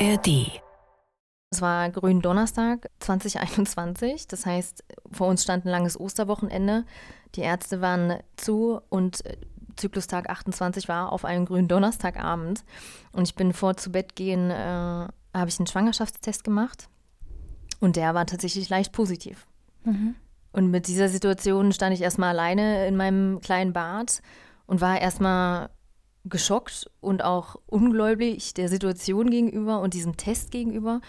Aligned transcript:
ARD. 0.00 0.60
Es 1.50 1.60
war 1.60 1.90
Gründonnerstag 1.90 2.88
2021, 3.00 4.28
das 4.28 4.46
heißt, 4.46 4.84
vor 5.10 5.26
uns 5.28 5.42
stand 5.42 5.64
ein 5.64 5.70
langes 5.70 5.98
Osterwochenende. 5.98 6.84
Die 7.34 7.40
Ärzte 7.40 7.80
waren 7.80 8.18
zu 8.36 8.80
und 8.90 9.24
äh, 9.24 9.36
Zyklustag 9.76 10.28
28 10.28 10.88
war 10.88 11.12
auf 11.12 11.24
einem 11.24 11.46
grünen 11.46 11.68
Donnerstagabend. 11.68 12.64
Und 13.12 13.26
ich 13.26 13.34
bin 13.34 13.52
vor 13.52 13.76
zu 13.76 13.90
Bett 13.90 14.14
gehen, 14.14 14.50
äh, 14.50 14.54
habe 14.54 15.48
ich 15.48 15.58
einen 15.58 15.66
Schwangerschaftstest 15.66 16.44
gemacht 16.44 16.88
und 17.80 17.96
der 17.96 18.14
war 18.14 18.26
tatsächlich 18.26 18.68
leicht 18.68 18.92
positiv. 18.92 19.46
Mhm. 19.84 20.14
Und 20.52 20.70
mit 20.70 20.86
dieser 20.86 21.08
Situation 21.08 21.72
stand 21.72 21.94
ich 21.94 22.02
erstmal 22.02 22.30
alleine 22.30 22.86
in 22.86 22.96
meinem 22.96 23.40
kleinen 23.40 23.72
Bad 23.72 24.22
und 24.66 24.80
war 24.80 25.00
erstmal 25.00 25.70
geschockt 26.28 26.90
und 27.00 27.22
auch 27.24 27.56
ungläubig 27.66 28.54
der 28.54 28.68
Situation 28.68 29.30
gegenüber 29.30 29.80
und 29.80 29.94
diesem 29.94 30.16
Test 30.16 30.50
gegenüber. 30.50 31.00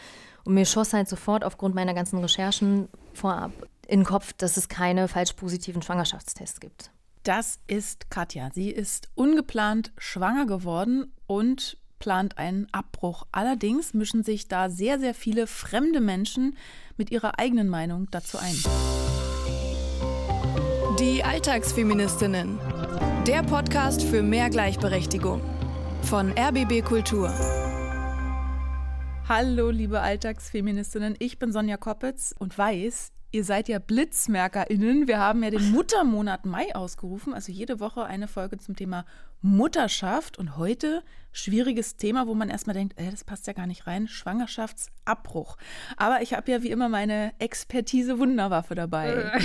Und 0.44 0.54
mir 0.54 0.66
schoss 0.66 0.94
halt 0.94 1.08
sofort 1.08 1.44
aufgrund 1.44 1.76
meiner 1.76 1.94
ganzen 1.94 2.20
Recherchen 2.20 2.88
vorab 3.14 3.52
in 3.88 4.02
den 4.02 4.05
Kopf, 4.05 4.34
dass 4.34 4.58
es 4.58 4.70
keine 4.70 5.08
falsch 5.08 5.34
positiven 5.34 5.82
Schwangerschaftstests 5.82 6.59
gibt. 6.59 6.92
Das 7.23 7.59
ist 7.68 8.09
Katja. 8.09 8.50
Sie 8.54 8.70
ist 8.70 9.09
ungeplant 9.16 9.92
schwanger 9.98 10.45
geworden 10.45 11.12
und 11.28 11.78
plant 12.00 12.38
einen 12.38 12.67
Abbruch. 12.72 13.28
Allerdings 13.31 13.94
mischen 13.94 14.23
sich 14.23 14.48
da 14.48 14.70
sehr, 14.70 15.00
sehr 15.00 15.14
viele 15.14 15.48
fremde 15.48 16.00
Menschen 16.00 16.56
mit 16.98 17.12
ihrer 17.12 17.38
eigenen 17.40 17.67
Meinung 17.67 18.08
dazu 18.12 18.38
ein. 18.38 18.56
Die 21.00 21.23
Alltagsfeministinnen. 21.23 22.59
Der 23.28 23.44
Podcast 23.44 24.02
für 24.02 24.23
mehr 24.23 24.50
Gleichberechtigung 24.50 25.41
von 26.04 26.32
RBB 26.32 26.82
Kultur. 26.84 27.30
Hallo, 29.28 29.70
liebe 29.70 30.00
Alltagsfeministinnen. 30.00 31.16
Ich 31.20 31.38
bin 31.38 31.52
Sonja 31.52 31.78
Koppitz 31.78 32.34
und 32.40 32.58
weiß, 32.58 33.12
Ihr 33.31 33.44
seid 33.44 33.69
ja 33.69 33.77
BlitzmerkerInnen. 33.77 35.08
Wir 35.08 35.19
haben 35.19 35.44
ja 35.44 35.52
den 35.52 35.72
Muttermonat 35.72 36.45
Mai 36.45 36.73
ausgerufen, 36.75 37.33
also 37.33 37.52
jede 37.52 37.80
Woche 37.80 38.03
eine 38.05 38.27
Folge 38.27 38.58
zum 38.58 38.75
Thema 38.75 39.05
Mutterschaft. 39.41 40.39
Und 40.39 40.58
heute 40.58 41.03
schwieriges 41.31 41.95
Thema, 41.95 42.25
wo 42.25 42.33
man 42.33 42.50
erstmal 42.50 42.73
denkt, 42.73 42.97
äh, 42.97 43.11
das 43.11 43.23
passt 43.23 43.45
ja 43.45 43.53
gar 43.53 43.67
nicht 43.67 43.85
rein, 43.85 44.07
Schwangerschaftsabbruch. 44.07 45.57
Aber 45.95 46.22
ich 46.22 46.33
habe 46.33 46.52
ja 46.52 46.63
wie 46.63 46.72
immer 46.72 46.89
meine 46.89 47.33
Expertise 47.39 48.19
Wunderwaffe 48.19 48.75
dabei. 48.75 49.31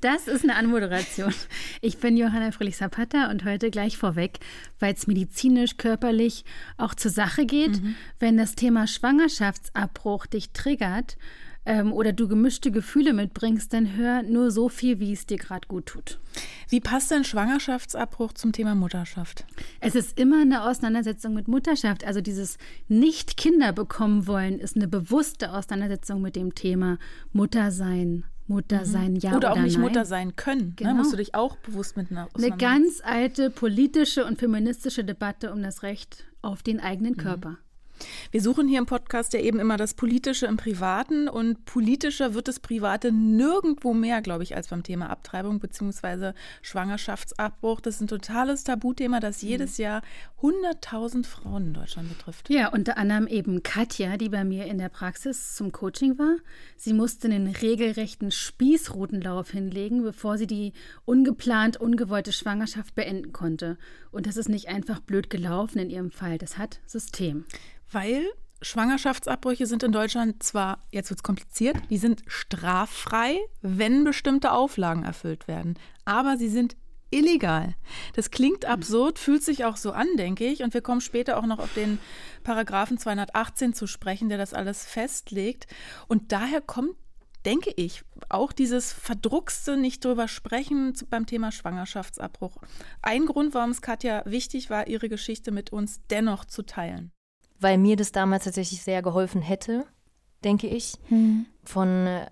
Das 0.00 0.28
ist 0.28 0.44
eine 0.44 0.56
Anmoderation. 0.56 1.32
Ich 1.80 1.96
bin 1.96 2.18
Johanna 2.18 2.52
Fröhlich-Zapata 2.52 3.30
und 3.30 3.46
heute 3.46 3.70
gleich 3.70 3.96
vorweg, 3.96 4.38
weil 4.78 4.92
es 4.92 5.06
medizinisch, 5.06 5.78
körperlich 5.78 6.44
auch 6.76 6.94
zur 6.94 7.10
Sache 7.10 7.46
geht. 7.46 7.82
Mhm. 7.82 7.96
Wenn 8.18 8.36
das 8.36 8.54
Thema 8.54 8.86
Schwangerschaftsabbruch 8.86 10.26
dich 10.26 10.50
triggert, 10.50 11.16
ähm, 11.66 11.92
oder 11.92 12.12
du 12.12 12.28
gemischte 12.28 12.70
Gefühle 12.70 13.12
mitbringst, 13.12 13.72
dann 13.72 13.96
hör 13.96 14.22
nur 14.22 14.50
so 14.50 14.68
viel, 14.68 15.00
wie 15.00 15.12
es 15.12 15.26
dir 15.26 15.38
gerade 15.38 15.66
gut 15.68 15.86
tut. 15.86 16.20
Wie 16.68 16.80
passt 16.80 17.10
denn 17.10 17.24
Schwangerschaftsabbruch 17.24 18.32
zum 18.32 18.52
Thema 18.52 18.74
Mutterschaft? 18.74 19.44
Es 19.80 19.94
ist 19.94 20.18
immer 20.18 20.42
eine 20.42 20.64
Auseinandersetzung 20.64 21.34
mit 21.34 21.48
Mutterschaft. 21.48 22.04
Also 22.04 22.20
dieses 22.20 22.58
nicht 22.88 23.36
Kinder 23.36 23.72
bekommen 23.72 24.26
wollen 24.26 24.58
ist 24.58 24.76
eine 24.76 24.88
bewusste 24.88 25.52
Auseinandersetzung 25.52 26.20
mit 26.20 26.36
dem 26.36 26.54
Thema 26.54 26.98
Muttersein. 27.32 28.24
Mutter 28.46 28.80
mhm. 28.80 28.84
sein, 28.84 29.16
ja 29.16 29.30
oder, 29.30 29.36
oder 29.36 29.52
auch 29.52 29.56
nicht 29.56 29.78
nein. 29.78 29.86
Mutter 29.86 30.04
sein 30.04 30.36
können. 30.36 30.68
Ne? 30.68 30.72
Genau. 30.76 30.90
Ne? 30.90 30.96
Musst 30.98 31.12
du 31.12 31.16
dich 31.16 31.34
auch 31.34 31.56
bewusst 31.56 31.96
mit 31.96 32.10
einer 32.10 32.28
Eine 32.34 32.50
ganz 32.56 33.00
alte 33.02 33.48
politische 33.50 34.26
und 34.26 34.38
feministische 34.38 35.02
Debatte 35.02 35.50
um 35.50 35.62
das 35.62 35.82
Recht 35.82 36.24
auf 36.42 36.62
den 36.62 36.78
eigenen 36.78 37.14
mhm. 37.14 37.18
Wir 38.30 38.42
suchen 38.42 38.68
hier 38.68 38.78
im 38.78 38.86
Podcast 38.86 39.32
ja 39.32 39.40
eben 39.40 39.60
immer 39.60 39.76
das 39.76 39.94
Politische 39.94 40.46
im 40.46 40.56
Privaten 40.56 41.28
und 41.28 41.64
politischer 41.64 42.34
wird 42.34 42.48
das 42.48 42.60
Private 42.60 43.12
nirgendwo 43.12 43.94
mehr, 43.94 44.22
glaube 44.22 44.42
ich, 44.42 44.56
als 44.56 44.68
beim 44.68 44.82
Thema 44.82 45.10
Abtreibung 45.10 45.60
bzw. 45.60 46.32
Schwangerschaftsabbruch. 46.62 47.80
Das 47.80 47.96
ist 47.96 48.00
ein 48.02 48.08
totales 48.08 48.64
Tabuthema, 48.64 49.20
das 49.20 49.42
mhm. 49.42 49.48
jedes 49.48 49.78
Jahr 49.78 50.02
100.000 50.42 51.24
Frauen 51.24 51.68
in 51.68 51.74
Deutschland 51.74 52.08
betrifft. 52.08 52.50
Ja, 52.50 52.68
unter 52.68 52.98
anderem 52.98 53.26
eben 53.26 53.62
Katja, 53.62 54.16
die 54.16 54.28
bei 54.28 54.44
mir 54.44 54.66
in 54.66 54.78
der 54.78 54.88
Praxis 54.88 55.54
zum 55.54 55.72
Coaching 55.72 56.18
war. 56.18 56.36
Sie 56.76 56.92
musste 56.92 57.28
einen 57.28 57.46
regelrechten 57.46 58.30
Spießrutenlauf 58.30 59.50
hinlegen, 59.50 60.02
bevor 60.02 60.36
sie 60.38 60.46
die 60.46 60.72
ungeplant 61.04 61.78
ungewollte 61.78 62.32
Schwangerschaft 62.32 62.94
beenden 62.94 63.32
konnte. 63.32 63.78
Und 64.14 64.26
das 64.26 64.36
ist 64.36 64.48
nicht 64.48 64.68
einfach 64.68 65.00
blöd 65.00 65.28
gelaufen 65.28 65.78
in 65.78 65.90
ihrem 65.90 66.10
Fall, 66.10 66.38
das 66.38 66.56
hat 66.56 66.80
System. 66.86 67.44
Weil 67.90 68.24
Schwangerschaftsabbrüche 68.62 69.66
sind 69.66 69.82
in 69.82 69.92
Deutschland 69.92 70.42
zwar, 70.42 70.78
jetzt 70.92 71.10
wird 71.10 71.18
es 71.18 71.24
kompliziert, 71.24 71.76
die 71.90 71.98
sind 71.98 72.22
straffrei, 72.26 73.38
wenn 73.60 74.04
bestimmte 74.04 74.52
Auflagen 74.52 75.04
erfüllt 75.04 75.48
werden. 75.48 75.74
Aber 76.04 76.36
sie 76.36 76.48
sind 76.48 76.76
illegal. 77.10 77.74
Das 78.14 78.30
klingt 78.30 78.64
absurd, 78.64 79.18
fühlt 79.18 79.42
sich 79.42 79.64
auch 79.64 79.76
so 79.76 79.92
an, 79.92 80.06
denke 80.16 80.46
ich. 80.46 80.62
Und 80.62 80.74
wir 80.74 80.80
kommen 80.80 81.00
später 81.00 81.36
auch 81.36 81.46
noch 81.46 81.58
auf 81.58 81.74
den 81.74 81.98
Paragraphen 82.42 82.98
218 82.98 83.74
zu 83.74 83.86
sprechen, 83.86 84.28
der 84.28 84.38
das 84.38 84.54
alles 84.54 84.84
festlegt. 84.84 85.66
Und 86.08 86.32
daher 86.32 86.60
kommt, 86.60 86.96
denke 87.44 87.72
ich, 87.76 88.04
auch 88.28 88.52
dieses 88.52 88.92
verdruckste 88.92 89.76
nicht 89.76 90.04
drüber 90.04 90.28
sprechen 90.28 90.94
beim 91.10 91.26
Thema 91.26 91.52
Schwangerschaftsabbruch. 91.52 92.56
Ein 93.02 93.26
Grund, 93.26 93.54
warum 93.54 93.70
es 93.70 93.82
Katja 93.82 94.22
wichtig 94.24 94.70
war, 94.70 94.86
ihre 94.86 95.08
Geschichte 95.08 95.50
mit 95.50 95.72
uns 95.72 96.00
dennoch 96.08 96.44
zu 96.44 96.62
teilen 96.62 97.12
weil 97.64 97.78
mir 97.78 97.96
das 97.96 98.12
damals 98.12 98.44
tatsächlich 98.44 98.82
sehr 98.82 99.02
geholfen 99.02 99.42
hätte, 99.42 99.84
denke 100.44 100.66
ich, 100.68 100.94
mhm. 101.08 101.46
von 101.64 102.06
äh, 102.06 102.26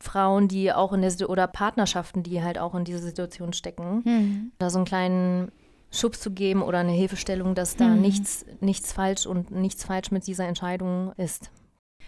Frauen, 0.00 0.48
die 0.48 0.72
auch 0.72 0.92
in 0.92 1.00
der 1.00 1.30
oder 1.30 1.46
Partnerschaften, 1.46 2.22
die 2.22 2.42
halt 2.42 2.58
auch 2.58 2.74
in 2.74 2.84
dieser 2.84 2.98
Situation 2.98 3.52
stecken, 3.52 4.02
mhm. 4.04 4.52
da 4.58 4.68
so 4.68 4.78
einen 4.78 4.84
kleinen 4.84 5.52
Schubs 5.92 6.20
zu 6.20 6.32
geben 6.32 6.62
oder 6.62 6.78
eine 6.78 6.92
Hilfestellung, 6.92 7.54
dass 7.54 7.76
da 7.76 7.86
mhm. 7.86 8.00
nichts, 8.00 8.44
nichts 8.60 8.92
falsch 8.92 9.26
und 9.26 9.50
nichts 9.52 9.84
falsch 9.84 10.10
mit 10.10 10.26
dieser 10.26 10.46
Entscheidung 10.46 11.12
ist. 11.16 11.50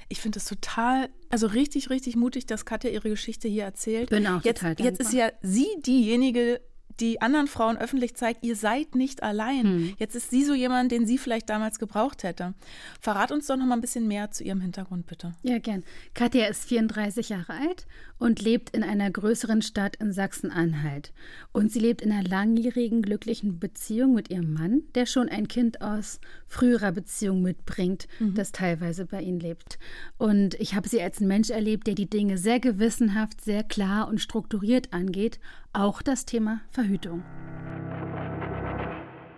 Ich 0.09 0.21
finde 0.21 0.39
es 0.39 0.45
total, 0.45 1.09
also 1.31 1.47
richtig, 1.47 1.91
richtig 1.91 2.17
mutig, 2.17 2.47
dass 2.47 2.65
Katja 2.65 2.91
ihre 2.91 3.09
Geschichte 3.09 3.49
hier 3.49 3.65
erzählt. 3.65 4.11
Bin 4.11 4.27
auch 4.27 4.43
jetzt, 4.43 4.61
total 4.61 4.77
jetzt 4.79 5.01
ist 5.01 5.13
ja 5.13 5.31
sie 5.43 5.67
diejenige, 5.85 6.61
die 7.01 7.21
anderen 7.21 7.47
Frauen 7.47 7.77
öffentlich 7.77 8.15
zeigt, 8.15 8.45
ihr 8.45 8.57
seid 8.57 8.95
nicht 8.95 9.23
allein. 9.23 9.63
Hm. 9.63 9.95
Jetzt 9.99 10.15
ist 10.15 10.31
sie 10.31 10.45
so 10.45 10.55
jemand, 10.55 10.93
den 10.93 11.07
sie 11.07 11.19
vielleicht 11.19 11.51
damals 11.51 11.79
gebraucht 11.79 12.23
hätte. 12.23 12.55
Verrat 13.01 13.33
uns 13.33 13.47
doch 13.47 13.57
noch 13.57 13.67
mal 13.67 13.75
ein 13.75 13.81
bisschen 13.81 14.07
mehr 14.07 14.31
zu 14.31 14.45
ihrem 14.45 14.61
Hintergrund, 14.61 15.07
bitte. 15.07 15.35
Ja, 15.43 15.59
gern. 15.59 15.83
Katja 16.15 16.47
ist 16.47 16.65
34 16.69 17.31
Jahre 17.31 17.55
alt 17.55 17.87
und 18.19 18.41
lebt 18.41 18.71
in 18.71 18.83
einer 18.83 19.11
größeren 19.11 19.61
Stadt 19.63 19.97
in 19.97 20.13
Sachsen-Anhalt. 20.13 21.13
Und 21.53 21.73
sie 21.73 21.81
lebt 21.81 22.01
in 22.01 22.13
einer 22.13 22.27
langjährigen, 22.27 23.03
glücklichen 23.03 23.59
Beziehung 23.59 24.15
mit 24.15 24.31
ihrem 24.31 24.53
Mann, 24.53 24.83
der 24.95 25.07
schon 25.07 25.29
ein 25.29 25.49
Kind 25.49 25.83
aus 25.83 26.21
früherer 26.47 26.93
Beziehung 26.93 27.43
mitbringt, 27.43 28.07
mhm. 28.21 28.35
das 28.35 28.53
teilweise 28.53 29.07
bei 29.07 29.21
ihnen 29.21 29.41
lebt. 29.41 29.79
Und 30.17 30.55
ich 30.61 30.75
habe 30.75 30.89
sie 30.89 31.03
als 31.03 31.19
einen 31.19 31.29
Mensch 31.29 31.51
erlebt, 31.51 31.87
der 31.87 31.95
die 31.95 32.09
Dinge 32.09 32.39
sehr 32.39 32.61
gewissenhaft, 32.61 33.41
sehr 33.41 33.65
klar 33.65 34.09
und 34.09 34.21
strukturiert 34.21 34.93
angeht, 34.93 35.41
auch 35.75 36.03
das 36.03 36.25
Thema 36.25 36.61
Verhütung. 36.71 37.23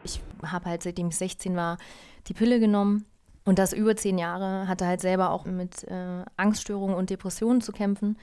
Ich 0.04 0.20
habe 0.44 0.66
halt, 0.66 0.82
seitdem 0.82 1.08
ich 1.08 1.16
16 1.16 1.56
war, 1.56 1.78
die 2.28 2.34
Pille 2.34 2.60
genommen 2.60 3.06
und 3.44 3.58
das 3.58 3.72
über 3.72 3.96
zehn 3.96 4.18
Jahre, 4.18 4.68
hatte 4.68 4.86
halt 4.86 5.00
selber 5.00 5.30
auch 5.30 5.44
mit 5.46 5.84
äh, 5.84 6.24
Angststörungen 6.36 6.94
und 6.94 7.10
Depressionen 7.10 7.60
zu 7.60 7.72
kämpfen, 7.72 8.16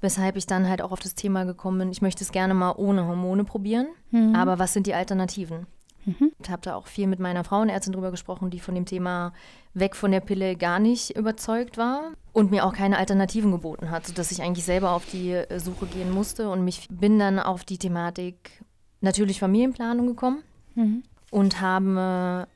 weshalb 0.00 0.36
ich 0.36 0.46
dann 0.46 0.68
halt 0.68 0.82
auch 0.82 0.92
auf 0.92 1.00
das 1.00 1.14
Thema 1.14 1.44
gekommen 1.44 1.78
bin, 1.78 1.92
ich 1.92 2.02
möchte 2.02 2.24
es 2.24 2.32
gerne 2.32 2.54
mal 2.54 2.72
ohne 2.76 3.06
Hormone 3.06 3.44
probieren, 3.44 3.88
mhm. 4.10 4.34
aber 4.34 4.58
was 4.58 4.72
sind 4.72 4.86
die 4.86 4.94
Alternativen? 4.94 5.66
Mhm. 6.04 6.32
Ich 6.42 6.50
habe 6.50 6.62
da 6.62 6.74
auch 6.74 6.86
viel 6.86 7.06
mit 7.06 7.18
meiner 7.18 7.44
Frauenärztin 7.44 7.92
drüber 7.92 8.10
gesprochen, 8.10 8.50
die 8.50 8.60
von 8.60 8.74
dem 8.74 8.86
Thema 8.86 9.32
weg 9.80 9.96
von 9.96 10.10
der 10.10 10.20
Pille 10.20 10.56
gar 10.56 10.78
nicht 10.78 11.16
überzeugt 11.16 11.78
war 11.78 12.12
und 12.32 12.50
mir 12.50 12.64
auch 12.64 12.72
keine 12.72 12.98
Alternativen 12.98 13.50
geboten 13.50 13.90
hat, 13.90 14.06
sodass 14.06 14.30
ich 14.30 14.42
eigentlich 14.42 14.64
selber 14.64 14.92
auf 14.92 15.06
die 15.10 15.32
äh, 15.32 15.58
Suche 15.58 15.86
gehen 15.86 16.10
musste 16.10 16.50
und 16.50 16.64
mich 16.64 16.88
bin 16.90 17.18
dann 17.18 17.38
auf 17.38 17.64
die 17.64 17.78
Thematik 17.78 18.62
natürlich 19.00 19.40
Familienplanung 19.40 20.06
gekommen 20.06 20.42
mhm. 20.74 21.02
und 21.30 21.60
habe 21.60 22.46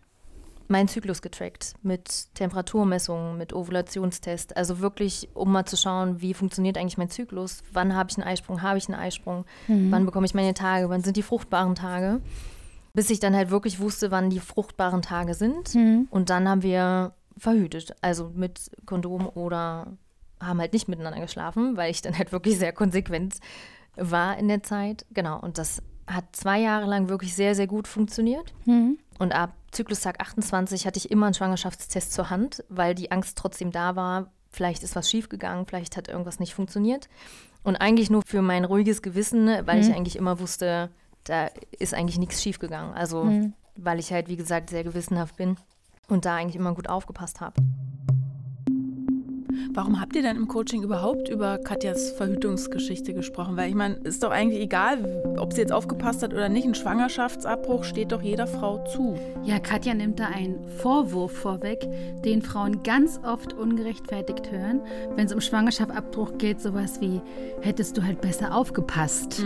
meinen 0.69 0.89
Zyklus 0.89 1.23
getrackt 1.23 1.75
mit 1.83 2.35
Temperaturmessungen, 2.35 3.39
mit 3.39 3.53
Ovulationstest. 3.53 4.57
Also 4.57 4.81
wirklich, 4.81 5.29
um 5.35 5.53
mal 5.53 5.67
zu 5.67 5.77
schauen, 5.77 6.21
wie 6.21 6.35
funktioniert 6.35 6.79
eigentlich 6.79 6.99
mein 6.99 7.11
Zyklus, 7.11 7.63
wann 7.73 7.95
habe 7.95 8.11
ich 8.11 8.17
einen 8.17 8.27
Eisprung, 8.27 8.63
habe 8.63 8.79
ich 8.79 8.89
einen 8.89 8.99
Eisprung, 8.99 9.45
mhm. 9.69 9.93
wann 9.93 10.07
bekomme 10.07 10.27
ich 10.27 10.35
meine 10.35 10.55
Tage, 10.55 10.89
wann 10.89 11.03
sind 11.03 11.17
die 11.17 11.23
fruchtbaren 11.23 11.77
Tage 11.77 12.21
bis 12.95 13.11
ich 13.11 13.21
dann 13.21 13.35
halt 13.35 13.51
wirklich 13.51 13.81
wusste, 13.81 14.11
wann 14.11 14.31
die 14.31 14.41
fruchtbaren 14.41 15.03
Tage 15.03 15.35
sind. 15.35 15.75
Mhm. 15.75 16.09
Und 16.11 16.31
dann 16.31 16.49
haben 16.49 16.63
wir 16.63 17.15
verhütet, 17.39 17.95
also 18.03 18.31
mit 18.35 18.71
Kondom 18.87 19.27
oder 19.29 19.87
haben 20.41 20.61
halt 20.61 20.73
nicht 20.73 20.89
miteinander 20.89 21.21
geschlafen, 21.21 21.77
weil 21.77 21.91
ich 21.91 22.03
dann 22.03 22.17
halt 22.19 22.33
wirklich 22.33 22.59
sehr 22.59 22.73
konsequent 22.73 23.37
war 23.97 24.37
in 24.39 24.49
der 24.49 24.63
Zeit. 24.63 25.07
Genau, 25.13 25.39
und 25.41 25.57
das 25.59 25.83
hat 26.07 26.25
zwei 26.33 26.61
Jahre 26.61 26.87
lang 26.87 27.09
wirklich 27.09 27.35
sehr, 27.35 27.55
sehr 27.55 27.67
gut 27.67 27.87
funktioniert. 27.89 28.53
Mhm. 28.67 28.99
Und 29.19 29.33
ab 29.33 29.53
Zyklustag 29.71 30.21
28 30.21 30.87
hatte 30.87 30.99
ich 30.99 31.11
immer 31.11 31.27
einen 31.27 31.35
Schwangerschaftstest 31.35 32.13
zur 32.13 32.29
Hand, 32.29 32.65
weil 32.69 32.95
die 32.95 33.11
Angst 33.13 33.39
trotzdem 33.39 33.71
da 33.71 33.97
war, 33.97 34.33
vielleicht 34.51 34.83
ist 34.83 34.97
was 34.97 35.09
schiefgegangen, 35.09 35.65
vielleicht 35.67 35.97
hat 35.97 36.09
irgendwas 36.09 36.41
nicht 36.41 36.55
funktioniert. 36.55 37.09
Und 37.63 37.77
eigentlich 37.77 38.11
nur 38.11 38.23
für 38.27 38.43
mein 38.43 38.65
ruhiges 38.65 39.01
Gewissen, 39.01 39.47
weil 39.65 39.77
Mhm. 39.81 39.89
ich 39.89 39.95
eigentlich 39.95 40.17
immer 40.17 40.41
wusste, 40.41 40.91
da 41.25 41.51
ist 41.79 41.95
eigentlich 41.95 42.19
nichts 42.19 42.43
schiefgegangen. 42.43 42.95
Also, 42.95 43.25
Mhm. 43.25 43.53
weil 43.77 43.99
ich 43.99 44.13
halt, 44.13 44.29
wie 44.29 44.37
gesagt, 44.37 44.71
sehr 44.71 44.85
gewissenhaft 44.85 45.37
bin 45.37 45.57
und 46.09 46.25
da 46.25 46.37
eigentlich 46.37 46.57
immer 46.57 46.75
gut 46.75 46.89
aufgepasst 46.89 47.41
habe. 47.41 47.55
Warum 49.73 50.01
habt 50.01 50.17
ihr 50.17 50.23
denn 50.23 50.37
im 50.37 50.49
Coaching 50.49 50.83
überhaupt 50.83 51.29
über 51.29 51.59
Katjas 51.59 52.11
Verhütungsgeschichte 52.13 53.15
gesprochen? 53.15 53.57
Weil 53.57 53.69
ich 53.69 53.75
meine, 53.75 53.95
ist 54.05 54.23
doch 54.23 54.31
eigentlich 54.31 54.61
egal, 54.61 55.23
ob 55.39 55.53
sie 55.53 55.61
jetzt 55.61 55.73
aufgepasst 55.73 56.23
hat 56.23 56.33
oder 56.33 56.49
nicht. 56.49 56.67
Ein 56.67 56.75
Schwangerschaftsabbruch 56.75 57.85
steht 57.85 58.13
doch 58.13 58.23
jeder 58.23 58.47
Frau 58.47 58.85
zu. 58.85 59.19
Ja, 59.45 59.59
Katja 59.59 59.95
nimmt 59.95 60.21
da 60.21 60.27
einen 60.27 60.69
Vorwurf 60.79 61.33
vorweg, 61.33 61.87
den 62.25 62.43
Frauen 62.43 62.83
ganz 62.83 63.21
oft 63.25 63.53
ungerechtfertigt 63.55 64.51
hören. 64.51 64.81
Wenn 65.17 65.27
es 65.27 65.33
um 65.33 65.41
Schwangerschaftsabbruch 65.41 66.39
geht, 66.39 66.61
sowas 66.61 67.01
wie, 67.01 67.21
hättest 67.61 67.97
du 67.97 68.03
halt 68.03 68.21
besser 68.21 68.55
aufgepasst. 68.55 69.43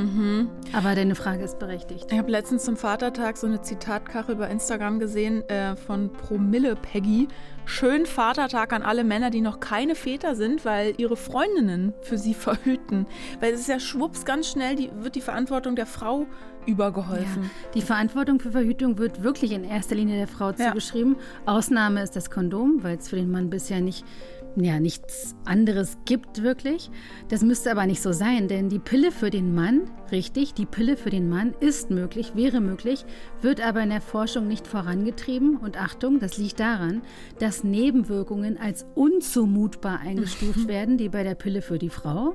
Aber 0.73 0.95
deine 0.95 1.15
Frage 1.15 1.45
ist 1.45 1.59
berechtigt. 1.59 2.07
Ich 2.11 2.19
habe 2.19 2.31
letztens 2.31 2.65
zum 2.65 2.77
Vatertag 2.77 3.37
so 3.37 3.47
eine 3.47 3.62
Zitatkachel 3.62 4.37
bei 4.37 4.51
Instagram 4.51 4.99
gesehen 4.99 5.49
äh, 5.49 5.77
von 5.77 6.12
Promille 6.12 6.77
Peggy. 6.77 7.29
Schönen 7.69 8.07
Vatertag 8.07 8.73
an 8.73 8.83
alle 8.83 9.03
Männer, 9.03 9.31
die 9.31 9.41
noch 9.41 9.59
keine 9.59 9.97
Väter 10.06 10.37
sind, 10.37 10.64
weil 10.64 10.94
ihre 10.99 11.17
Freundinnen 11.17 11.93
für 12.00 12.17
sie 12.17 12.32
verhüten. 12.47 13.06
Weil 13.41 13.53
es 13.55 13.61
ist 13.62 13.69
ja 13.69 13.81
schwupps 13.81 14.25
ganz 14.25 14.49
schnell, 14.49 14.76
die, 14.76 14.88
wird 15.00 15.17
die 15.17 15.20
Verantwortung 15.20 15.75
der 15.75 15.87
Frau 15.87 16.26
übergeholfen. 16.64 17.43
Ja, 17.43 17.50
die 17.75 17.82
Verantwortung 17.82 18.38
für 18.38 18.53
Verhütung 18.53 18.99
wird 18.99 19.25
wirklich 19.25 19.50
in 19.50 19.64
erster 19.64 19.97
Linie 19.97 20.17
der 20.17 20.29
Frau 20.29 20.50
Ja. 20.50 20.69
zugeschrieben. 20.69 21.17
Ausnahme 21.44 22.03
ist 22.05 22.14
das 22.14 22.31
Kondom, 22.31 22.85
weil 22.85 22.97
es 22.99 23.08
für 23.08 23.17
den 23.17 23.31
Mann 23.32 23.50
bisher 23.50 23.81
nicht, 23.81 24.05
ja, 24.56 24.81
nichts 24.81 25.37
anderes 25.44 25.99
gibt 26.06 26.43
wirklich. 26.43 26.91
Das 27.29 27.43
müsste 27.43 27.70
aber 27.70 27.87
nicht 27.87 28.03
so 28.03 28.12
sein, 28.12 28.49
denn 28.49 28.69
die 28.69 28.79
Pille 28.79 29.12
für 29.12 29.31
den 29.31 29.55
Mann, 29.55 29.91
richtig, 30.11 30.55
die 30.55 30.67
Pille 30.67 30.97
für 30.97 31.11
den 31.11 31.29
Mann 31.29 31.55
ist 31.61 31.91
möglich, 31.91 32.32
wäre 32.35 32.61
möglich, 32.61 33.05
wird 33.43 33.61
aber 33.61 33.82
in 33.82 33.91
der 33.91 34.00
Forschung 34.00 34.49
nicht 34.49 34.67
vorangetrieben. 34.67 35.56
Und 35.56 35.81
Achtung, 35.81 36.20
das 36.20 36.38
liegt 36.38 36.58
daran, 36.61 37.03
dass 37.38 37.64
Nebenwirkungen 37.64 38.56
als 38.58 38.87
unzumutbar 38.94 40.00
eingestuft 40.00 40.69
werden, 40.69 40.97
die 40.97 41.11
bei 41.11 41.23
der 41.23 41.35
Pille 41.35 41.61
für 41.61 41.79
die 41.79 41.91
Frau 41.91 42.35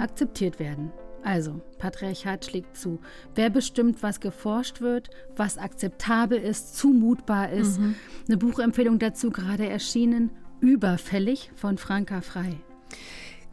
akzeptiert 0.00 0.58
werden. 0.58 0.90
Also, 1.22 1.60
Patriarchat 1.78 2.46
schlägt 2.46 2.76
zu. 2.76 2.98
Wer 3.34 3.50
bestimmt, 3.50 4.02
was 4.02 4.20
geforscht 4.20 4.80
wird, 4.80 5.10
was 5.36 5.58
akzeptabel 5.58 6.38
ist, 6.38 6.76
zumutbar 6.78 7.50
ist? 7.50 7.78
Eine 8.26 8.38
Buchempfehlung 8.38 8.98
dazu 8.98 9.30
gerade 9.30 9.68
erschienen, 9.68 10.30
Überfällig 10.60 11.50
von 11.54 11.78
Franka 11.78 12.20
Frei. 12.20 12.56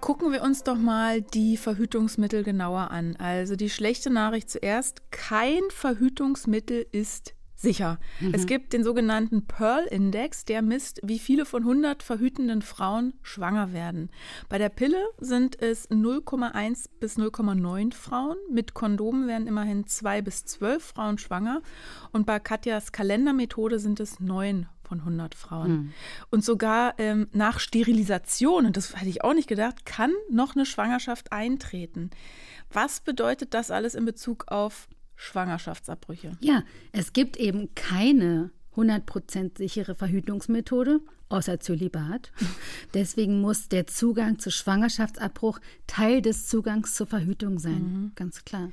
Gucken 0.01 0.31
wir 0.31 0.44
uns 0.44 0.63
doch 0.63 0.77
mal 0.77 1.21
die 1.21 1.57
Verhütungsmittel 1.57 2.44
genauer 2.44 2.92
an. 2.92 3.15
Also 3.15 3.56
die 3.56 3.69
schlechte 3.69 4.09
Nachricht 4.09 4.50
zuerst, 4.50 5.12
kein 5.12 5.62
Verhütungsmittel 5.69 6.86
ist 6.92 7.33
sicher. 7.57 8.00
Es 8.33 8.45
gibt 8.45 8.74
den 8.74 8.83
sogenannten 8.83 9.48
Pearl-Index, 9.48 10.45
der 10.45 10.62
misst, 10.62 11.00
wie 11.04 11.18
viele 11.18 11.45
von 11.45 11.63
100 11.63 12.04
verhütenden 12.04 12.62
Frauen 12.62 13.13
schwanger 13.24 13.74
werden. 13.74 14.12
Bei 14.48 14.57
der 14.57 14.69
Pille 14.69 15.03
sind 15.18 15.60
es 15.62 15.89
0,1 15.89 16.89
bis 17.00 17.18
0,9 17.18 17.94
Frauen. 17.94 18.38
Mit 18.51 18.74
Kondomen 18.74 19.27
werden 19.27 19.48
immerhin 19.48 19.88
2 19.88 20.21
bis 20.21 20.45
12 20.45 20.83
Frauen 20.83 21.18
schwanger. 21.18 21.62
Und 22.12 22.25
bei 22.25 22.39
Katjas 22.39 22.92
Kalendermethode 22.92 23.80
sind 23.80 24.00
es 24.00 24.19
9 24.19 24.68
von 24.88 25.00
100 25.00 25.36
Frauen. 25.36 25.94
Und 26.30 26.44
sogar 26.44 26.95
ähm, 26.98 27.28
nach 27.34 27.60
Sterilisation, 27.60 28.66
und 28.66 28.78
das 28.78 28.95
hätte 28.95 29.10
ich 29.10 29.24
auch 29.24 29.34
nicht 29.34 29.50
gedacht, 29.50 29.86
kann 29.86 30.12
noch 30.30 30.56
eine 30.56 30.66
Schwangerschaft 30.66 31.31
eintreten. 31.31 32.10
Was 32.72 33.01
bedeutet 33.01 33.54
das 33.54 33.72
alles 33.72 33.95
in 33.95 34.06
Bezug 34.06 34.45
auf 34.48 34.88
Schwangerschaftsabbrüche? 35.16 36.38
Ja, 36.39 36.63
es 36.92 37.13
gibt 37.13 37.38
eben 37.38 37.74
keine 37.75 38.51
100% 38.75 39.57
sichere 39.57 39.95
Verhütungsmethode, 39.95 41.01
außer 41.30 41.60
Zölibat. 41.60 42.31
Deswegen 42.94 43.42
muss 43.42 43.69
der 43.69 43.88
Zugang 43.88 44.39
zu 44.39 44.51
Schwangerschaftsabbruch 44.51 45.60
Teil 45.88 46.22
des 46.22 46.48
Zugangs 46.48 46.95
zur 46.95 47.07
Verhütung 47.07 47.60
sein. 47.60 48.12
Ganz 48.16 48.45
klar. 48.45 48.69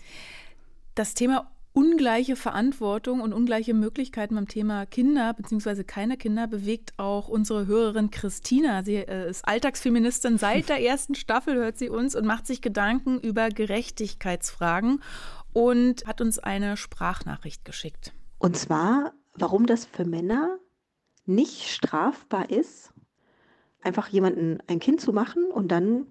Das 0.94 1.14
Thema 1.14 1.50
ungleiche 1.74 2.36
Verantwortung 2.36 3.20
und 3.20 3.32
ungleiche 3.32 3.74
Möglichkeiten 3.74 4.36
beim 4.36 4.46
Thema 4.46 4.86
Kinder 4.86 5.34
bzw. 5.34 5.82
keine 5.82 6.16
Kinder 6.16 6.46
bewegt 6.46 6.94
auch 6.98 7.28
unsere 7.28 7.66
Hörerin 7.66 8.10
Christina. 8.10 8.84
Sie 8.84 8.94
äh, 8.94 9.28
ist 9.28 9.46
Alltagsfeministin. 9.46 10.38
Seit 10.38 10.68
der 10.68 10.80
ersten 10.80 11.16
Staffel 11.16 11.56
hört 11.56 11.76
sie 11.76 11.90
uns 11.90 12.14
und 12.14 12.26
macht 12.26 12.46
sich 12.46 12.62
Gedanken 12.62 13.18
über 13.18 13.48
Gerechtigkeitsfragen 13.48 15.02
und 15.52 16.06
hat 16.06 16.20
uns 16.20 16.38
eine 16.38 16.76
Sprachnachricht 16.76 17.64
geschickt. 17.64 18.14
Und 18.38 18.56
zwar, 18.56 19.12
warum 19.34 19.66
das 19.66 19.84
für 19.84 20.04
Männer 20.04 20.58
nicht 21.26 21.68
strafbar 21.68 22.50
ist, 22.50 22.92
einfach 23.82 24.06
jemanden 24.08 24.58
ein 24.68 24.78
Kind 24.78 25.00
zu 25.00 25.12
machen 25.12 25.50
und 25.50 25.68
dann 25.72 26.06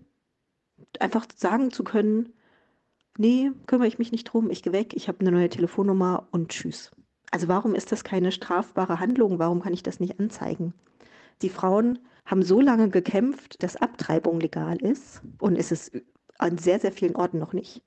einfach 1.00 1.25
sagen 1.36 1.71
zu 1.71 1.86
können, 1.86 2.33
nee, 3.18 3.51
kümmere 3.68 3.88
ich 3.88 4.00
mich 4.00 4.12
nicht 4.12 4.25
drum, 4.25 4.50
ich 4.50 4.63
gehe 4.63 4.74
weg, 4.74 4.94
ich 4.95 5.07
habe 5.07 5.19
eine 5.21 5.31
neue 5.31 5.50
Telefonnummer 5.50 6.27
und 6.31 6.50
tschüss. 6.50 6.92
Also 7.31 7.48
warum 7.48 7.74
ist 7.75 7.92
das 7.92 8.04
keine 8.04 8.31
strafbare 8.31 9.00
Handlung? 9.00 9.39
Warum 9.39 9.62
kann 9.62 9.74
ich 9.74 9.83
das 9.83 10.00
nicht 10.00 10.19
anzeigen? 10.19 10.74
Die 11.42 11.50
Frauen 11.50 12.00
haben 12.25 12.44
so 12.44 12.62
lange 12.62 12.89
gekämpft, 12.89 13.63
dass 13.63 13.75
Abtreibung 13.75 14.39
legal 14.39 14.77
ist 14.77 15.21
und 15.39 15.56
ist 15.56 15.71
es 15.71 15.92
an 16.38 16.57
sehr, 16.57 16.80
sehr 16.80 16.92
vielen 16.92 17.15
Orten 17.15 17.39
noch 17.39 17.54
nicht. 17.54 17.81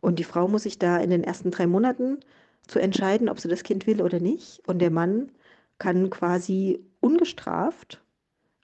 Und 0.00 0.18
die 0.18 0.24
Frau 0.24 0.48
muss 0.48 0.62
sich 0.64 0.78
da 0.78 0.98
in 0.98 1.10
den 1.10 1.24
ersten 1.24 1.50
drei 1.50 1.66
Monaten 1.66 2.18
zu 2.66 2.78
entscheiden, 2.78 3.28
ob 3.28 3.40
sie 3.40 3.48
das 3.48 3.62
Kind 3.62 3.86
will 3.86 4.02
oder 4.02 4.20
nicht. 4.20 4.62
Und 4.66 4.80
der 4.80 4.90
Mann 4.90 5.32
kann 5.78 6.10
quasi 6.10 6.84
ungestraft 7.00 8.02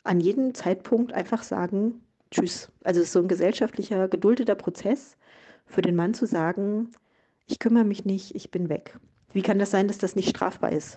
an 0.04 0.20
jedem 0.20 0.54
Zeitpunkt 0.54 1.12
einfach 1.12 1.42
sagen, 1.42 2.02
tschüss. 2.30 2.70
Also 2.84 3.00
es 3.00 3.06
ist 3.06 3.12
so 3.12 3.20
ein 3.20 3.28
gesellschaftlicher, 3.28 4.08
geduldeter 4.08 4.54
Prozess 4.54 5.16
für 5.66 5.82
den 5.82 5.96
Mann 5.96 6.14
zu 6.14 6.26
sagen, 6.26 6.90
ich 7.46 7.58
kümmere 7.58 7.84
mich 7.84 8.04
nicht, 8.04 8.34
ich 8.34 8.50
bin 8.50 8.68
weg. 8.68 8.98
Wie 9.32 9.42
kann 9.42 9.58
das 9.58 9.70
sein, 9.70 9.88
dass 9.88 9.98
das 9.98 10.16
nicht 10.16 10.30
strafbar 10.30 10.72
ist? 10.72 10.96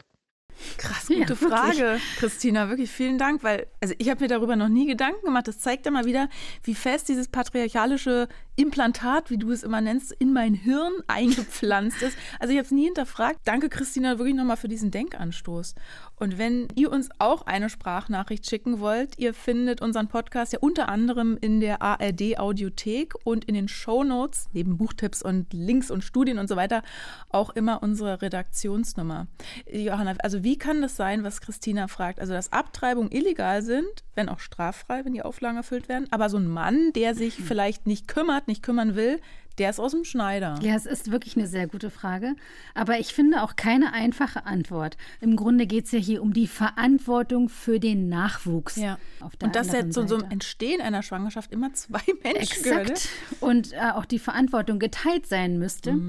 Krass, 0.77 1.07
Ja, 1.10 1.19
gute 1.19 1.39
wirklich. 1.39 1.50
Frage, 1.50 2.00
Christina. 2.18 2.69
Wirklich 2.69 2.92
vielen 2.92 3.18
Dank, 3.18 3.44
weil 3.44 3.68
also 3.81 3.94
ich 3.97 4.09
habe 4.09 4.21
mir 4.21 4.28
darüber 4.28 4.56
noch 4.56 4.68
nie 4.68 4.88
Gedanken 4.88 5.26
gemacht. 5.26 5.47
Das 5.47 5.59
zeigt 5.59 5.85
ja 5.85 5.92
mal 5.92 6.06
wieder, 6.06 6.28
wie 6.64 6.76
fest 6.76 7.07
dieses 7.07 7.30
patriarchalische 7.30 8.28
Implantat, 8.57 9.30
wie 9.30 9.38
du 9.38 9.52
es 9.52 9.64
immer 9.64 9.80
nennst, 9.80 10.11
in 10.11 10.33
mein 10.33 10.54
Hirn 10.54 10.92
eingepflanzt 11.07 12.02
ist. 12.02 12.18
Also 12.40 12.52
ich 12.52 12.57
habe 12.57 12.66
es 12.66 12.71
nie 12.71 12.85
hinterfragt. 12.85 13.40
Danke, 13.45 13.69
Christina, 13.69 14.18
wirklich 14.18 14.35
nochmal 14.35 14.57
für 14.57 14.68
diesen 14.68 14.92
Denkanstoß. 14.92 15.76
Und 16.19 16.38
wenn 16.38 16.68
ihr 16.76 16.92
uns 16.92 17.09
auch 17.18 17.44
eine 17.44 17.69
Sprachnachricht 17.69 18.49
schicken 18.49 18.80
wollt, 18.80 19.18
ihr 19.18 19.33
findet 19.33 19.81
unseren 19.81 20.09
Podcast 20.09 20.54
ja 20.54 20.59
unter 20.59 20.90
anderem 20.90 21.38
in 21.40 21.61
der 21.61 21.81
ARD 21.81 22.38
Audiothek 22.38 23.14
und 23.23 23.45
in 23.45 23.56
den 23.56 23.69
Show 23.69 24.04
Notes 24.04 24.49
neben 24.52 24.78
Buchtipps 24.78 25.23
und 25.23 25.54
Links 25.54 25.90
und 25.90 26.04
Studien 26.04 26.38
und 26.38 26.49
so 26.49 26.57
weiter 26.57 26.83
auch 27.30 27.52
immer 27.52 27.81
unsere 27.81 28.21
Redaktionsnummer. 28.21 29.28
Johanna, 29.71 30.16
also 30.19 30.44
wie 30.44 30.57
kann 30.57 30.81
das 30.81 30.97
sein, 30.97 31.23
was 31.23 31.40
Christina 31.40 31.88
fragt? 31.88 32.19
Also 32.19 32.33
dass 32.33 32.52
Abtreibungen 32.52 33.11
illegal 33.11 33.61
sind, 33.61 34.04
wenn 34.16 34.28
auch 34.28 34.40
straffrei, 34.40 35.06
wenn 35.06 35.14
die 35.14 35.21
Auflagen 35.21 35.57
erfüllt 35.57 35.88
werden, 35.88 36.07
aber 36.11 36.30
so 36.30 36.38
ein 36.38 36.47
Mann, 36.47 36.92
der 36.94 37.16
sich 37.16 37.35
vielleicht 37.35 37.88
nicht 37.88 38.07
kümmert, 38.07 38.47
nicht 38.47 38.61
kümmern 38.61 38.95
will, 38.95 39.21
der 39.59 39.69
ist 39.69 39.80
aus 39.80 39.92
dem 39.92 40.04
Schneider. 40.04 40.57
Ja, 40.61 40.75
es 40.75 40.85
ist 40.85 41.11
wirklich 41.11 41.35
eine 41.37 41.47
sehr 41.47 41.68
gute 41.68 41.89
Frage. 41.89 42.35
Aber 42.73 42.99
ich 42.99 43.13
finde 43.13 43.44
auch 43.44 43.56
keine 43.56 43.94
einfache 43.94 44.45
Antwort. 44.45 44.97
Im 45.21 45.35
Grunde 45.35 45.68
geht 45.68 45.85
es 45.85 45.92
ja 45.92 45.99
hier 45.99 46.21
um 46.21 46.33
die 46.33 46.47
Verantwortung 46.47 47.49
für 47.49 47.80
den 47.80 48.09
Nachwuchs. 48.09 48.78
Ja. 48.78 48.97
Auf 49.19 49.35
der 49.35 49.47
Und 49.47 49.56
dass 49.56 49.68
anderen 49.68 49.87
jetzt 49.87 49.95
so, 49.95 50.07
Seite. 50.07 50.31
Entstehen 50.31 50.81
einer 50.81 51.04
Schwangerschaft 51.04 51.51
immer 51.51 51.73
zwei 51.73 52.01
Menschen? 52.23 52.42
Exakt. 52.42 53.09
Und 53.39 53.73
äh, 53.73 53.92
auch 53.94 54.06
die 54.06 54.19
Verantwortung 54.19 54.80
geteilt 54.80 55.28
sein 55.28 55.59
müsste. 55.59 55.99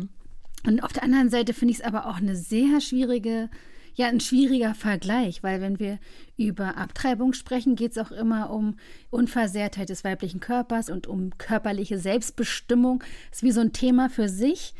Und 0.66 0.82
auf 0.82 0.92
der 0.92 1.02
anderen 1.02 1.30
Seite 1.30 1.54
finde 1.54 1.72
ich 1.72 1.80
es 1.80 1.84
aber 1.84 2.06
auch 2.06 2.18
eine 2.18 2.36
sehr 2.36 2.80
schwierige, 2.80 3.48
ja, 3.94 4.08
ein 4.08 4.20
schwieriger 4.20 4.74
Vergleich, 4.74 5.42
weil 5.42 5.60
wenn 5.60 5.78
wir 5.78 5.98
über 6.36 6.76
Abtreibung 6.76 7.32
sprechen, 7.32 7.76
geht 7.76 7.92
es 7.92 7.98
auch 7.98 8.10
immer 8.10 8.50
um 8.50 8.76
Unversehrtheit 9.10 9.88
des 9.88 10.04
weiblichen 10.04 10.40
Körpers 10.40 10.88
und 10.88 11.06
um 11.06 11.36
körperliche 11.38 11.98
Selbstbestimmung. 11.98 13.02
Das 13.30 13.38
ist 13.38 13.42
wie 13.42 13.52
so 13.52 13.60
ein 13.60 13.72
Thema 13.72 14.08
für 14.08 14.28
sich, 14.28 14.74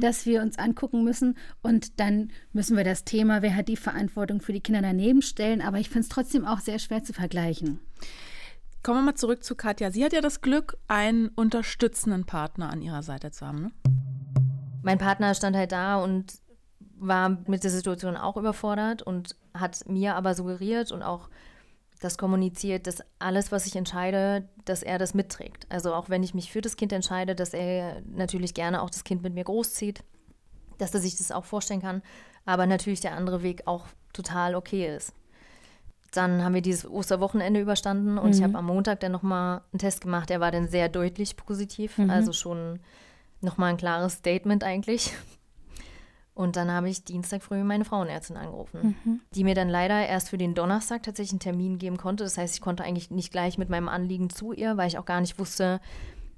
das 0.00 0.26
wir 0.26 0.42
uns 0.42 0.58
angucken 0.58 1.04
müssen. 1.04 1.36
Und 1.62 2.00
dann 2.00 2.30
müssen 2.52 2.76
wir 2.76 2.84
das 2.84 3.04
Thema, 3.04 3.40
wer 3.40 3.56
hat 3.56 3.68
die 3.68 3.76
Verantwortung 3.76 4.42
für 4.42 4.52
die 4.52 4.60
Kinder 4.60 4.82
daneben 4.82 5.22
stellen. 5.22 5.62
Aber 5.62 5.78
ich 5.78 5.88
finde 5.88 6.00
es 6.00 6.08
trotzdem 6.08 6.44
auch 6.44 6.60
sehr 6.60 6.78
schwer 6.78 7.02
zu 7.02 7.14
vergleichen. 7.14 7.80
Kommen 8.82 8.98
wir 8.98 9.06
mal 9.06 9.14
zurück 9.14 9.42
zu 9.42 9.54
Katja. 9.54 9.90
Sie 9.90 10.04
hat 10.04 10.12
ja 10.12 10.20
das 10.20 10.42
Glück, 10.42 10.76
einen 10.86 11.28
unterstützenden 11.28 12.24
Partner 12.26 12.70
an 12.70 12.82
ihrer 12.82 13.02
Seite 13.02 13.30
zu 13.30 13.46
haben. 13.46 13.62
Ne? 13.62 13.72
mein 14.86 14.98
Partner 14.98 15.34
stand 15.34 15.56
halt 15.56 15.72
da 15.72 15.96
und 15.96 16.38
war 16.98 17.38
mit 17.46 17.64
der 17.64 17.70
Situation 17.70 18.16
auch 18.16 18.36
überfordert 18.36 19.02
und 19.02 19.36
hat 19.54 19.88
mir 19.88 20.16
aber 20.16 20.34
suggeriert 20.34 20.92
und 20.92 21.02
auch 21.02 21.28
das 22.00 22.18
kommuniziert, 22.18 22.86
dass 22.86 23.02
alles, 23.18 23.52
was 23.52 23.66
ich 23.66 23.76
entscheide, 23.76 24.48
dass 24.64 24.82
er 24.82 24.98
das 24.98 25.14
mitträgt. 25.14 25.66
Also 25.70 25.94
auch 25.94 26.08
wenn 26.10 26.22
ich 26.22 26.34
mich 26.34 26.52
für 26.52 26.60
das 26.60 26.76
Kind 26.76 26.92
entscheide, 26.92 27.34
dass 27.34 27.54
er 27.54 28.02
natürlich 28.02 28.54
gerne 28.54 28.82
auch 28.82 28.90
das 28.90 29.04
Kind 29.04 29.22
mit 29.22 29.34
mir 29.34 29.44
großzieht, 29.44 30.02
dass 30.78 30.92
er 30.92 31.00
sich 31.00 31.16
das 31.16 31.32
auch 31.32 31.44
vorstellen 31.44 31.80
kann, 31.80 32.02
aber 32.44 32.66
natürlich 32.66 33.00
der 33.00 33.16
andere 33.16 33.42
Weg 33.42 33.62
auch 33.66 33.86
total 34.12 34.54
okay 34.54 34.94
ist. 34.94 35.14
Dann 36.12 36.42
haben 36.44 36.54
wir 36.54 36.62
dieses 36.62 36.88
Osterwochenende 36.88 37.60
überstanden 37.60 38.18
und 38.18 38.30
mhm. 38.30 38.32
ich 38.32 38.42
habe 38.42 38.56
am 38.56 38.66
Montag 38.66 39.00
dann 39.00 39.12
nochmal 39.12 39.62
einen 39.72 39.78
Test 39.78 40.00
gemacht. 40.00 40.30
Der 40.30 40.40
war 40.40 40.50
dann 40.50 40.68
sehr 40.68 40.88
deutlich 40.88 41.36
positiv, 41.36 41.98
mhm. 41.98 42.10
also 42.10 42.32
schon 42.32 42.78
nochmal 43.40 43.70
ein 43.70 43.76
klares 43.76 44.14
Statement 44.14 44.64
eigentlich. 44.64 45.12
Und 46.36 46.56
dann 46.56 46.70
habe 46.70 46.90
ich 46.90 47.02
Dienstag 47.02 47.42
früh 47.42 47.64
meine 47.64 47.86
Frauenärztin 47.86 48.36
angerufen, 48.36 48.94
mhm. 49.04 49.20
die 49.34 49.42
mir 49.42 49.54
dann 49.54 49.70
leider 49.70 50.06
erst 50.06 50.28
für 50.28 50.36
den 50.36 50.54
Donnerstag 50.54 51.02
tatsächlich 51.02 51.32
einen 51.32 51.40
Termin 51.40 51.78
geben 51.78 51.96
konnte. 51.96 52.24
Das 52.24 52.36
heißt, 52.36 52.54
ich 52.54 52.60
konnte 52.60 52.84
eigentlich 52.84 53.10
nicht 53.10 53.32
gleich 53.32 53.56
mit 53.56 53.70
meinem 53.70 53.88
Anliegen 53.88 54.28
zu 54.28 54.52
ihr, 54.52 54.76
weil 54.76 54.86
ich 54.86 54.98
auch 54.98 55.06
gar 55.06 55.22
nicht 55.22 55.38
wusste, 55.38 55.80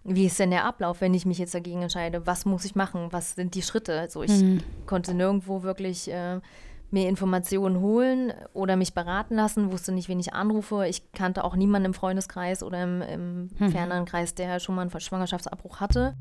wie 0.05 0.27
ist 0.27 0.39
denn 0.39 0.53
der 0.53 0.67
Ablauf, 0.67 1.01
wenn 1.01 1.15
ich 1.15 1.27
mich 1.27 1.39
jetzt 1.39 1.53
dagegen 1.53 1.83
entscheide? 1.83 2.29
Was 2.29 2.45
muss 2.45 2.65
ich 2.65 2.77
machen? 2.77 3.09
Was 3.11 3.35
sind 3.35 3.57
die 3.57 3.63
Schritte? 3.63 3.99
Also 3.99 4.23
ich 4.23 4.41
mhm. 4.41 4.63
konnte 4.87 5.15
nirgendwo 5.15 5.65
wirklich 5.65 6.09
äh, 6.13 6.39
mir 6.93 7.09
Informationen 7.09 7.81
holen 7.81 8.33
oder 8.53 8.77
mich 8.77 8.95
beraten 8.95 9.35
lassen, 9.35 9.73
wusste 9.73 9.91
nicht, 9.91 10.09
wen 10.09 10.21
ich 10.21 10.33
anrufe. 10.33 10.87
Ich 10.87 11.11
kannte 11.11 11.43
auch 11.43 11.57
niemanden 11.57 11.87
im 11.87 11.95
Freundeskreis 11.95 12.63
oder 12.63 12.85
im, 12.85 13.03
im 13.03 13.51
mhm. 13.59 13.71
ferneren 13.71 14.05
Kreis, 14.05 14.33
der 14.37 14.61
schon 14.61 14.77
mal 14.77 14.83
einen 14.83 15.01
Schwangerschaftsabbruch 15.01 15.81
hatte 15.81 16.15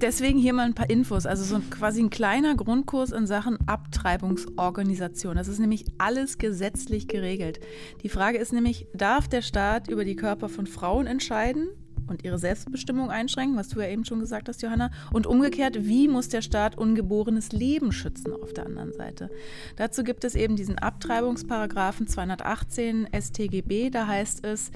deswegen 0.00 0.38
hier 0.38 0.52
mal 0.52 0.66
ein 0.66 0.74
paar 0.74 0.90
Infos. 0.90 1.26
Also 1.26 1.44
so 1.44 1.62
quasi 1.70 2.02
ein 2.02 2.10
kleiner 2.10 2.54
Grundkurs 2.54 3.12
in 3.12 3.26
Sachen 3.26 3.58
Abtreibungsorganisation. 3.66 5.36
Das 5.36 5.48
ist 5.48 5.58
nämlich 5.58 5.84
alles 5.98 6.38
gesetzlich 6.38 7.08
geregelt. 7.08 7.60
Die 8.02 8.08
Frage 8.08 8.38
ist 8.38 8.52
nämlich, 8.52 8.86
darf 8.94 9.28
der 9.28 9.42
Staat 9.42 9.88
über 9.88 10.04
die 10.04 10.16
Körper 10.16 10.48
von 10.48 10.66
Frauen 10.66 11.06
entscheiden? 11.06 11.70
und 12.10 12.24
ihre 12.24 12.38
Selbstbestimmung 12.38 13.10
einschränken, 13.10 13.56
was 13.56 13.68
du 13.68 13.80
ja 13.80 13.88
eben 13.88 14.04
schon 14.04 14.20
gesagt 14.20 14.48
hast, 14.48 14.62
Johanna. 14.62 14.90
Und 15.12 15.26
umgekehrt, 15.26 15.86
wie 15.86 16.08
muss 16.08 16.28
der 16.28 16.42
Staat 16.42 16.76
ungeborenes 16.76 17.52
Leben 17.52 17.92
schützen 17.92 18.32
auf 18.32 18.52
der 18.52 18.66
anderen 18.66 18.92
Seite? 18.92 19.30
Dazu 19.76 20.02
gibt 20.02 20.24
es 20.24 20.34
eben 20.34 20.56
diesen 20.56 20.76
Abtreibungsparagraphen 20.76 22.08
218 22.08 23.08
StGB, 23.18 23.90
da 23.90 24.08
heißt 24.08 24.44
es, 24.44 24.72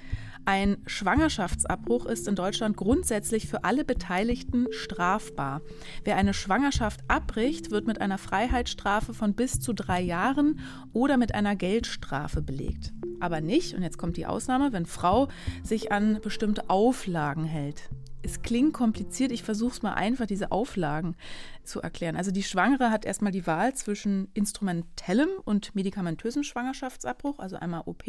ein 0.47 0.79
Schwangerschaftsabbruch 0.87 2.07
ist 2.07 2.29
in 2.29 2.35
Deutschland 2.35 2.77
grundsätzlich 2.77 3.49
für 3.49 3.65
alle 3.65 3.85
Beteiligten 3.85 4.67
strafbar. 4.71 5.63
Wer 6.05 6.17
eine 6.17 6.35
Schwangerschaft 6.35 7.01
abbricht, 7.09 7.71
wird 7.71 7.87
mit 7.87 8.01
einer 8.01 8.19
Freiheitsstrafe 8.19 9.15
von 9.15 9.35
bis 9.35 9.61
zu 9.61 9.73
drei 9.73 10.01
Jahren 10.01 10.61
oder 10.93 11.17
mit 11.17 11.35
einer 11.35 11.57
Geldstrafe 11.57 12.43
belegt. 12.43 12.93
Aber 13.21 13.41
nicht, 13.41 13.75
und 13.75 13.83
jetzt 13.83 13.99
kommt 13.99 14.17
die 14.17 14.27
Ausnahme, 14.27 14.73
wenn 14.73 14.87
Frau 14.87 15.29
sich 15.63 15.93
an 15.93 16.21
bestimmte 16.23 16.69
Auflagen 16.69 17.45
hält 17.45 17.89
es 18.25 18.43
klingt 18.43 18.73
kompliziert, 18.73 19.33
ich 19.33 19.43
versuche 19.43 19.73
es 19.73 19.83
mal 19.83 19.95
einfach, 19.95 20.26
diese 20.26 20.50
Auflagen 20.50 21.16
zu 21.62 21.81
erklären. 21.81 22.16
Also 22.16 22.31
die 22.31 22.43
Schwangere 22.43 22.90
hat 22.90 23.04
erstmal 23.04 23.33
die 23.33 23.47
Wahl 23.47 23.75
zwischen 23.75 24.28
instrumentellem 24.35 25.28
und 25.45 25.75
medikamentösem 25.75 26.43
Schwangerschaftsabbruch, 26.43 27.38
also 27.38 27.57
einmal 27.57 27.83
OP 27.87 28.04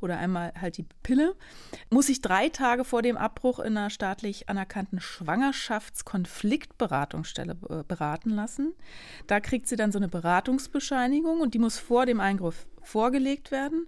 oder 0.00 0.18
einmal 0.18 0.52
halt 0.60 0.78
die 0.78 0.86
Pille, 1.02 1.34
muss 1.90 2.06
sich 2.06 2.20
drei 2.20 2.48
Tage 2.48 2.84
vor 2.84 3.02
dem 3.02 3.16
Abbruch 3.16 3.58
in 3.58 3.76
einer 3.76 3.90
staatlich 3.90 4.48
anerkannten 4.48 5.00
Schwangerschaftskonfliktberatungsstelle 5.00 7.56
beraten 7.86 8.30
lassen. 8.30 8.74
Da 9.26 9.40
kriegt 9.40 9.68
sie 9.68 9.76
dann 9.76 9.92
so 9.92 9.98
eine 9.98 10.08
Beratungsbescheinigung 10.08 11.40
und 11.40 11.54
die 11.54 11.58
muss 11.58 11.78
vor 11.78 12.06
dem 12.06 12.20
Eingriff 12.20 12.66
vorgelegt 12.82 13.50
werden. 13.50 13.86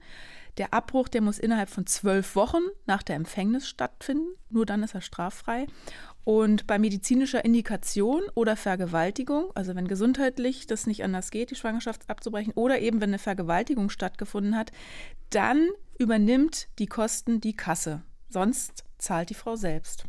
Der 0.60 0.74
Abbruch, 0.74 1.08
der 1.08 1.22
muss 1.22 1.38
innerhalb 1.38 1.70
von 1.70 1.86
zwölf 1.86 2.36
Wochen 2.36 2.60
nach 2.84 3.02
der 3.02 3.16
Empfängnis 3.16 3.66
stattfinden. 3.66 4.28
Nur 4.50 4.66
dann 4.66 4.82
ist 4.82 4.94
er 4.94 5.00
straffrei. 5.00 5.66
Und 6.22 6.66
bei 6.66 6.78
medizinischer 6.78 7.42
Indikation 7.46 8.24
oder 8.34 8.56
Vergewaltigung, 8.56 9.50
also 9.54 9.74
wenn 9.74 9.88
gesundheitlich 9.88 10.66
das 10.66 10.86
nicht 10.86 11.02
anders 11.02 11.30
geht, 11.30 11.50
die 11.50 11.54
Schwangerschaft 11.54 12.10
abzubrechen, 12.10 12.52
oder 12.56 12.78
eben 12.78 13.00
wenn 13.00 13.08
eine 13.08 13.18
Vergewaltigung 13.18 13.88
stattgefunden 13.88 14.54
hat, 14.54 14.70
dann 15.30 15.66
übernimmt 15.98 16.68
die 16.78 16.88
Kosten 16.88 17.40
die 17.40 17.56
Kasse. 17.56 18.02
Sonst 18.28 18.84
zahlt 18.98 19.30
die 19.30 19.34
Frau 19.34 19.56
selbst. 19.56 20.04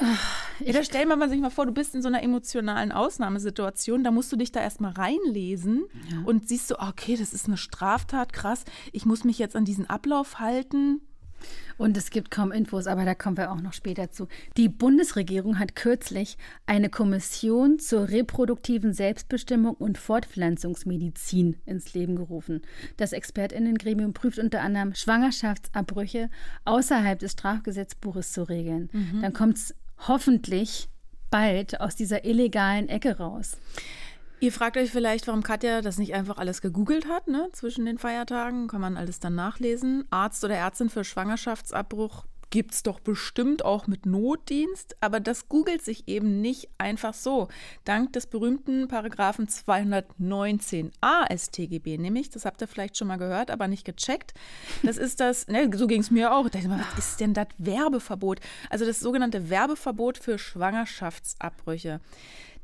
Ja, 0.00 0.72
da 0.72 0.82
stell 0.82 1.06
mal 1.06 1.28
sich 1.28 1.40
mal 1.40 1.50
vor, 1.50 1.66
du 1.66 1.72
bist 1.72 1.94
in 1.94 2.02
so 2.02 2.08
einer 2.08 2.22
emotionalen 2.22 2.92
Ausnahmesituation, 2.92 4.04
da 4.04 4.10
musst 4.10 4.32
du 4.32 4.36
dich 4.36 4.52
da 4.52 4.60
erstmal 4.60 4.92
reinlesen 4.92 5.84
ja. 6.10 6.22
und 6.24 6.48
siehst 6.48 6.68
so, 6.68 6.78
okay, 6.78 7.16
das 7.16 7.32
ist 7.32 7.46
eine 7.46 7.56
Straftat, 7.56 8.32
krass, 8.32 8.64
ich 8.92 9.06
muss 9.06 9.24
mich 9.24 9.38
jetzt 9.38 9.56
an 9.56 9.64
diesen 9.64 9.88
Ablauf 9.88 10.38
halten. 10.38 11.00
Und 11.76 11.96
es 11.96 12.10
gibt 12.10 12.30
kaum 12.30 12.52
Infos, 12.52 12.86
aber 12.86 13.04
da 13.04 13.14
kommen 13.16 13.36
wir 13.36 13.50
auch 13.50 13.60
noch 13.60 13.72
später 13.72 14.10
zu. 14.10 14.28
Die 14.56 14.68
Bundesregierung 14.68 15.58
hat 15.58 15.74
kürzlich 15.74 16.36
eine 16.66 16.88
Kommission 16.88 17.80
zur 17.80 18.08
reproduktiven 18.08 18.92
Selbstbestimmung 18.92 19.74
und 19.74 19.98
Fortpflanzungsmedizin 19.98 21.56
ins 21.66 21.94
Leben 21.94 22.14
gerufen. 22.14 22.62
Das 22.96 23.12
Expertinnengremium 23.12 24.12
prüft 24.12 24.38
unter 24.38 24.60
anderem 24.60 24.94
Schwangerschaftsabbrüche 24.94 26.30
außerhalb 26.64 27.18
des 27.18 27.32
Strafgesetzbuches 27.32 28.32
zu 28.32 28.48
regeln. 28.48 28.88
Mhm. 28.92 29.22
Dann 29.22 29.32
kommt 29.32 29.56
es 29.56 29.74
hoffentlich 30.08 30.88
bald 31.30 31.80
aus 31.80 31.96
dieser 31.96 32.24
illegalen 32.24 32.88
Ecke 32.88 33.18
raus. 33.18 33.56
Ihr 34.40 34.52
fragt 34.52 34.76
euch 34.76 34.90
vielleicht, 34.90 35.28
warum 35.28 35.44
Katja 35.44 35.82
das 35.82 35.98
nicht 35.98 36.14
einfach 36.14 36.36
alles 36.38 36.60
gegoogelt 36.62 37.06
hat, 37.06 37.28
ne? 37.28 37.48
Zwischen 37.52 37.86
den 37.86 37.98
Feiertagen 37.98 38.66
kann 38.66 38.80
man 38.80 38.96
alles 38.96 39.20
dann 39.20 39.36
nachlesen. 39.36 40.04
Arzt 40.10 40.42
oder 40.42 40.56
Ärztin 40.56 40.90
für 40.90 41.04
Schwangerschaftsabbruch 41.04 42.24
gibt 42.52 42.74
es 42.74 42.82
doch 42.82 43.00
bestimmt 43.00 43.64
auch 43.64 43.86
mit 43.86 44.04
Notdienst, 44.04 44.94
aber 45.00 45.20
das 45.20 45.48
googelt 45.48 45.82
sich 45.82 46.06
eben 46.06 46.42
nicht 46.42 46.68
einfach 46.76 47.14
so. 47.14 47.48
Dank 47.84 48.12
des 48.12 48.26
berühmten 48.26 48.88
Paragraphen 48.88 49.48
219a 49.48 51.34
StGB, 51.34 51.96
nämlich, 51.96 52.28
das 52.28 52.44
habt 52.44 52.60
ihr 52.60 52.68
vielleicht 52.68 52.98
schon 52.98 53.08
mal 53.08 53.16
gehört, 53.16 53.50
aber 53.50 53.68
nicht 53.68 53.86
gecheckt. 53.86 54.34
Das 54.82 54.98
ist 54.98 55.18
das, 55.20 55.48
ne, 55.48 55.70
so 55.74 55.86
ging 55.86 56.02
es 56.02 56.10
mir 56.10 56.34
auch. 56.34 56.46
Ich 56.54 56.68
mal, 56.68 56.84
was 56.94 57.06
ist 57.06 57.20
denn 57.20 57.32
das 57.32 57.48
Werbeverbot? 57.56 58.40
Also 58.68 58.84
das 58.84 59.00
sogenannte 59.00 59.48
Werbeverbot 59.48 60.18
für 60.18 60.38
Schwangerschaftsabbrüche. 60.38 62.00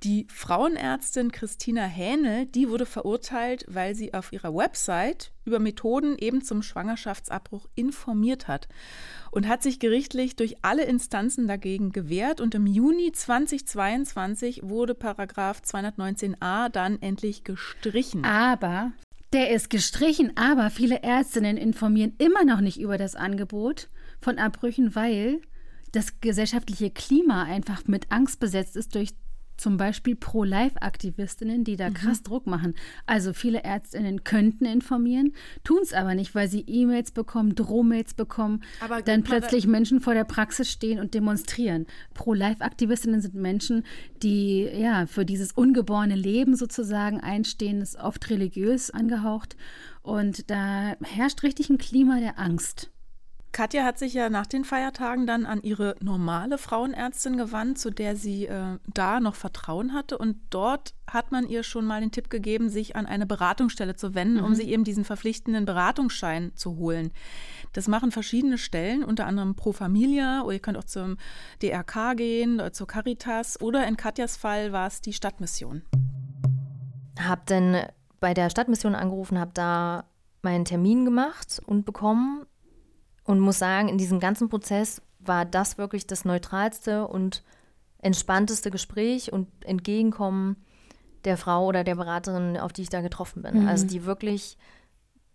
Die 0.04 0.28
Frauenärztin 0.32 1.32
Christina 1.32 1.82
Hähnel, 1.82 2.46
die 2.46 2.68
wurde 2.68 2.86
verurteilt, 2.86 3.64
weil 3.66 3.96
sie 3.96 4.14
auf 4.14 4.32
ihrer 4.32 4.54
Website 4.54 5.32
über 5.44 5.58
Methoden 5.58 6.16
eben 6.16 6.40
zum 6.40 6.62
Schwangerschaftsabbruch 6.62 7.66
informiert 7.74 8.46
hat 8.46 8.68
und 9.32 9.48
hat 9.48 9.64
sich 9.64 9.80
gerichtlich 9.80 10.36
durch 10.36 10.56
alle 10.62 10.84
Instanzen 10.84 11.48
dagegen 11.48 11.90
gewehrt 11.90 12.40
und 12.40 12.54
im 12.54 12.68
Juni 12.68 13.10
2022 13.10 14.60
wurde 14.62 14.94
Paragraph 14.94 15.62
219a 15.62 16.68
dann 16.68 17.02
endlich 17.02 17.42
gestrichen. 17.42 18.24
Aber 18.24 18.92
der 19.32 19.50
ist 19.50 19.68
gestrichen, 19.68 20.36
aber 20.36 20.70
viele 20.70 21.02
Ärztinnen 21.02 21.56
informieren 21.56 22.14
immer 22.18 22.44
noch 22.44 22.60
nicht 22.60 22.78
über 22.78 22.98
das 22.98 23.16
Angebot 23.16 23.88
von 24.20 24.38
Abbrüchen, 24.38 24.94
weil 24.94 25.42
das 25.90 26.20
gesellschaftliche 26.20 26.90
Klima 26.90 27.42
einfach 27.42 27.86
mit 27.86 28.12
Angst 28.12 28.38
besetzt 28.38 28.76
ist 28.76 28.94
durch 28.94 29.10
zum 29.58 29.76
Beispiel 29.76 30.16
Pro-Life-Aktivistinnen, 30.16 31.64
die 31.64 31.76
da 31.76 31.90
mhm. 31.90 31.94
krass 31.94 32.22
Druck 32.22 32.46
machen. 32.46 32.74
Also 33.06 33.32
viele 33.32 33.62
Ärztinnen 33.64 34.24
könnten 34.24 34.64
informieren, 34.64 35.34
tun 35.64 35.80
es 35.82 35.92
aber 35.92 36.14
nicht, 36.14 36.34
weil 36.34 36.48
sie 36.48 36.64
E-Mails 36.66 37.10
bekommen, 37.10 37.54
Drohmails 37.54 38.14
bekommen, 38.14 38.62
aber 38.80 39.02
dann 39.02 39.22
plötzlich 39.22 39.66
Menschen 39.66 40.00
vor 40.00 40.14
der 40.14 40.24
Praxis 40.24 40.70
stehen 40.70 40.98
und 40.98 41.14
demonstrieren. 41.14 41.86
Pro-Life-Aktivistinnen 42.14 43.20
sind 43.20 43.34
Menschen, 43.34 43.84
die 44.22 44.62
ja 44.62 45.06
für 45.06 45.24
dieses 45.24 45.52
ungeborene 45.52 46.16
Leben 46.16 46.56
sozusagen 46.56 47.20
einstehen, 47.20 47.80
ist 47.80 47.96
oft 47.96 48.30
religiös 48.30 48.90
angehaucht. 48.90 49.56
Und 50.02 50.50
da 50.50 50.96
herrscht 51.02 51.42
richtig 51.42 51.68
ein 51.68 51.78
Klima 51.78 52.20
der 52.20 52.38
Angst. 52.38 52.90
Katja 53.52 53.84
hat 53.84 53.98
sich 53.98 54.14
ja 54.14 54.28
nach 54.28 54.46
den 54.46 54.64
Feiertagen 54.64 55.26
dann 55.26 55.46
an 55.46 55.62
ihre 55.62 55.96
normale 56.00 56.58
Frauenärztin 56.58 57.36
gewandt, 57.36 57.78
zu 57.78 57.90
der 57.90 58.14
sie 58.14 58.46
äh, 58.46 58.78
da 58.86 59.20
noch 59.20 59.34
Vertrauen 59.34 59.94
hatte. 59.94 60.18
Und 60.18 60.36
dort 60.50 60.94
hat 61.06 61.32
man 61.32 61.48
ihr 61.48 61.62
schon 61.62 61.86
mal 61.86 62.00
den 62.00 62.10
Tipp 62.10 62.30
gegeben, 62.30 62.68
sich 62.68 62.94
an 62.94 63.06
eine 63.06 63.26
Beratungsstelle 63.26 63.96
zu 63.96 64.14
wenden, 64.14 64.38
mhm. 64.38 64.44
um 64.44 64.54
sich 64.54 64.68
eben 64.68 64.84
diesen 64.84 65.04
verpflichtenden 65.04 65.64
Beratungsschein 65.64 66.52
zu 66.54 66.76
holen. 66.76 67.10
Das 67.72 67.88
machen 67.88 68.12
verschiedene 68.12 68.58
Stellen, 68.58 69.02
unter 69.02 69.26
anderem 69.26 69.54
Pro 69.54 69.72
Familia 69.72 70.42
oder 70.42 70.54
ihr 70.54 70.60
könnt 70.60 70.78
auch 70.78 70.84
zum 70.84 71.16
DRK 71.62 72.16
gehen, 72.16 72.54
oder 72.54 72.72
zur 72.72 72.86
Caritas 72.86 73.60
oder 73.60 73.86
in 73.86 73.96
Katjas 73.96 74.36
Fall 74.36 74.72
war 74.72 74.86
es 74.86 75.00
die 75.00 75.12
Stadtmission. 75.12 75.82
Hab 77.18 77.46
denn 77.46 77.82
bei 78.20 78.34
der 78.34 78.50
Stadtmission 78.50 78.94
angerufen, 78.94 79.38
habe 79.38 79.52
da 79.54 80.04
meinen 80.42 80.64
Termin 80.64 81.04
gemacht 81.04 81.60
und 81.66 81.84
bekommen 81.84 82.46
und 83.28 83.40
muss 83.40 83.58
sagen, 83.58 83.88
in 83.88 83.98
diesem 83.98 84.20
ganzen 84.20 84.48
Prozess 84.48 85.02
war 85.18 85.44
das 85.44 85.76
wirklich 85.76 86.06
das 86.06 86.24
neutralste 86.24 87.06
und 87.06 87.44
entspannteste 87.98 88.70
Gespräch 88.70 89.34
und 89.34 89.48
Entgegenkommen 89.66 90.56
der 91.24 91.36
Frau 91.36 91.66
oder 91.66 91.84
der 91.84 91.96
Beraterin, 91.96 92.56
auf 92.56 92.72
die 92.72 92.82
ich 92.82 92.88
da 92.88 93.02
getroffen 93.02 93.42
bin. 93.42 93.62
Mhm. 93.62 93.68
Also 93.68 93.86
die 93.86 94.06
wirklich 94.06 94.56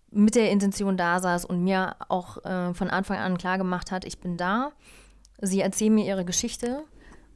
mit 0.09 0.33
der 0.33 0.49
Intention 0.49 0.97
da 0.97 1.19
saß 1.19 1.45
und 1.45 1.63
mir 1.63 1.95
auch 2.09 2.43
äh, 2.43 2.73
von 2.73 2.89
Anfang 2.89 3.19
an 3.19 3.37
klar 3.37 3.59
gemacht 3.59 3.91
hat, 3.91 4.05
ich 4.05 4.19
bin 4.19 4.37
da, 4.37 4.71
sie 5.39 5.61
erzählen 5.61 5.93
mir 5.93 6.05
ihre 6.05 6.25
Geschichte 6.25 6.85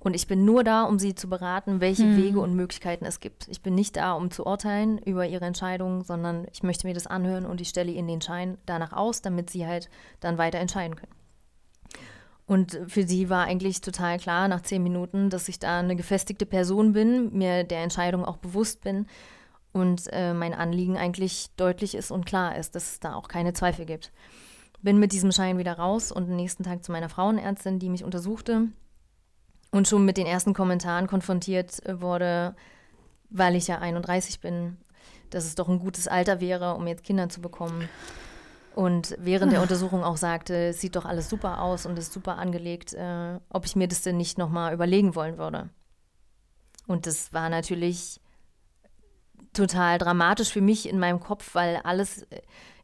und 0.08 0.14
ich 0.14 0.26
bin 0.26 0.46
nur 0.46 0.64
da, 0.64 0.84
um 0.84 1.00
sie 1.00 1.16
zu 1.16 1.28
beraten, 1.28 1.82
welche 1.82 2.06
Mhm. 2.06 2.18
Wege 2.18 2.40
und 2.40 2.56
Möglichkeiten 2.56 3.04
es 3.04 3.20
gibt. 3.20 3.50
Ich 3.50 3.62
bin 3.62 3.76
nicht 3.76 3.98
da, 3.98 4.14
um 4.14 4.32
zu 4.32 4.46
urteilen 4.46 5.00
über 5.00 5.28
ihre 5.28 5.44
Entscheidungen, 5.44 6.06
sondern 6.06 6.48
ich 6.54 6.64
möchte 6.64 6.88
mir 6.88 6.94
das 6.94 7.08
anhören 7.08 7.46
und 7.46 7.60
ich 7.60 7.68
stelle 7.68 7.92
ihnen 7.92 8.08
den 8.08 8.22
Schein 8.22 8.58
danach 8.66 8.94
aus, 8.94 9.22
damit 9.22 9.50
sie 9.50 9.68
halt 9.68 9.90
dann 10.22 10.38
weiter 10.38 10.60
entscheiden 10.60 10.96
können. 10.96 11.12
Und 12.46 12.80
für 12.88 13.06
sie 13.06 13.30
war 13.30 13.44
eigentlich 13.44 13.82
total 13.82 14.18
klar 14.18 14.48
nach 14.48 14.62
zehn 14.62 14.82
Minuten, 14.82 15.30
dass 15.30 15.50
ich 15.50 15.60
da 15.60 15.80
eine 15.80 15.98
gefestigte 15.98 16.46
Person 16.46 16.94
bin, 16.94 17.38
mir 17.38 17.66
der 17.66 17.84
Entscheidung 17.84 18.24
auch 18.24 18.38
bewusst 18.38 18.80
bin 18.80 19.08
und 19.74 20.04
äh, 20.14 20.34
mein 20.34 20.54
Anliegen 20.54 20.96
eigentlich 20.96 21.50
deutlich 21.58 21.96
ist 21.96 22.12
und 22.12 22.26
klar 22.26 22.56
ist, 22.56 22.76
dass 22.76 22.92
es 22.92 23.00
da 23.02 23.14
auch 23.16 23.28
keine 23.28 23.52
Zweifel 23.52 23.86
gibt. 23.86 24.14
Bin 24.82 25.00
mit 25.00 25.12
diesem 25.12 25.34
Schein 25.34 25.58
wieder 25.58 25.74
raus 25.74 26.14
und 26.14 26.30
am 26.30 26.36
nächsten 26.38 26.64
Tag 26.64 26.86
zu 26.86 26.94
meiner 26.94 27.10
Frauenärztin, 27.10 27.80
die 27.80 27.90
mich 27.90 28.06
untersuchte 28.06 28.70
und 29.78 29.88
schon 29.88 30.06
mit 30.06 30.18
den 30.18 30.26
ersten 30.26 30.54
Kommentaren 30.54 31.08
konfrontiert 31.08 31.86
äh, 31.86 32.02
wurde, 32.02 32.56
weil 33.30 33.56
ich 33.56 33.68
ja 33.68 33.80
31 33.80 34.42
bin, 34.42 34.78
dass 35.30 35.46
es 35.46 35.56
doch 35.56 35.70
ein 35.70 35.80
gutes 35.80 36.08
Alter 36.08 36.42
wäre, 36.42 36.74
um 36.76 36.88
jetzt 36.88 37.04
Kinder 37.04 37.30
zu 37.30 37.42
bekommen. 37.42 37.88
Und 38.76 39.16
während 39.20 39.52
der 39.52 39.62
Untersuchung 39.62 40.04
auch 40.04 40.18
sagte, 40.18 40.70
es 40.70 40.82
sieht 40.82 40.96
doch 40.96 41.06
alles 41.06 41.30
super 41.30 41.62
aus 41.62 41.86
und 41.86 41.98
ist 41.98 42.14
super 42.14 42.38
angelegt, 42.38 42.94
äh, 42.94 43.40
ob 43.50 43.66
ich 43.66 43.76
mir 43.76 43.88
das 43.88 44.02
denn 44.02 44.18
nicht 44.18 44.38
nochmal 44.38 44.74
überlegen 44.74 45.16
wollen 45.16 45.38
würde. 45.38 45.70
Und 46.86 47.06
das 47.06 47.34
war 47.34 47.50
natürlich 47.50 48.20
total 49.54 49.98
dramatisch 49.98 50.52
für 50.52 50.62
mich 50.62 50.88
in 50.88 51.00
meinem 51.00 51.20
Kopf, 51.20 51.56
weil 51.56 51.78
alles 51.84 52.26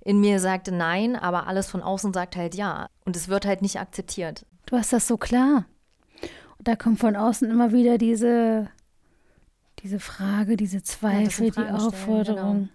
in 0.02 0.20
mir 0.20 0.40
sagte 0.40 0.72
nein, 0.72 1.16
aber 1.16 1.48
alles 1.48 1.68
von 1.68 1.82
außen 1.82 2.12
sagt 2.14 2.36
halt 2.36 2.56
ja. 2.56 2.88
Und 3.06 3.16
es 3.16 3.30
wird 3.30 3.46
halt 3.46 3.62
nicht 3.62 3.80
akzeptiert. 3.80 4.46
Du 4.66 4.78
hast 4.78 4.92
das 4.92 5.08
so 5.08 5.18
klar. 5.18 5.66
Da 6.64 6.76
kommt 6.76 7.00
von 7.00 7.16
außen 7.16 7.50
immer 7.50 7.74
wieder 7.74 7.98
diese, 7.98 8.70
diese 9.80 10.00
Frage, 10.00 10.56
diese 10.56 10.82
Zweifel, 10.84 11.48
die 11.48 11.52
Fragen 11.52 11.68
stellen, 11.68 11.76
Aufforderung. 11.88 12.54
genau. 12.56 12.70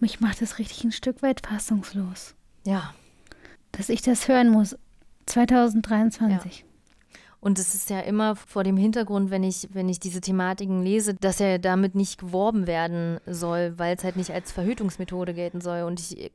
Mich 0.00 0.20
macht 0.20 0.40
das 0.40 0.58
richtig 0.58 0.84
ein 0.84 0.92
Stück 0.92 1.22
weit 1.22 1.46
fassungslos, 1.46 2.34
Ja. 2.64 2.94
dass 3.72 3.88
ich 3.88 4.02
das 4.02 4.28
hören 4.28 4.48
muss. 4.50 4.76
2023. 5.26 6.64
Und 7.38 7.58
es 7.58 7.74
ist 7.74 7.88
ja 7.90 8.00
immer 8.00 8.34
vor 8.36 8.64
dem 8.64 8.76
Hintergrund, 8.76 9.30
wenn 9.30 9.44
ich, 9.44 9.68
wenn 9.72 9.88
ich 9.88 10.00
diese 10.00 10.20
Thematiken 10.20 10.82
lese, 10.82 11.14
dass 11.14 11.38
ja 11.38 11.56
damit 11.58 11.94
nicht 11.94 12.18
geworben 12.18 12.66
werden 12.66 13.18
soll, 13.26 13.78
weil 13.78 13.96
es 13.96 14.04
halt 14.04 14.16
nicht 14.16 14.30
als 14.32 14.52
Verhütungsmethode 14.52 15.32
gelten 15.34 15.60
soll. 15.60 15.82
Und 15.82 16.00
ich 16.00 16.32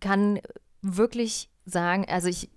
kann 0.00 0.40
wirklich 0.82 1.48
sagen, 1.66 2.04
also 2.08 2.28
ich 2.28 2.50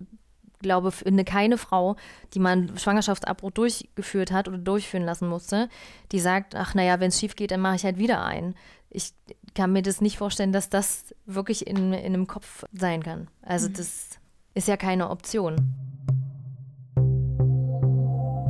glaube, 0.58 0.92
finde 0.92 1.24
keine 1.24 1.58
Frau, 1.58 1.96
die 2.34 2.38
mal 2.38 2.52
einen 2.52 2.78
Schwangerschaftsabbruch 2.78 3.50
durchgeführt 3.50 4.32
hat 4.32 4.48
oder 4.48 4.58
durchführen 4.58 5.04
lassen 5.04 5.28
musste, 5.28 5.68
die 6.12 6.20
sagt, 6.20 6.54
ach 6.54 6.74
naja, 6.74 7.00
wenn 7.00 7.08
es 7.08 7.20
schief 7.20 7.36
geht, 7.36 7.50
dann 7.50 7.60
mache 7.60 7.76
ich 7.76 7.84
halt 7.84 7.98
wieder 7.98 8.24
ein. 8.24 8.54
Ich 8.90 9.12
kann 9.54 9.72
mir 9.72 9.82
das 9.82 10.00
nicht 10.00 10.18
vorstellen, 10.18 10.52
dass 10.52 10.70
das 10.70 11.14
wirklich 11.26 11.66
in, 11.66 11.92
in 11.92 12.14
einem 12.14 12.26
Kopf 12.26 12.64
sein 12.72 13.02
kann. 13.02 13.28
Also 13.42 13.68
das 13.68 14.18
ist 14.54 14.68
ja 14.68 14.76
keine 14.76 15.10
Option. 15.10 15.56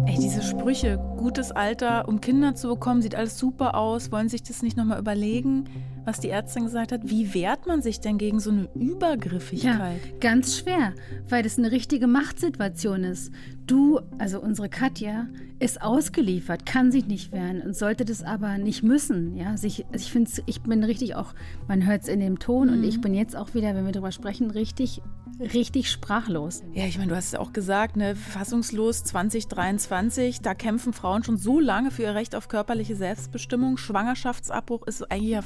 Ey, 0.07 0.17
diese 0.19 0.43
Sprüche, 0.43 0.99
gutes 1.19 1.53
Alter, 1.53 2.09
um 2.09 2.21
Kinder 2.21 2.55
zu 2.55 2.69
bekommen, 2.69 3.03
sieht 3.03 3.15
alles 3.15 3.39
super 3.39 3.75
aus, 3.75 4.11
wollen 4.11 4.29
sich 4.29 4.43
das 4.43 4.63
nicht 4.63 4.77
nochmal 4.77 4.99
überlegen, 4.99 5.69
was 6.09 6.21
die 6.21 6.31
Ärztin 6.31 6.65
gesagt 6.65 6.91
hat? 6.91 7.03
Wie 7.05 7.35
wehrt 7.35 7.67
man 7.67 7.83
sich 7.83 8.01
denn 8.01 8.17
gegen 8.19 8.41
so 8.41 8.51
eine 8.51 8.63
Ja, 8.75 8.81
Übergriffigkeit? 8.93 10.21
ganz 10.21 10.57
schwer, 10.59 10.95
weil 11.29 11.43
das 11.43 11.59
eine 11.59 11.71
richtige 11.71 12.07
Machtsituation 12.07 13.05
ist. 13.05 13.31
Du, 13.67 14.01
also 14.19 14.41
unsere 14.41 14.69
Katja, 14.71 15.27
ist 15.61 15.83
ausgeliefert, 15.83 16.65
kann 16.67 16.91
sich 16.93 17.07
nicht 17.07 17.33
wehren 17.33 17.61
und 17.61 17.77
sollte 17.77 18.05
das 18.05 18.23
aber 18.23 18.59
nicht 18.59 18.83
müssen. 18.83 19.37
Ja, 19.37 19.57
sich, 19.57 19.85
also 19.93 19.97
ich 20.05 20.13
finde, 20.13 20.31
ich 20.47 20.63
bin 20.63 20.85
richtig 20.85 21.17
auch, 21.17 21.35
man 21.67 21.85
hört 21.85 22.03
es 22.03 22.09
in 22.09 22.21
dem 22.21 22.39
Ton 22.39 22.71
und 22.71 22.85
ich 22.85 23.01
bin 23.01 23.13
jetzt 23.13 23.37
auch 23.37 23.55
wieder, 23.55 23.75
wenn 23.75 23.85
wir 23.85 23.93
darüber 23.93 24.13
sprechen, 24.13 24.51
richtig, 24.53 25.03
richtig 25.41 25.91
sprachlos. 25.91 26.63
Ja, 26.75 26.85
ich 26.87 26.97
meine, 26.97 27.11
du 27.11 27.17
hast 27.17 27.27
es 27.29 27.35
auch 27.35 27.53
gesagt, 27.53 27.97
ne, 27.97 28.15
fassungslos 28.15 29.03
2023, 29.05 30.41
da 30.41 30.55
kämpfen 30.55 30.93
Frauen 30.93 31.25
schon 31.25 31.37
so 31.37 31.59
lange 31.61 31.91
für 31.91 32.03
ihr 32.03 32.15
Recht 32.15 32.35
auf 32.37 32.49
körperliche 32.49 32.95
Selbstbestimmung. 32.97 33.77
Schwangerschaftsabbruch 33.77 34.87
ist 34.87 35.11
eigentlich 35.11 35.37
ein 35.37 35.43